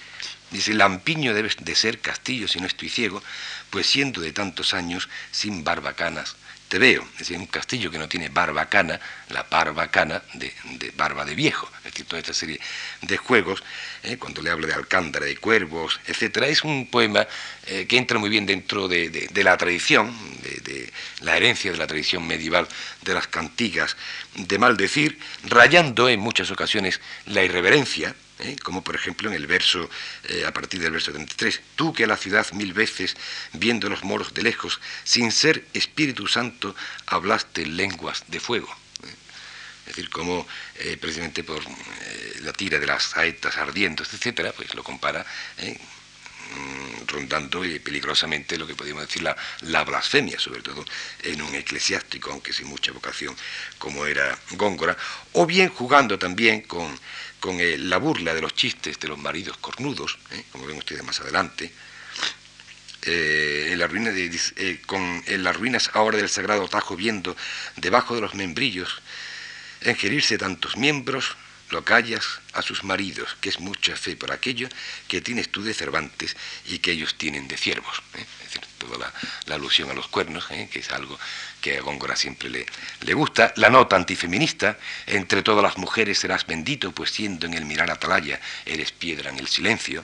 Dice, 0.51 0.73
Lampiño 0.73 1.33
debes 1.33 1.57
de 1.59 1.75
ser 1.75 1.99
castillo 1.99 2.47
si 2.47 2.59
no 2.59 2.67
estoy 2.67 2.89
ciego, 2.89 3.23
pues 3.69 3.87
siendo 3.87 4.21
de 4.21 4.33
tantos 4.33 4.73
años 4.73 5.09
sin 5.31 5.63
barbacanas 5.63 6.35
te 6.71 6.79
veo. 6.79 7.03
Es 7.13 7.19
decir, 7.19 7.37
un 7.37 7.47
castillo 7.47 7.91
que 7.91 7.97
no 7.97 8.07
tiene 8.07 8.29
barbacana, 8.29 8.97
la 9.27 9.43
barbacana 9.43 10.23
de, 10.35 10.53
de 10.79 10.91
barba 10.91 11.25
de 11.25 11.35
viejo. 11.35 11.69
Es 11.79 11.91
decir, 11.91 12.05
toda 12.05 12.21
esta 12.21 12.33
serie 12.33 12.61
de 13.01 13.17
juegos, 13.17 13.61
eh, 14.03 14.15
cuando 14.15 14.41
le 14.41 14.51
hablo 14.51 14.67
de 14.67 14.73
Alcántara, 14.73 15.25
de 15.25 15.35
cuervos, 15.35 15.99
etc. 16.07 16.43
Es 16.43 16.63
un 16.63 16.87
poema 16.87 17.27
eh, 17.67 17.87
que 17.89 17.97
entra 17.97 18.19
muy 18.19 18.29
bien 18.29 18.45
dentro 18.45 18.87
de, 18.87 19.29
la 19.43 19.57
tradición, 19.57 20.15
de, 20.43 20.93
la 21.19 21.35
herencia 21.35 21.73
de 21.73 21.77
la 21.77 21.87
tradición 21.87 22.25
medieval 22.25 22.65
de 23.01 23.15
las 23.15 23.27
cantigas 23.27 23.97
de 24.35 24.57
maldecir, 24.57 25.19
rayando 25.43 26.07
en 26.07 26.21
muchas 26.21 26.51
ocasiones 26.51 27.01
la 27.25 27.43
irreverencia, 27.43 28.15
¿eh? 28.41 28.55
como 28.63 28.83
por 28.83 28.95
ejemplo 28.95 29.29
en 29.29 29.35
el 29.35 29.47
verso, 29.47 29.89
eh, 30.27 30.45
a 30.45 30.53
partir 30.53 30.81
del 30.81 30.91
verso 30.91 31.11
33, 31.11 31.61
tú 31.75 31.93
que 31.93 32.03
a 32.03 32.07
la 32.07 32.17
ciudad 32.17 32.51
mil 32.53 32.73
veces, 32.73 33.15
viendo 33.53 33.89
los 33.89 34.03
moros 34.03 34.33
de 34.33 34.43
lejos, 34.43 34.79
sin 35.03 35.31
ser 35.31 35.65
Espíritu 35.73 36.27
Santo, 36.27 36.75
hablaste 37.05 37.65
lenguas 37.65 38.23
de 38.27 38.39
fuego. 38.39 38.67
¿eh? 39.03 39.15
Es 39.81 39.95
decir, 39.95 40.09
como 40.09 40.47
precisamente 40.99 41.43
por 41.43 41.61
la 42.41 42.53
tira 42.53 42.79
de 42.79 42.87
las 42.87 43.03
saetas 43.03 43.57
ardiendo, 43.57 44.03
etcétera, 44.03 44.51
pues 44.53 44.73
lo 44.73 44.83
compara 44.83 45.25
mm, 45.57 47.07
rondando 47.07 47.61
peligrosamente 47.83 48.57
lo 48.57 48.65
que 48.65 48.75
podríamos 48.75 49.07
decir 49.07 49.21
la, 49.21 49.35
la, 49.61 49.83
blasfemia, 49.83 50.39
sobre 50.39 50.61
todo 50.61 50.85
en 51.23 51.41
un 51.41 51.55
eclesiástico, 51.55 52.31
aunque 52.31 52.53
sin 52.53 52.67
mucha 52.67 52.91
vocación, 52.91 53.35
como 53.77 54.05
era 54.05 54.37
Góngora, 54.51 54.97
o 55.33 55.45
bien 55.45 55.69
jugando 55.69 56.17
también 56.17 56.61
con 56.61 56.97
con 57.41 57.59
eh, 57.59 57.77
la 57.77 57.97
burla 57.97 58.33
de 58.33 58.41
los 58.41 58.53
chistes 58.53 58.97
de 58.99 59.09
los 59.09 59.17
maridos 59.17 59.57
cornudos, 59.57 60.17
eh, 60.29 60.45
como 60.51 60.67
ven 60.67 60.77
ustedes 60.77 61.03
más 61.03 61.19
adelante, 61.19 61.73
eh, 63.01 63.75
en, 63.75 64.77
con, 64.85 65.23
en 65.25 65.43
las 65.43 65.57
ruinas 65.57 65.89
ahora 65.93 66.17
del 66.17 66.29
sagrado 66.29 66.69
Tajo 66.69 66.95
viendo 66.95 67.35
debajo 67.75 68.13
de 68.15 68.21
los 68.21 68.35
membrillos 68.35 69.01
ingerirse 69.83 70.37
tantos 70.37 70.77
miembros, 70.77 71.35
lo 71.71 71.83
callas 71.83 72.39
a 72.53 72.61
sus 72.61 72.83
maridos, 72.83 73.35
que 73.39 73.49
es 73.49 73.59
mucha 73.59 73.95
fe 73.95 74.15
por 74.15 74.31
aquello 74.31 74.67
que 75.07 75.21
tienes 75.21 75.49
tú 75.49 75.63
de 75.63 75.73
Cervantes 75.73 76.35
y 76.65 76.79
que 76.79 76.91
ellos 76.91 77.15
tienen 77.15 77.47
de 77.47 77.57
ciervos. 77.57 78.01
Es 78.13 78.27
decir, 78.45 78.61
toda 78.77 79.11
la, 79.47 79.55
alusión 79.55 79.89
a 79.89 79.93
los 79.93 80.07
cuernos, 80.07 80.47
que 80.47 80.79
es 80.79 80.91
algo 80.91 81.17
que 81.61 81.77
a 81.77 81.81
Góngora 81.81 82.15
siempre 82.15 82.49
le, 82.49 82.65
le, 83.01 83.13
gusta, 83.13 83.53
la 83.57 83.69
nota 83.69 83.95
antifeminista, 83.95 84.77
entre 85.07 85.43
todas 85.43 85.63
las 85.63 85.77
mujeres 85.77 86.19
serás 86.19 86.45
bendito, 86.45 86.91
pues 86.91 87.11
siendo 87.11 87.45
en 87.45 87.53
el 87.53 87.65
mirar 87.65 87.89
atalaya 87.91 88.39
eres 88.65 88.91
piedra 88.91 89.29
en 89.29 89.39
el 89.39 89.47
silencio, 89.47 90.03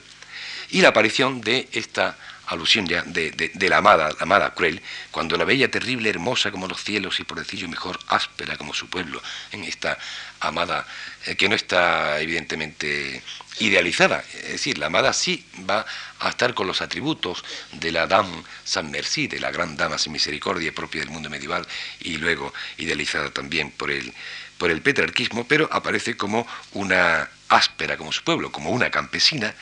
y 0.70 0.80
la 0.82 0.88
aparición 0.88 1.40
de 1.40 1.68
esta 1.72 2.16
alusión 2.48 2.86
ya 2.86 3.02
de, 3.02 3.50
la 3.68 3.78
amada, 3.78 4.08
la 4.10 4.22
amada 4.22 4.54
cruel, 4.54 4.82
cuando 5.10 5.36
la 5.36 5.44
bella 5.44 5.70
terrible, 5.70 6.10
hermosa 6.10 6.50
como 6.50 6.66
los 6.66 6.82
cielos 6.82 7.20
y 7.20 7.24
por 7.24 7.38
decirlo 7.38 7.68
mejor, 7.68 7.98
áspera 8.08 8.56
como 8.56 8.74
su 8.74 8.88
pueblo, 8.88 9.22
en 9.52 9.64
esta 9.64 9.98
amada 10.40 10.86
eh, 11.26 11.36
que 11.36 11.48
no 11.48 11.54
está 11.54 12.20
evidentemente 12.20 13.22
idealizada, 13.60 14.24
es 14.34 14.52
decir, 14.52 14.78
la 14.78 14.86
amada 14.86 15.12
sí 15.12 15.44
va 15.68 15.84
a 16.20 16.28
estar 16.28 16.54
con 16.54 16.66
los 16.66 16.80
atributos 16.80 17.44
de 17.72 17.92
la 17.92 18.06
Dame 18.06 18.42
San 18.64 18.90
Merci, 18.90 19.26
de 19.26 19.40
la 19.40 19.50
gran 19.50 19.76
dama 19.76 19.98
sin 19.98 20.12
misericordia 20.12 20.72
propia 20.72 21.00
del 21.00 21.10
mundo 21.10 21.28
medieval 21.28 21.66
y 22.00 22.18
luego 22.18 22.54
idealizada 22.76 23.30
también 23.30 23.70
por 23.72 23.90
el, 23.90 24.14
por 24.58 24.70
el 24.70 24.80
petrarquismo, 24.80 25.46
pero 25.46 25.68
aparece 25.72 26.16
como 26.16 26.46
una 26.72 27.28
áspera 27.48 27.96
como 27.96 28.12
su 28.12 28.22
pueblo, 28.22 28.52
como 28.52 28.70
una 28.70 28.90
campesina, 28.90 29.54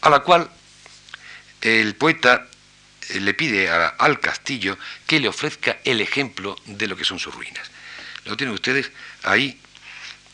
a 0.00 0.10
la 0.10 0.20
cual 0.20 0.50
el 1.66 1.96
poeta 1.96 2.46
eh, 3.08 3.20
le 3.20 3.34
pide 3.34 3.68
al 3.68 4.20
castillo 4.20 4.78
que 5.06 5.18
le 5.18 5.28
ofrezca 5.28 5.78
el 5.84 6.00
ejemplo 6.00 6.56
de 6.66 6.86
lo 6.86 6.96
que 6.96 7.04
son 7.04 7.18
sus 7.18 7.34
ruinas. 7.34 7.70
Lo 8.24 8.36
tienen 8.36 8.54
ustedes 8.54 8.92
ahí 9.24 9.58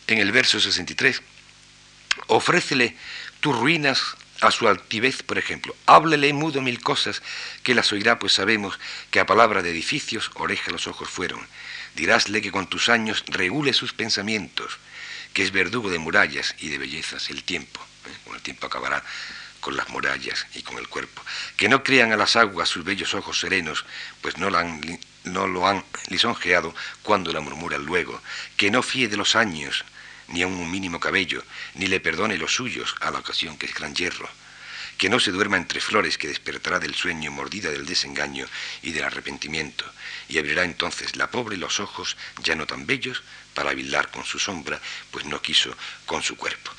en 0.06 0.18
el 0.18 0.30
verso 0.30 0.60
63. 0.60 1.22
Ofrécele 2.26 2.96
tus 3.40 3.58
ruinas 3.58 4.02
a 4.42 4.50
su 4.50 4.68
altivez, 4.68 5.22
por 5.22 5.38
ejemplo. 5.38 5.74
Háblele 5.86 6.32
mudo 6.34 6.60
mil 6.60 6.80
cosas, 6.80 7.22
que 7.62 7.74
las 7.74 7.92
oirá, 7.92 8.18
pues 8.18 8.34
sabemos 8.34 8.78
que 9.10 9.20
a 9.20 9.26
palabra 9.26 9.62
de 9.62 9.70
edificios, 9.70 10.30
oreja 10.34 10.70
los 10.70 10.86
ojos 10.86 11.08
fueron. 11.08 11.40
Dirásle 11.94 12.42
que 12.42 12.52
con 12.52 12.66
tus 12.66 12.88
años 12.88 13.24
regule 13.28 13.72
sus 13.72 13.94
pensamientos, 13.94 14.78
que 15.32 15.42
es 15.42 15.52
verdugo 15.52 15.88
de 15.90 15.98
murallas 15.98 16.54
y 16.58 16.68
de 16.68 16.78
bellezas 16.78 17.30
el 17.30 17.42
tiempo. 17.44 17.80
¿eh? 18.06 18.16
Con 18.24 18.34
el 18.34 18.42
tiempo 18.42 18.66
acabará 18.66 19.02
con 19.62 19.76
las 19.76 19.88
murallas 19.88 20.44
y 20.54 20.62
con 20.62 20.76
el 20.76 20.88
cuerpo. 20.88 21.22
Que 21.56 21.68
no 21.68 21.82
crean 21.82 22.12
a 22.12 22.16
las 22.16 22.36
aguas 22.36 22.68
sus 22.68 22.84
bellos 22.84 23.14
ojos 23.14 23.38
serenos, 23.40 23.86
pues 24.20 24.36
no, 24.36 24.50
no 24.50 25.46
lo 25.46 25.66
han 25.66 25.84
lisonjeado 26.08 26.74
cuando 27.02 27.32
la 27.32 27.40
murmuran 27.40 27.86
luego. 27.86 28.20
Que 28.56 28.70
no 28.70 28.82
fíe 28.82 29.08
de 29.08 29.16
los 29.16 29.36
años, 29.36 29.84
ni 30.28 30.42
aun 30.42 30.54
un 30.54 30.70
mínimo 30.70 30.98
cabello, 30.98 31.42
ni 31.74 31.86
le 31.86 32.00
perdone 32.00 32.36
los 32.36 32.54
suyos 32.54 32.94
a 33.00 33.10
la 33.12 33.20
ocasión 33.20 33.56
que 33.56 33.66
es 33.66 33.74
gran 33.74 33.94
hierro. 33.94 34.28
Que 34.98 35.08
no 35.08 35.20
se 35.20 35.30
duerma 35.30 35.56
entre 35.56 35.80
flores 35.80 36.18
que 36.18 36.28
despertará 36.28 36.80
del 36.80 36.96
sueño 36.96 37.30
mordida 37.30 37.70
del 37.70 37.86
desengaño 37.86 38.46
y 38.82 38.90
del 38.90 39.04
arrepentimiento, 39.04 39.84
y 40.28 40.38
abrirá 40.38 40.64
entonces 40.64 41.16
la 41.16 41.30
pobre 41.30 41.56
los 41.56 41.78
ojos 41.78 42.16
ya 42.42 42.56
no 42.56 42.66
tan 42.66 42.84
bellos 42.84 43.22
para 43.54 43.74
vilar 43.74 44.10
con 44.10 44.24
su 44.24 44.38
sombra, 44.40 44.80
pues 45.12 45.24
no 45.24 45.40
quiso 45.40 45.74
con 46.04 46.22
su 46.22 46.36
cuerpo. 46.36 46.72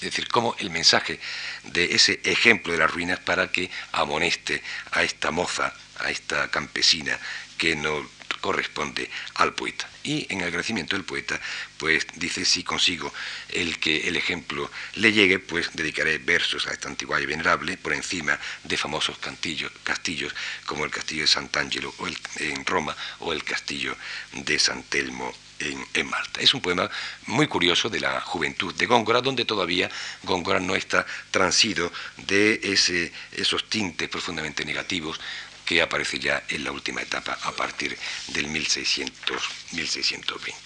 Es 0.00 0.10
decir, 0.10 0.28
como 0.28 0.54
el 0.58 0.70
mensaje 0.70 1.18
de 1.64 1.96
ese 1.96 2.20
ejemplo 2.24 2.72
de 2.72 2.78
las 2.78 2.90
ruinas 2.90 3.18
para 3.18 3.50
que 3.50 3.68
amoneste 3.92 4.62
a 4.92 5.02
esta 5.02 5.32
moza, 5.32 5.74
a 5.98 6.10
esta 6.10 6.48
campesina 6.50 7.18
que 7.56 7.74
no 7.74 8.08
corresponde 8.40 9.10
al 9.34 9.54
poeta. 9.54 9.88
Y 10.04 10.26
en 10.32 10.40
el 10.40 10.46
agradecimiento 10.46 10.94
del 10.94 11.04
poeta, 11.04 11.40
pues 11.76 12.06
dice, 12.14 12.44
si 12.44 12.62
consigo 12.62 13.12
el 13.48 13.78
que 13.78 14.08
el 14.08 14.16
ejemplo 14.16 14.70
le 14.94 15.12
llegue, 15.12 15.40
pues 15.40 15.70
dedicaré 15.72 16.18
versos 16.18 16.66
a 16.66 16.72
esta 16.72 16.88
antigua 16.88 17.20
y 17.20 17.26
venerable 17.26 17.76
por 17.76 17.92
encima 17.92 18.38
de 18.64 18.76
famosos 18.76 19.18
castillos, 19.18 20.34
como 20.64 20.84
el 20.84 20.90
castillo 20.90 21.22
de 21.22 21.26
Sant'Angelo 21.26 21.92
o 21.98 22.06
en 22.06 22.64
Roma 22.64 22.96
o 23.18 23.32
el 23.32 23.42
castillo 23.42 23.96
de 24.32 24.58
San 24.58 24.84
Telmo 24.84 25.34
en, 25.60 26.08
Malta. 26.08 26.40
Es 26.40 26.54
un 26.54 26.60
poema 26.60 26.90
muy 27.26 27.46
curioso 27.46 27.88
de 27.88 28.00
la 28.00 28.20
juventud 28.20 28.74
de 28.74 28.86
Góngora, 28.86 29.20
donde 29.20 29.44
todavía 29.44 29.90
Góngora 30.22 30.60
no 30.60 30.74
está 30.74 31.06
transido 31.30 31.92
de 32.16 32.60
ese, 32.62 33.12
esos 33.32 33.68
tintes 33.68 34.08
profundamente 34.08 34.64
negativos 34.64 35.20
que 35.64 35.82
aparece 35.82 36.18
ya 36.18 36.42
en 36.48 36.64
la 36.64 36.72
última 36.72 37.02
etapa 37.02 37.38
a 37.42 37.52
partir 37.52 37.96
del 38.28 38.46
1600, 38.46 39.42
1620. 39.72 40.58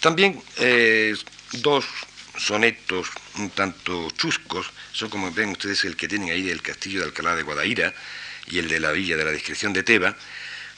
También 0.00 0.42
eh, 0.58 1.14
dos 1.52 1.86
sonetos 2.36 3.08
un 3.38 3.50
tanto 3.50 4.10
chuscos, 4.10 4.70
son 4.92 5.08
como 5.08 5.32
ven 5.32 5.50
ustedes 5.50 5.84
el 5.84 5.96
que 5.96 6.08
tienen 6.08 6.30
ahí 6.30 6.42
del 6.42 6.62
castillo 6.62 7.00
de 7.00 7.06
Alcalá 7.06 7.34
de 7.34 7.42
Guadaira 7.42 7.94
y 8.48 8.58
el 8.58 8.68
de 8.68 8.80
la 8.80 8.92
villa 8.92 9.16
de 9.16 9.24
la 9.24 9.30
descripción 9.30 9.72
de 9.72 9.82
Teba, 9.82 10.16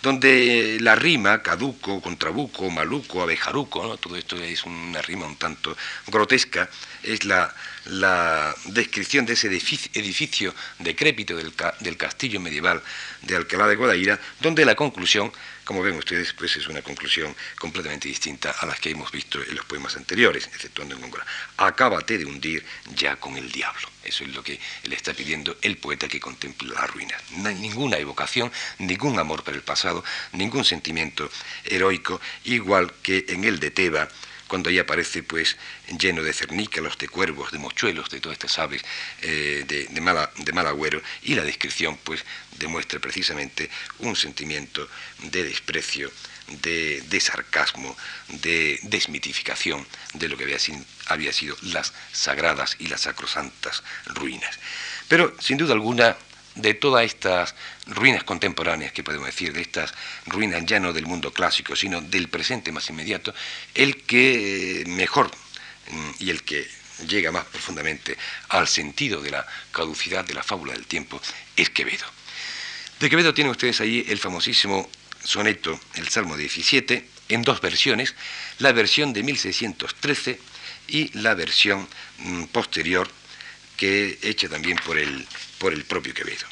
donde 0.02 0.78
la 0.80 0.94
rima, 0.94 1.42
caduco, 1.42 2.00
contrabuco, 2.00 2.70
maluco, 2.70 3.22
abejaruco, 3.22 3.84
¿no? 3.84 3.96
todo 3.96 4.16
esto 4.16 4.36
es 4.36 4.64
una 4.64 5.02
rima 5.02 5.26
un 5.26 5.36
tanto 5.36 5.76
grotesca, 6.06 6.68
es 7.02 7.24
la, 7.24 7.52
la 7.86 8.54
descripción 8.66 9.26
de 9.26 9.32
ese 9.32 9.48
edificio, 9.48 10.54
decrépito 10.78 11.36
del, 11.36 11.52
del, 11.80 11.96
castillo 11.96 12.38
medieval 12.38 12.82
de 13.22 13.36
Alcalá 13.36 13.66
de 13.66 13.76
Guadaira, 13.76 14.20
donde 14.40 14.64
la 14.64 14.76
conclusión, 14.76 15.32
como 15.68 15.82
ven 15.82 15.98
ustedes, 15.98 16.32
pues 16.32 16.56
es 16.56 16.66
una 16.66 16.80
conclusión 16.80 17.36
completamente 17.58 18.08
distinta 18.08 18.52
a 18.52 18.64
las 18.64 18.80
que 18.80 18.88
hemos 18.88 19.12
visto 19.12 19.38
en 19.42 19.54
los 19.54 19.66
poemas 19.66 19.96
anteriores, 19.96 20.46
exceptuando 20.46 20.94
en 20.94 21.02
Góngora. 21.02 21.26
Acábate 21.58 22.16
de 22.16 22.24
hundir 22.24 22.64
ya 22.94 23.16
con 23.16 23.36
el 23.36 23.52
diablo. 23.52 23.86
Eso 24.02 24.24
es 24.24 24.34
lo 24.34 24.42
que 24.42 24.58
le 24.84 24.96
está 24.96 25.12
pidiendo 25.12 25.58
el 25.60 25.76
poeta 25.76 26.08
que 26.08 26.20
contempla 26.20 26.72
la 26.72 26.86
ruina. 26.86 27.14
No 27.36 27.50
ninguna 27.50 27.98
evocación, 27.98 28.50
ningún 28.78 29.18
amor 29.18 29.44
por 29.44 29.52
el 29.52 29.60
pasado, 29.60 30.02
ningún 30.32 30.64
sentimiento 30.64 31.30
heroico, 31.66 32.18
igual 32.44 32.90
que 33.02 33.26
en 33.28 33.44
el 33.44 33.60
de 33.60 33.70
Teba, 33.70 34.08
cuando 34.48 34.70
ahí 34.70 34.78
aparece 34.78 35.22
pues 35.22 35.56
lleno 35.98 36.22
de 36.22 36.32
cernícalos, 36.32 36.98
de 36.98 37.08
cuervos, 37.08 37.52
de 37.52 37.58
mochuelos, 37.58 38.10
de 38.10 38.20
todas 38.20 38.36
estas 38.36 38.58
aves 38.58 38.82
eh, 39.22 39.64
de, 39.68 40.00
mala, 40.00 40.30
de 40.36 40.52
mal 40.52 40.66
agüero, 40.66 41.00
y 41.22 41.34
la 41.34 41.44
descripción 41.44 41.98
pues 42.02 42.24
demuestra 42.58 42.98
precisamente 42.98 43.70
un 44.00 44.16
sentimiento 44.16 44.88
de 45.22 45.44
desprecio, 45.44 46.10
de, 46.62 47.20
sarcasmo, 47.20 47.96
de 48.28 48.78
desmitificación 48.82 49.86
de 50.14 50.28
lo 50.28 50.36
que 50.36 50.44
había, 50.44 50.58
había 51.06 51.32
sido 51.32 51.56
las 51.62 51.92
sagradas 52.12 52.76
y 52.78 52.88
las 52.88 53.02
sacrosantas 53.02 53.82
ruinas. 54.06 54.58
Pero 55.08 55.36
sin 55.40 55.58
duda 55.58 55.74
alguna 55.74 56.16
de 56.58 56.74
todas 56.74 57.04
estas 57.04 57.54
ruinas 57.86 58.24
contemporáneas, 58.24 58.92
que 58.92 59.02
podemos 59.02 59.26
decir, 59.26 59.52
de 59.52 59.62
estas 59.62 59.94
ruinas 60.26 60.64
ya 60.66 60.80
no 60.80 60.92
del 60.92 61.06
mundo 61.06 61.32
clásico, 61.32 61.76
sino 61.76 62.00
del 62.00 62.28
presente 62.28 62.72
más 62.72 62.90
inmediato, 62.90 63.34
el 63.74 64.02
que 64.02 64.84
mejor 64.86 65.30
mm, 65.90 66.10
y 66.18 66.30
el 66.30 66.42
que 66.42 66.68
llega 67.06 67.30
más 67.30 67.44
profundamente 67.44 68.18
al 68.48 68.66
sentido 68.66 69.22
de 69.22 69.30
la 69.30 69.46
caducidad 69.70 70.24
de 70.24 70.34
la 70.34 70.42
fábula 70.42 70.72
del 70.72 70.86
tiempo 70.86 71.20
es 71.56 71.70
Quevedo. 71.70 72.06
De 72.98 73.08
Quevedo 73.08 73.32
tienen 73.32 73.52
ustedes 73.52 73.80
ahí 73.80 74.04
el 74.08 74.18
famosísimo 74.18 74.90
soneto, 75.22 75.78
el 75.94 76.08
Salmo 76.08 76.36
17, 76.36 77.08
en 77.28 77.42
dos 77.42 77.60
versiones, 77.60 78.16
la 78.58 78.72
versión 78.72 79.12
de 79.12 79.22
1613 79.22 80.40
y 80.88 81.16
la 81.18 81.34
versión 81.34 81.86
mm, 82.18 82.44
posterior 82.44 83.08
que 83.78 84.18
hecha 84.22 84.48
también 84.50 84.76
por 84.84 84.98
el, 84.98 85.26
por 85.56 85.72
el 85.72 85.84
propio 85.84 86.12
Quevedo. 86.12 86.44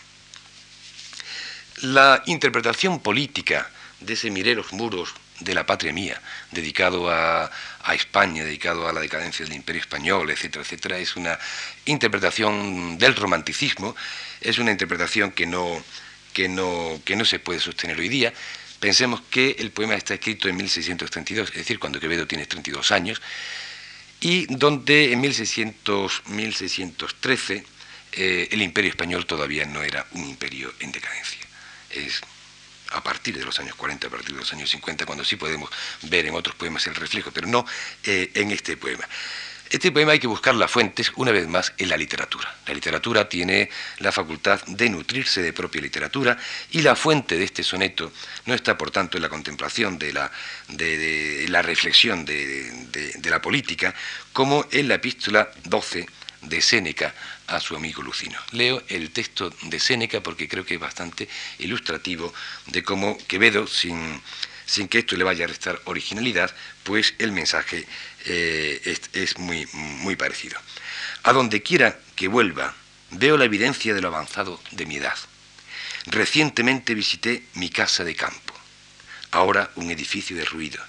La 1.83 2.23
interpretación 2.25 3.01
política 3.01 3.69
de 4.01 4.15
ese 4.15 4.31
Miré 4.31 4.55
los 4.55 4.73
muros 4.73 5.13
de 5.41 5.53
la 5.53 5.67
patria 5.67 5.93
mía, 5.93 6.21
dedicado 6.51 7.11
a, 7.11 7.51
España, 7.93 8.45
dedicado 8.45 8.89
a 8.89 8.93
la 8.93 9.01
decadencia 9.01 9.45
del 9.45 9.55
imperio 9.55 9.81
español, 9.81 10.31
etcétera, 10.31 10.65
etcétera, 10.65 10.99
es 10.99 11.17
una 11.17 11.39
interpretación 11.85 12.97
del 12.99 13.15
romanticismo, 13.15 13.95
es 14.41 14.59
una 14.59 14.71
interpretación 14.71 15.33
que 15.33 15.47
no, 15.47 15.83
que 16.33 16.49
no, 16.49 17.01
que 17.05 17.17
no 17.17 17.25
se 17.25 17.39
puede 17.39 17.61
sostener 17.61 17.99
hoy 17.99 18.09
día. 18.09 18.33
Pensemos 18.81 19.21
que 19.31 19.57
el 19.59 19.71
poema 19.71 19.95
está 19.95 20.15
escrito 20.15 20.49
en 20.49 20.57
1632, 20.57 21.51
es 21.51 21.55
decir, 21.55 21.79
cuando 21.79 22.01
Quevedo 22.01 22.27
tiene 22.27 22.47
32 22.47 22.93
años, 22.93 23.21
y 24.27 24.47
donde 24.47 25.13
en 25.13 25.21
1613 25.21 27.65
eh, 28.13 28.49
el 28.51 28.61
imperio 28.61 28.91
español 28.91 29.25
todavía 29.25 29.65
no 29.67 29.85
era 29.85 30.05
un 30.11 30.25
imperio 30.25 30.75
en 30.81 30.91
decadencia. 30.91 31.47
Es 31.91 32.23
a 32.91 33.05
partir 33.05 33.39
de 33.39 33.45
los 33.45 33.57
años 33.61 33.77
40, 33.77 34.09
a 34.09 34.11
partir 34.11 34.35
de 34.35 34.41
los 34.41 34.53
años 34.53 34.69
50, 34.69 35.07
cuando 35.07 35.25
sí 35.25 35.37
podemos 35.37 35.71
ver 36.03 36.27
en 36.27 36.35
otros 36.35 36.57
poemas 36.57 36.85
el 36.89 36.97
reflejo, 36.97 37.31
pero 37.31 37.47
no 37.47 37.65
eh, 38.03 38.33
en 38.35 38.51
este 38.51 38.77
poema. 38.77 39.09
Este 39.69 39.91
poema 39.91 40.13
hay 40.13 40.21
que 40.21 40.29
buscar 40.29 40.55
las 40.55 40.71
fuentes, 40.71 41.11
una 41.17 41.33
vez 41.33 41.49
más, 41.49 41.73
en 41.77 41.89
la 41.89 41.97
literatura. 41.97 42.55
La 42.67 42.75
literatura 42.75 43.29
tiene 43.29 43.69
la 43.99 44.13
facultad 44.13 44.63
de 44.67 44.89
nutrirse 44.89 45.43
de 45.43 45.53
propia 45.53 45.81
literatura 45.81 46.39
y 46.71 46.83
la 46.83 46.95
fuente 46.95 47.37
de 47.37 47.45
este 47.45 47.65
soneto 47.65 48.13
no 48.45 48.55
está, 48.55 48.79
por 48.79 48.93
tanto, 48.93 49.19
en 49.19 49.23
la 49.23 49.29
contemplación 49.29 49.99
de 49.99 50.13
la, 50.13 50.31
de, 50.69 51.47
la 51.49 51.63
reflexión 51.63 52.25
de, 52.25 52.71
de, 53.19 53.31
la 53.31 53.43
política, 53.43 53.93
como 54.33 54.67
en 54.71 54.87
la 54.89 54.95
epístola 54.95 55.51
12 55.65 56.07
de 56.43 56.63
Séneca 56.63 57.13
a 57.49 57.59
su 57.59 57.75
amigo 57.75 58.03
Lucino. 58.03 58.39
Leo 58.53 58.85
el 58.87 59.11
texto 59.11 59.53
de 59.63 59.81
Séneca 59.81 60.23
porque 60.23 60.49
creo 60.49 60.65
que 60.65 60.75
es 60.75 60.81
bastante 60.81 61.29
ilustrativo 61.59 62.33
de 62.67 62.85
cómo 62.85 63.19
Quevedo, 63.27 63.67
sin, 63.67 64.23
sin 64.67 64.89
que 64.89 64.99
esto 64.99 65.17
le 65.17 65.25
vaya 65.25 65.45
a 65.45 65.49
restar 65.49 65.81
originalidad, 65.85 66.55
pues 66.83 67.15
el 67.19 67.33
mensaje 67.33 67.87
eh, 68.27 68.99
es, 69.13 69.39
muy, 69.39 69.67
muy 69.73 70.17
parecido. 70.17 70.59
A 71.23 71.33
donde 71.33 71.63
quiera 71.63 71.99
que 72.17 72.29
vuelva, 72.29 72.75
veo 73.13 73.37
la 73.37 73.45
evidencia 73.45 73.95
de 73.95 74.01
lo 74.01 74.09
avanzado 74.09 74.61
de 74.73 74.87
mi 74.87 74.97
edad. 74.97 75.17
Recientemente 76.07 76.95
visité 76.95 77.45
mi 77.55 77.71
casa 77.71 78.05
de 78.05 78.15
campo, 78.15 78.55
ahora 79.31 79.71
un 79.77 79.91
edificio 79.91 80.37
derruido, 80.37 80.83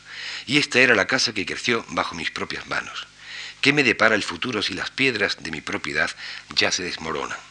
y 0.45 0.57
esta 0.57 0.80
era 0.80 0.95
la 0.95 1.07
casa 1.07 1.34
que 1.34 1.45
creció 1.45 1.86
bajo 1.89 2.15
mis 2.15 2.32
propias 2.32 2.67
manos. 2.67 3.07
¿Qué 3.61 3.73
me 3.73 3.84
depara 3.84 4.15
el 4.15 4.23
futuro 4.23 4.61
si 4.61 4.73
las 4.73 4.91
piedras 4.91 5.38
de 5.39 5.51
mi 5.51 5.61
propiedad 5.61 6.09
ya 6.55 6.71
se 6.71 6.84
desmoronan? 6.84 7.47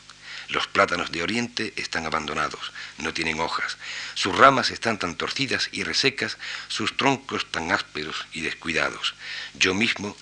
Los 0.49 0.69
plátanos 0.69 1.11
de 1.11 1.23
Oriente 1.23 1.73
están 1.77 2.07
abandonados, 2.07 2.73
no 2.99 3.13
tienen 3.13 3.41
hojas, 3.41 3.77
sus 4.15 4.37
ramas 4.37 4.71
están 4.71 4.99
tan 4.99 5.17
torcidas 5.17 5.69
y 5.73 5.83
resecas, 5.83 6.39
sus 6.69 6.97
troncos 6.97 7.51
tan 7.51 7.73
ásperos 7.73 8.27
y 8.33 8.43
descuidados. 8.43 9.15
Yo 9.55 9.75
mismo 9.75 10.17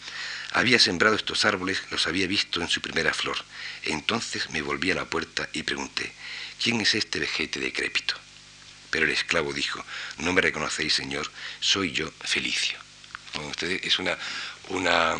había 0.53 0.79
sembrado 0.79 1.16
estos 1.16 1.45
árboles, 1.45 1.83
los 1.91 2.07
había 2.07 2.27
visto 2.27 2.62
en 2.62 2.68
su 2.68 2.81
primera 2.81 3.12
flor. 3.12 3.37
Entonces 3.83 4.51
me 4.51 4.62
volví 4.62 4.91
a 4.93 4.95
la 4.95 5.05
puerta 5.05 5.49
y 5.53 5.62
pregunté, 5.64 6.12
¿quién 6.62 6.81
es 6.81 6.95
este 6.95 7.18
vejete 7.18 7.61
decrépito? 7.61 8.14
Pero 8.91 9.05
el 9.05 9.11
esclavo 9.11 9.53
dijo, 9.53 9.85
no 10.18 10.33
me 10.33 10.41
reconocéis, 10.41 10.95
señor, 10.95 11.31
soy 11.61 11.91
yo 11.91 12.12
Felicio. 12.20 12.79
ustedes, 13.51 13.83
es 13.83 13.99
una, 13.99 14.16
una, 14.68 15.16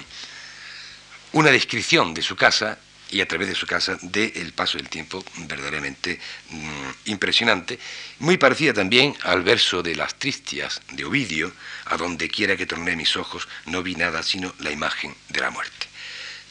una 1.33 1.51
descripción 1.51 2.15
de 2.15 2.23
su 2.23 2.37
casa 2.37 2.79
y 3.15 3.21
a 3.21 3.29
través 3.29 3.47
de 3.47 3.55
su 3.55 3.65
casa 3.65 3.97
del 4.03 4.53
paso 4.55 4.77
del 4.77 4.89
tiempo 4.89 5.25
verdaderamente 5.47 6.19
mm, 6.51 6.91
impresionante, 7.05 7.79
muy 8.19 8.39
parecida 8.39 8.75
también 8.75 9.15
al 9.23 9.45
verso 9.45 9.85
de 9.85 9.95
las 9.95 10.19
Tristias 10.19 10.83
de 10.91 11.05
Ovidio, 11.05 11.53
a 11.85 11.97
donde 11.97 12.29
quiera 12.29 12.57
que 12.57 12.67
torné 12.67 12.97
mis 12.97 13.17
ojos 13.17 13.47
no 13.67 13.85
vi 13.85 13.95
nada 13.95 14.25
sino 14.25 14.53
la 14.59 14.73
imagen 14.73 15.15
de 15.29 15.41
la 15.41 15.51
muerte. 15.51 15.87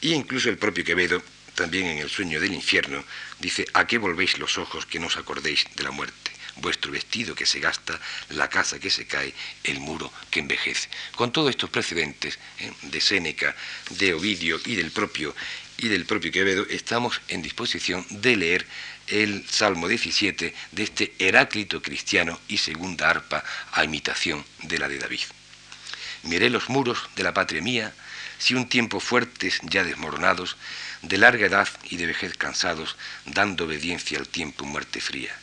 Y 0.00 0.14
incluso 0.14 0.48
el 0.48 0.56
propio 0.56 0.84
Quevedo, 0.84 1.22
también 1.54 1.84
en 1.84 1.98
el 1.98 2.08
sueño 2.08 2.40
del 2.40 2.54
infierno, 2.54 3.04
dice, 3.40 3.66
¿a 3.74 3.86
qué 3.86 3.98
volvéis 3.98 4.38
los 4.38 4.56
ojos 4.56 4.86
que 4.86 4.98
no 4.98 5.08
os 5.08 5.18
acordéis 5.18 5.66
de 5.76 5.84
la 5.84 5.90
muerte? 5.90 6.32
vuestro 6.56 6.92
vestido 6.92 7.34
que 7.34 7.46
se 7.46 7.60
gasta, 7.60 7.98
la 8.30 8.48
casa 8.48 8.78
que 8.78 8.90
se 8.90 9.06
cae, 9.06 9.34
el 9.64 9.80
muro 9.80 10.12
que 10.30 10.40
envejece. 10.40 10.88
Con 11.16 11.32
todos 11.32 11.50
estos 11.50 11.70
precedentes 11.70 12.38
¿eh? 12.60 12.72
de 12.82 13.00
Séneca, 13.00 13.54
de 13.90 14.14
Ovidio 14.14 14.60
y 14.64 14.76
del 14.76 14.90
propio 14.90 15.34
y 15.78 15.88
del 15.88 16.06
propio 16.06 16.32
Quevedo, 16.32 16.66
estamos 16.70 17.20
en 17.28 17.42
disposición 17.42 18.06
de 18.10 18.36
leer 18.36 18.66
el 19.08 19.46
Salmo 19.48 19.88
17 19.88 20.54
de 20.72 20.82
este 20.82 21.14
Heráclito 21.18 21.82
cristiano 21.82 22.40
y 22.48 22.58
segunda 22.58 23.10
arpa 23.10 23.44
a 23.72 23.84
imitación 23.84 24.44
de 24.62 24.78
la 24.78 24.88
de 24.88 24.98
David. 24.98 25.20
Miré 26.22 26.48
los 26.48 26.68
muros 26.68 26.98
de 27.16 27.22
la 27.22 27.34
patria 27.34 27.60
mía, 27.60 27.92
si 28.38 28.54
un 28.54 28.68
tiempo 28.68 29.00
fuertes 29.00 29.60
ya 29.62 29.84
desmoronados, 29.84 30.56
de 31.02 31.18
larga 31.18 31.46
edad 31.46 31.68
y 31.84 31.96
de 31.96 32.06
vejez 32.06 32.36
cansados, 32.36 32.96
dando 33.26 33.64
obediencia 33.64 34.18
al 34.18 34.28
tiempo 34.28 34.64
muerte 34.64 35.00
fría. 35.00 35.36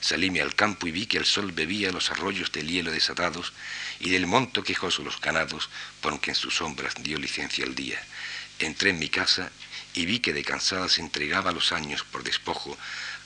Salíme 0.00 0.42
al 0.42 0.54
campo 0.54 0.86
y 0.86 0.92
vi 0.92 1.06
que 1.06 1.16
el 1.16 1.24
sol 1.24 1.52
bebía 1.52 1.90
los 1.90 2.10
arroyos 2.10 2.52
del 2.52 2.68
hielo 2.68 2.90
desatados, 2.90 3.52
y 3.98 4.10
del 4.10 4.26
monto 4.26 4.62
quejoso 4.62 5.02
los 5.02 5.16
canados, 5.16 5.70
porque 6.02 6.32
en 6.32 6.34
sus 6.34 6.56
sombras 6.56 6.94
dio 7.00 7.18
licencia 7.18 7.64
el 7.64 7.74
día. 7.74 7.98
Entré 8.58 8.90
en 8.90 8.98
mi 8.98 9.08
casa 9.08 9.50
y 9.96 10.04
vi 10.04 10.20
que 10.20 10.32
de 10.32 10.44
cansada 10.44 10.88
se 10.88 11.00
entregaba 11.00 11.52
los 11.52 11.72
años 11.72 12.04
por 12.04 12.22
despojo, 12.22 12.76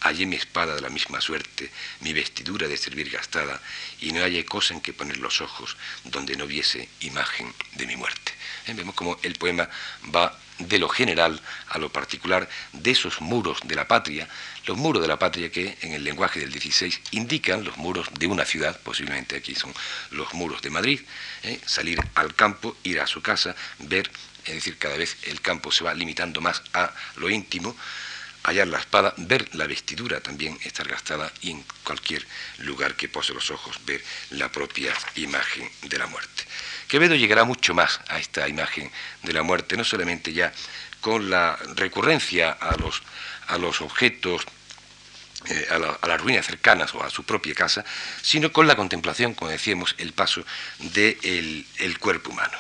hallé 0.01 0.25
mi 0.25 0.37
espada 0.37 0.77
de 0.77 0.81
la 0.81 0.89
misma 0.89 1.21
suerte, 1.21 1.71
mi 2.01 2.13
vestidura 2.13 2.69
de 2.69 2.77
servir 2.77 3.11
gastada, 3.11 3.61
y 4.01 4.13
no 4.13 4.23
hallé 4.23 4.45
cosa 4.47 4.73
en 4.73 4.81
que 4.81 4.95
poner 4.95 5.19
los 5.19 5.41
ojos 5.41 5.77
donde 6.05 6.37
no 6.37 6.47
viese 6.47 6.89
imagen 7.01 7.53
de 7.75 7.87
mi 7.87 7.97
muerte. 7.97 8.33
¿Eh? 8.67 8.75
Vemos 8.75 8.95
como 8.95 9.19
el 9.23 9.35
poema 9.35 9.69
va 10.15 10.39
de 10.59 10.79
lo 10.79 10.89
general 10.89 11.41
a 11.69 11.79
lo 11.79 11.91
particular, 11.91 12.49
de 12.73 12.91
esos 12.91 13.21
muros 13.21 13.61
de 13.65 13.75
la 13.75 13.89
patria, 13.89 14.29
los 14.67 14.77
muros 14.77 15.03
de 15.03 15.09
la 15.09 15.19
patria 15.19 15.51
que 15.51 15.79
en 15.81 15.93
el 15.93 16.05
lenguaje 16.05 16.41
del 16.41 16.53
16 16.53 17.01
indican 17.13 17.65
los 17.65 17.79
muros 17.79 18.09
de 18.19 18.27
una 18.27 18.45
ciudad, 18.45 18.79
posiblemente 18.81 19.37
aquí 19.37 19.55
son 19.55 19.73
los 20.11 20.35
muros 20.35 20.61
de 20.63 20.71
Madrid, 20.71 21.01
¿eh? 21.43 21.59
salir 21.65 21.99
al 22.15 22.35
campo, 22.35 22.77
ir 22.85 23.01
a 23.01 23.07
su 23.07 23.23
casa, 23.23 23.57
ver 23.79 24.11
es 24.45 24.55
decir, 24.55 24.79
cada 24.79 24.97
vez 24.97 25.17
el 25.25 25.41
campo 25.41 25.71
se 25.73 25.85
va 25.85 25.95
limitando 25.95 26.41
más 26.41 26.63
a 26.73 26.93
lo 27.17 27.29
íntimo, 27.31 27.77
hallar 28.43 28.69
la 28.69 28.79
espada, 28.79 29.15
ver 29.17 29.55
la 29.55 29.67
vestidura 29.67 30.21
también 30.21 30.59
estar 30.65 30.89
gastada 30.89 31.31
y 31.43 31.51
en 31.51 31.65
cualquier 31.85 32.27
lugar 32.59 32.95
que 32.95 33.09
pose 33.09 33.35
los 33.35 33.51
ojos 33.51 33.79
ver 33.85 34.03
la 34.31 34.51
propia 34.51 34.95
imagen 35.17 35.71
de 35.83 35.99
la 35.99 36.07
muerte. 36.07 36.45
Quevedo 36.89 37.15
llegará 37.15 37.45
mucho 37.45 37.75
más 37.75 38.01
a 38.09 38.19
esta 38.19 38.49
imagen 38.49 38.91
de 39.23 39.33
la 39.33 39.43
muerte, 39.43 39.77
no 39.77 39.85
solamente 39.85 40.33
ya 40.33 40.53
con 41.01 41.31
la 41.31 41.57
recurrencia 41.77 42.51
a 42.51 42.77
los, 42.77 43.03
a 43.49 43.59
los 43.59 43.81
objetos 43.81 44.47
eh, 45.47 45.67
a, 45.71 46.07
las 46.07 46.21
ruinas 46.21 46.47
cercanas 46.47 46.95
o 46.95 47.03
a 47.03 47.09
su 47.09 47.25
propia 47.25 47.55
casa, 47.55 47.85
sino 48.21 48.53
con 48.53 48.67
la 48.67 48.77
contemplación, 48.77 49.35
como 49.35 49.51
decíamos, 49.51 49.95
el 49.97 50.13
paso 50.13 50.45
del 50.79 51.67
el 51.79 51.99
cuerpo 51.99 52.31
humano 52.31 52.59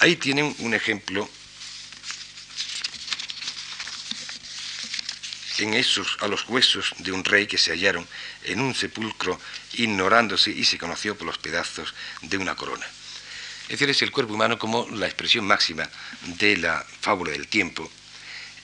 ahí 0.00 0.16
tienen 0.16 0.54
un 0.58 0.74
ejemplo 0.74 1.28
en 5.58 5.74
esos, 5.74 6.16
a 6.20 6.28
los 6.28 6.48
huesos 6.48 6.94
de 6.98 7.12
un 7.12 7.24
rey 7.24 7.46
que 7.46 7.58
se 7.58 7.70
hallaron 7.70 8.06
en 8.44 8.60
un 8.60 8.74
sepulcro 8.74 9.38
ignorándose 9.74 10.50
y 10.50 10.64
se 10.64 10.78
conoció 10.78 11.16
por 11.16 11.26
los 11.26 11.38
pedazos 11.38 11.94
de 12.22 12.36
una 12.38 12.56
corona. 12.56 12.86
Es 13.64 13.78
decir, 13.78 13.90
es 13.90 14.02
el 14.02 14.10
cuerpo 14.10 14.34
humano 14.34 14.58
como 14.58 14.88
la 14.90 15.06
expresión 15.06 15.46
máxima 15.46 15.88
de 16.22 16.56
la 16.56 16.84
fábula 17.00 17.32
del 17.32 17.48
tiempo 17.48 17.90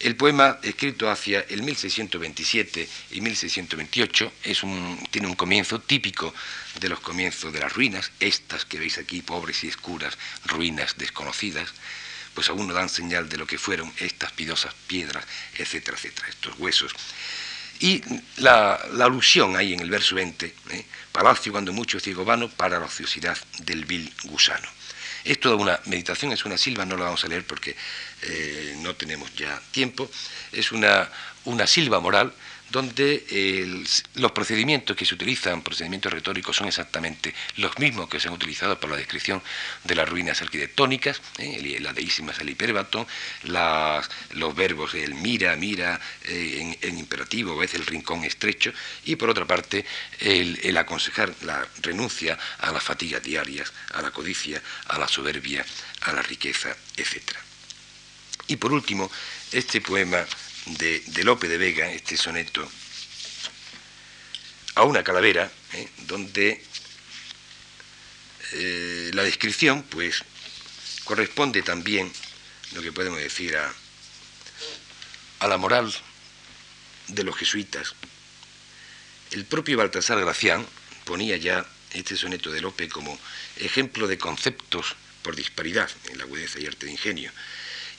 el 0.00 0.16
poema, 0.16 0.58
escrito 0.62 1.10
hacia 1.10 1.40
el 1.48 1.62
1627 1.62 2.88
y 3.10 3.20
1628, 3.20 4.32
es 4.44 4.62
un, 4.62 5.04
tiene 5.10 5.26
un 5.26 5.34
comienzo 5.34 5.80
típico 5.80 6.32
de 6.80 6.88
los 6.88 7.00
comienzos 7.00 7.52
de 7.52 7.60
las 7.60 7.72
ruinas, 7.72 8.12
estas 8.20 8.64
que 8.64 8.78
veis 8.78 8.98
aquí, 8.98 9.22
pobres 9.22 9.64
y 9.64 9.68
escuras, 9.68 10.16
ruinas 10.44 10.96
desconocidas, 10.98 11.72
pues 12.34 12.48
aún 12.48 12.68
no 12.68 12.74
dan 12.74 12.88
señal 12.88 13.28
de 13.28 13.36
lo 13.36 13.46
que 13.46 13.58
fueron 13.58 13.92
estas 13.98 14.30
pidosas 14.32 14.72
piedras, 14.86 15.24
etcétera, 15.56 15.96
etcétera, 15.96 16.28
estos 16.28 16.56
huesos. 16.58 16.92
Y 17.80 18.02
la, 18.36 18.74
alusión 18.74 19.56
ahí 19.56 19.72
en 19.72 19.80
el 19.80 19.90
verso 19.90 20.14
20, 20.14 20.46
¿eh? 20.46 20.84
palacio 21.12 21.52
cuando 21.52 21.72
mucho 21.72 21.98
ciego 21.98 22.24
vano 22.24 22.48
para 22.48 22.78
la 22.78 22.86
ociosidad 22.86 23.36
del 23.60 23.84
vil 23.84 24.12
gusano. 24.24 24.68
Es 25.24 25.40
toda 25.40 25.56
una 25.56 25.80
meditación, 25.86 26.32
es 26.32 26.44
una 26.44 26.56
silva, 26.58 26.84
no 26.84 26.96
la 26.96 27.04
vamos 27.04 27.24
a 27.24 27.28
leer 27.28 27.44
porque 27.44 27.76
eh, 28.22 28.76
no 28.78 28.94
tenemos 28.94 29.34
ya 29.34 29.60
tiempo. 29.70 30.10
Es 30.52 30.72
una, 30.72 31.10
una 31.44 31.66
silva 31.66 32.00
moral 32.00 32.32
donde 32.70 33.84
los 34.14 34.32
procedimientos 34.32 34.96
que 34.96 35.06
se 35.06 35.14
utilizan, 35.14 35.62
procedimientos 35.62 36.12
retóricos, 36.12 36.56
son 36.56 36.68
exactamente 36.68 37.34
los 37.56 37.78
mismos 37.78 38.08
que 38.08 38.20
se 38.20 38.28
han 38.28 38.34
utilizado 38.34 38.78
para 38.78 38.92
la 38.92 38.98
descripción 38.98 39.42
de 39.84 39.94
las 39.94 40.08
ruinas 40.08 40.40
arquitectónicas, 40.42 41.20
¿eh? 41.38 41.78
la 41.80 41.92
deísima 41.92 42.32
el 42.38 42.50
hiperbaton, 42.50 43.06
los 43.44 44.54
verbos 44.54 44.94
el 44.94 45.14
mira, 45.14 45.56
mira, 45.56 46.00
eh, 46.24 46.76
en, 46.80 46.98
imperativo, 46.98 47.52
a 47.52 47.60
veces 47.60 47.80
el 47.80 47.86
rincón 47.86 48.24
estrecho, 48.24 48.72
y 49.04 49.16
por 49.16 49.30
otra 49.30 49.46
parte 49.46 49.84
el, 50.20 50.60
el 50.62 50.76
aconsejar 50.76 51.34
la 51.42 51.66
renuncia 51.82 52.38
a 52.58 52.72
las 52.72 52.82
fatigas 52.82 53.22
diarias, 53.22 53.72
a 53.94 54.02
la 54.02 54.10
codicia, 54.10 54.62
a 54.86 54.98
la 54.98 55.08
soberbia, 55.08 55.64
a 56.02 56.12
la 56.12 56.22
riqueza, 56.22 56.76
etc. 56.96 57.22
Y 58.48 58.56
por 58.56 58.72
último, 58.72 59.10
este 59.52 59.80
poema 59.80 60.24
de, 60.76 61.24
Lope 61.24 61.48
de 61.48 61.58
Vega, 61.58 61.90
este 61.90 62.16
soneto, 62.16 62.68
a 64.74 64.84
una 64.84 65.02
calavera, 65.02 65.50
¿eh? 65.72 65.88
donde 66.06 66.62
eh, 68.52 69.10
la 69.14 69.22
descripción, 69.22 69.82
pues, 69.84 70.22
corresponde 71.04 71.62
también, 71.62 72.12
lo 72.72 72.82
que 72.82 72.92
podemos 72.92 73.18
decir, 73.18 73.56
a, 73.56 73.72
a 75.40 75.48
la 75.48 75.56
moral 75.56 75.92
de 77.08 77.24
los 77.24 77.36
jesuitas. 77.36 77.94
El 79.30 79.44
propio 79.44 79.78
Baltasar 79.78 80.20
Gracián 80.20 80.66
ponía 81.04 81.36
ya 81.36 81.66
este 81.92 82.16
soneto 82.16 82.52
de 82.52 82.60
Lope 82.60 82.88
como 82.88 83.18
ejemplo 83.56 84.06
de 84.06 84.18
conceptos 84.18 84.96
por 85.22 85.34
disparidad 85.36 85.90
en 86.10 86.18
la 86.18 86.24
agudeza 86.24 86.60
y 86.60 86.66
arte 86.66 86.86
de 86.86 86.92
ingenio. 86.92 87.32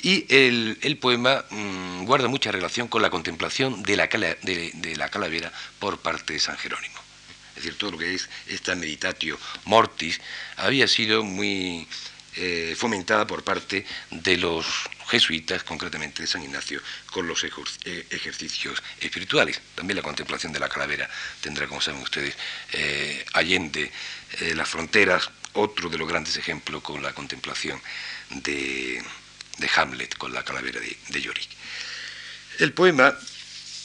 Y 0.02 0.26
el, 0.30 0.98
poema 1.00 1.44
mm, 1.50 2.06
guarda 2.06 2.28
mucha 2.28 2.52
relación 2.52 2.88
con 2.88 3.02
la 3.02 3.10
contemplación 3.10 3.84
de 3.84 3.98
la, 3.98 4.08
calavera 4.08 5.52
por 5.80 6.00
parte 6.00 6.34
de 6.34 6.40
San 6.40 6.58
Jerónimo. 6.58 6.98
Es 7.50 7.64
decir, 7.64 7.78
todo 7.78 7.92
lo 7.92 7.98
que 7.98 8.14
es 8.14 8.30
esta 8.48 8.76
meditatio 8.76 9.38
mortis 9.66 10.22
había 10.56 10.88
sido 10.88 11.24
muy 11.24 11.86
eh, 12.38 12.76
fomentada 12.78 13.28
por 13.28 13.44
parte 13.44 13.86
de 14.12 14.38
los 14.38 14.66
jesuitas, 15.10 15.64
concretamente 15.64 16.22
de 16.22 16.28
San 16.28 16.44
Ignacio, 16.44 16.82
con 17.12 17.28
los 17.28 17.44
eh, 17.44 18.08
ejercicios 18.10 18.82
espirituales. 19.02 19.60
También 19.76 19.98
la 19.98 20.04
contemplación 20.04 20.54
de 20.54 20.60
la 20.62 20.70
calavera 20.70 21.10
tendrá, 21.42 21.68
como 21.68 21.82
saben 21.82 22.02
ustedes, 22.02 22.38
eh, 22.72 23.26
allende 23.34 23.92
las 24.54 24.70
fronteras, 24.70 25.30
otro 25.54 25.90
de 25.90 25.98
los 25.98 26.08
grandes 26.08 26.38
ejemplos 26.38 26.84
con 26.84 27.02
la 27.04 27.12
contemplación 27.14 27.82
de 28.30 29.04
de 29.60 29.70
Hamlet 29.76 30.18
con 30.18 30.34
la 30.34 30.44
calavera 30.44 30.80
de, 30.80 31.22
Yorick. 31.22 31.50
El 32.60 32.74
poema, 32.74 33.14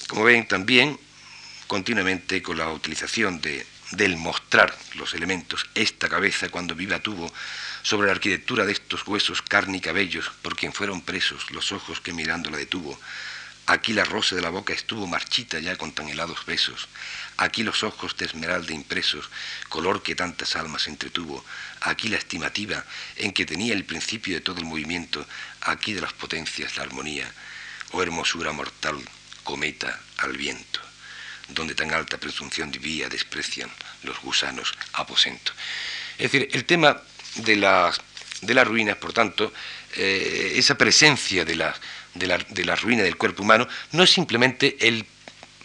como 0.09 0.25
ven, 0.25 0.47
también 0.47 0.99
continuamente 1.67 2.43
con 2.43 2.59
la 2.59 2.71
utilización 2.71 3.41
de, 3.41 3.67
del 3.93 4.17
mostrar 4.17 4.77
los 4.95 5.15
elementos, 5.15 5.67
esta 5.75 6.09
cabeza 6.09 6.49
cuando 6.49 6.75
viva 6.75 7.01
tuvo, 7.01 7.33
sobre 7.83 8.07
la 8.07 8.13
arquitectura 8.13 8.65
de 8.65 8.73
estos 8.73 9.07
huesos 9.07 9.43
carne 9.43 9.79
y 9.79 9.81
cabellos, 9.81 10.31
por 10.43 10.57
quien 10.57 10.73
fueron 10.73 11.03
presos 11.03 11.51
los 11.51 11.73
ojos 11.73 12.01
que 12.01 12.13
mirándola 12.13 12.57
detuvo, 12.57 12.99
Aquí 13.67 13.95
la 13.95 14.05
rosa 14.05 14.37
de 14.37 14.43
la 14.43 14.51
boca 14.51 14.75
estuvo 14.75 15.07
marchita 15.07 15.59
ya 15.59 15.77
con 15.77 15.93
tan 15.93 16.09
helados 16.09 16.45
besos. 16.45 16.87
Aquí 17.39 17.63
los 17.63 17.83
ojos 17.83 18.17
de 18.17 18.27
esmeralda 18.27 18.75
impresos, 18.75 19.31
color 19.71 20.03
que 20.03 20.15
tantas 20.15 20.55
almas 20.55 20.87
entretuvo. 20.87 21.45
Aquí 21.81 22.09
la 22.09 22.19
estimativa 22.19 22.85
en 23.17 23.33
que 23.33 23.47
tenía 23.47 23.73
el 23.73 23.85
principio 23.85 24.35
de 24.35 24.43
todo 24.43 24.59
el 24.59 24.67
movimiento. 24.67 25.27
Aquí 25.63 25.95
de 25.95 26.03
las 26.03 26.13
potencias 26.13 26.77
la 26.77 26.83
armonía. 26.83 27.33
Oh 27.93 28.03
hermosura 28.03 28.53
mortal, 28.53 28.97
cometa 29.43 29.99
al 30.19 30.37
viento. 30.37 30.81
Donde 31.49 31.75
tan 31.75 31.93
alta 31.93 32.19
presunción 32.19 32.71
vivía 32.71 33.09
desprecian 33.09 33.71
los 34.03 34.21
gusanos 34.21 34.75
aposento. 34.93 35.53
Es 36.19 36.31
decir, 36.31 36.49
el 36.53 36.65
tema 36.67 37.01
de 37.37 37.57
las, 37.57 38.01
de 38.41 38.55
las 38.55 38.67
ruinas, 38.67 38.97
por 38.97 39.13
tanto, 39.13 39.53
eh, 39.97 40.53
esa 40.57 40.77
presencia 40.77 41.45
de 41.45 41.57
las 41.57 41.81
de 42.15 42.65
la, 42.65 42.77
ruina 42.77 43.03
del 43.03 43.17
cuerpo 43.17 43.43
humano 43.43 43.69
no 43.93 44.03
es 44.03 44.11
simplemente 44.11 44.77
el 44.81 45.05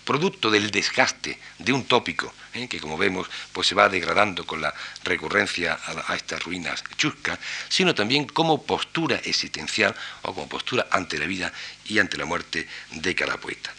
producto 0.03 0.49
del 0.49 0.71
desgaste 0.71 1.37
de 1.59 1.71
un 1.71 1.85
tópico, 1.85 2.33
¿eh? 2.55 2.67
que 2.67 2.79
como 2.79 2.97
vemos 2.97 3.29
pues 3.53 3.67
se 3.67 3.75
va 3.75 3.89
degradando 3.89 4.45
con 4.45 4.59
la 4.59 4.73
recurrencia 5.03 5.77
a, 6.07 6.15
estas 6.15 6.43
ruinas 6.43 6.83
chuscas, 6.97 7.37
sino 7.69 7.93
también 7.93 8.25
como 8.25 8.63
postura 8.63 9.17
existencial 9.17 9.95
o 10.23 10.33
como 10.33 10.49
postura 10.49 10.87
ante 10.89 11.19
la 11.19 11.27
vida 11.27 11.53
y 11.85 11.99
ante 11.99 12.17
la 12.17 12.25
muerte 12.25 12.67
de 12.91 13.13
cada 13.13 13.37
poeta. 13.37 13.71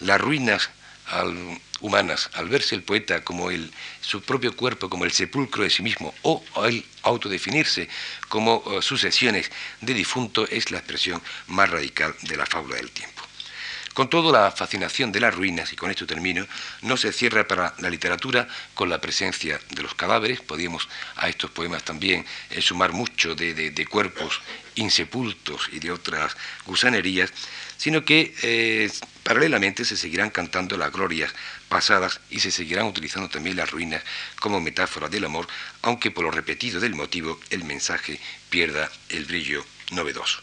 Las 0.00 0.20
ruinas 0.20 0.68
humanas, 1.80 2.30
al 2.34 2.48
verse 2.48 2.74
el 2.74 2.82
poeta 2.82 3.24
como 3.24 3.50
el, 3.50 3.70
su 4.00 4.22
propio 4.22 4.54
cuerpo, 4.54 4.88
como 4.88 5.04
el 5.04 5.12
sepulcro 5.12 5.62
de 5.62 5.70
sí 5.70 5.82
mismo, 5.82 6.14
o 6.22 6.44
al 6.56 6.84
autodefinirse 7.02 7.88
como 8.28 8.62
eh, 8.66 8.82
sucesiones 8.82 9.50
de 9.80 9.94
difunto, 9.94 10.46
es 10.48 10.70
la 10.70 10.78
expresión 10.78 11.22
más 11.48 11.70
radical 11.70 12.14
de 12.22 12.36
la 12.36 12.46
fábula 12.46 12.76
del 12.76 12.90
tiempo. 12.90 13.20
Con 13.94 14.08
todo, 14.08 14.30
la 14.30 14.52
fascinación 14.52 15.10
de 15.10 15.18
las 15.18 15.34
ruinas, 15.34 15.72
y 15.72 15.76
con 15.76 15.90
esto 15.90 16.06
termino, 16.06 16.46
no 16.82 16.96
se 16.96 17.12
cierra 17.12 17.46
para 17.48 17.74
la 17.80 17.90
literatura 17.90 18.46
con 18.72 18.88
la 18.88 19.00
presencia 19.00 19.60
de 19.68 19.82
los 19.82 19.94
cadáveres. 19.94 20.40
Podríamos 20.40 20.88
a 21.16 21.28
estos 21.28 21.50
poemas 21.50 21.82
también 21.82 22.24
eh, 22.50 22.62
sumar 22.62 22.92
mucho 22.92 23.34
de, 23.34 23.86
cuerpos 23.90 24.40
insepultos 24.76 25.68
y 25.72 25.80
de 25.80 25.90
otras 25.90 26.36
gusanerías, 26.64 27.32
sino 27.80 28.04
que 28.04 28.34
eh, 28.42 28.90
paralelamente 29.22 29.86
se 29.86 29.96
seguirán 29.96 30.28
cantando 30.28 30.76
las 30.76 30.92
glorias 30.92 31.32
pasadas 31.70 32.20
y 32.28 32.40
se 32.40 32.50
seguirán 32.50 32.84
utilizando 32.84 33.30
también 33.30 33.56
las 33.56 33.70
ruinas 33.70 34.02
como 34.38 34.60
metáfora 34.60 35.08
del 35.08 35.24
amor, 35.24 35.48
aunque 35.80 36.10
por 36.10 36.24
lo 36.24 36.30
repetido 36.30 36.78
del 36.78 36.94
motivo 36.94 37.40
el 37.48 37.64
mensaje 37.64 38.20
pierda 38.50 38.92
el 39.08 39.24
brillo 39.24 39.64
novedoso. 39.92 40.40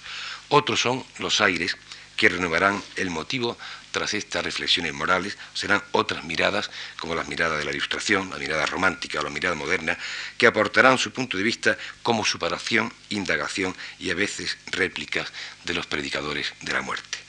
Otros 0.50 0.82
son 0.82 1.06
los 1.20 1.40
aires 1.40 1.78
que 2.16 2.28
renovarán 2.28 2.82
el 2.96 3.12
motivo 3.12 3.56
tras 3.92 4.16
estas 4.16 4.44
reflexiones 4.44 4.94
morales, 4.96 5.38
serán 5.54 5.84
otras 5.92 6.24
miradas, 6.24 6.72
como 7.00 7.14
las 7.14 7.28
miradas 7.28 7.60
de 7.60 7.66
la 7.66 7.72
ilustración, 7.72 8.32
la 8.32 8.38
mirada 8.38 8.66
romántica 8.66 9.20
o 9.20 9.24
la 9.24 9.30
mirada 9.30 9.54
moderna, 9.54 9.96
que 10.40 10.48
aportarán 10.48 10.98
su 10.98 11.12
punto 11.12 11.38
de 11.38 11.44
vista 11.44 11.78
como 12.02 12.26
superación, 12.26 12.92
indagación 13.10 13.76
y 14.00 14.10
a 14.10 14.16
veces 14.16 14.58
réplicas 14.72 15.32
de 15.66 15.76
los 15.76 15.86
predicadores 15.86 16.52
de 16.62 16.74
la 16.74 16.82
muerte. 16.82 17.27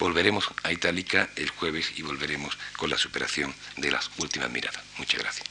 Volveremos 0.00 0.48
a 0.62 0.72
Itálica 0.72 1.28
el 1.36 1.50
jueves 1.50 1.92
y 1.96 2.02
volveremos 2.02 2.56
con 2.78 2.88
la 2.88 2.96
superación 2.96 3.54
de 3.76 3.90
las 3.90 4.10
últimas 4.16 4.50
miradas. 4.50 4.82
Muchas 4.96 5.20
gracias. 5.20 5.46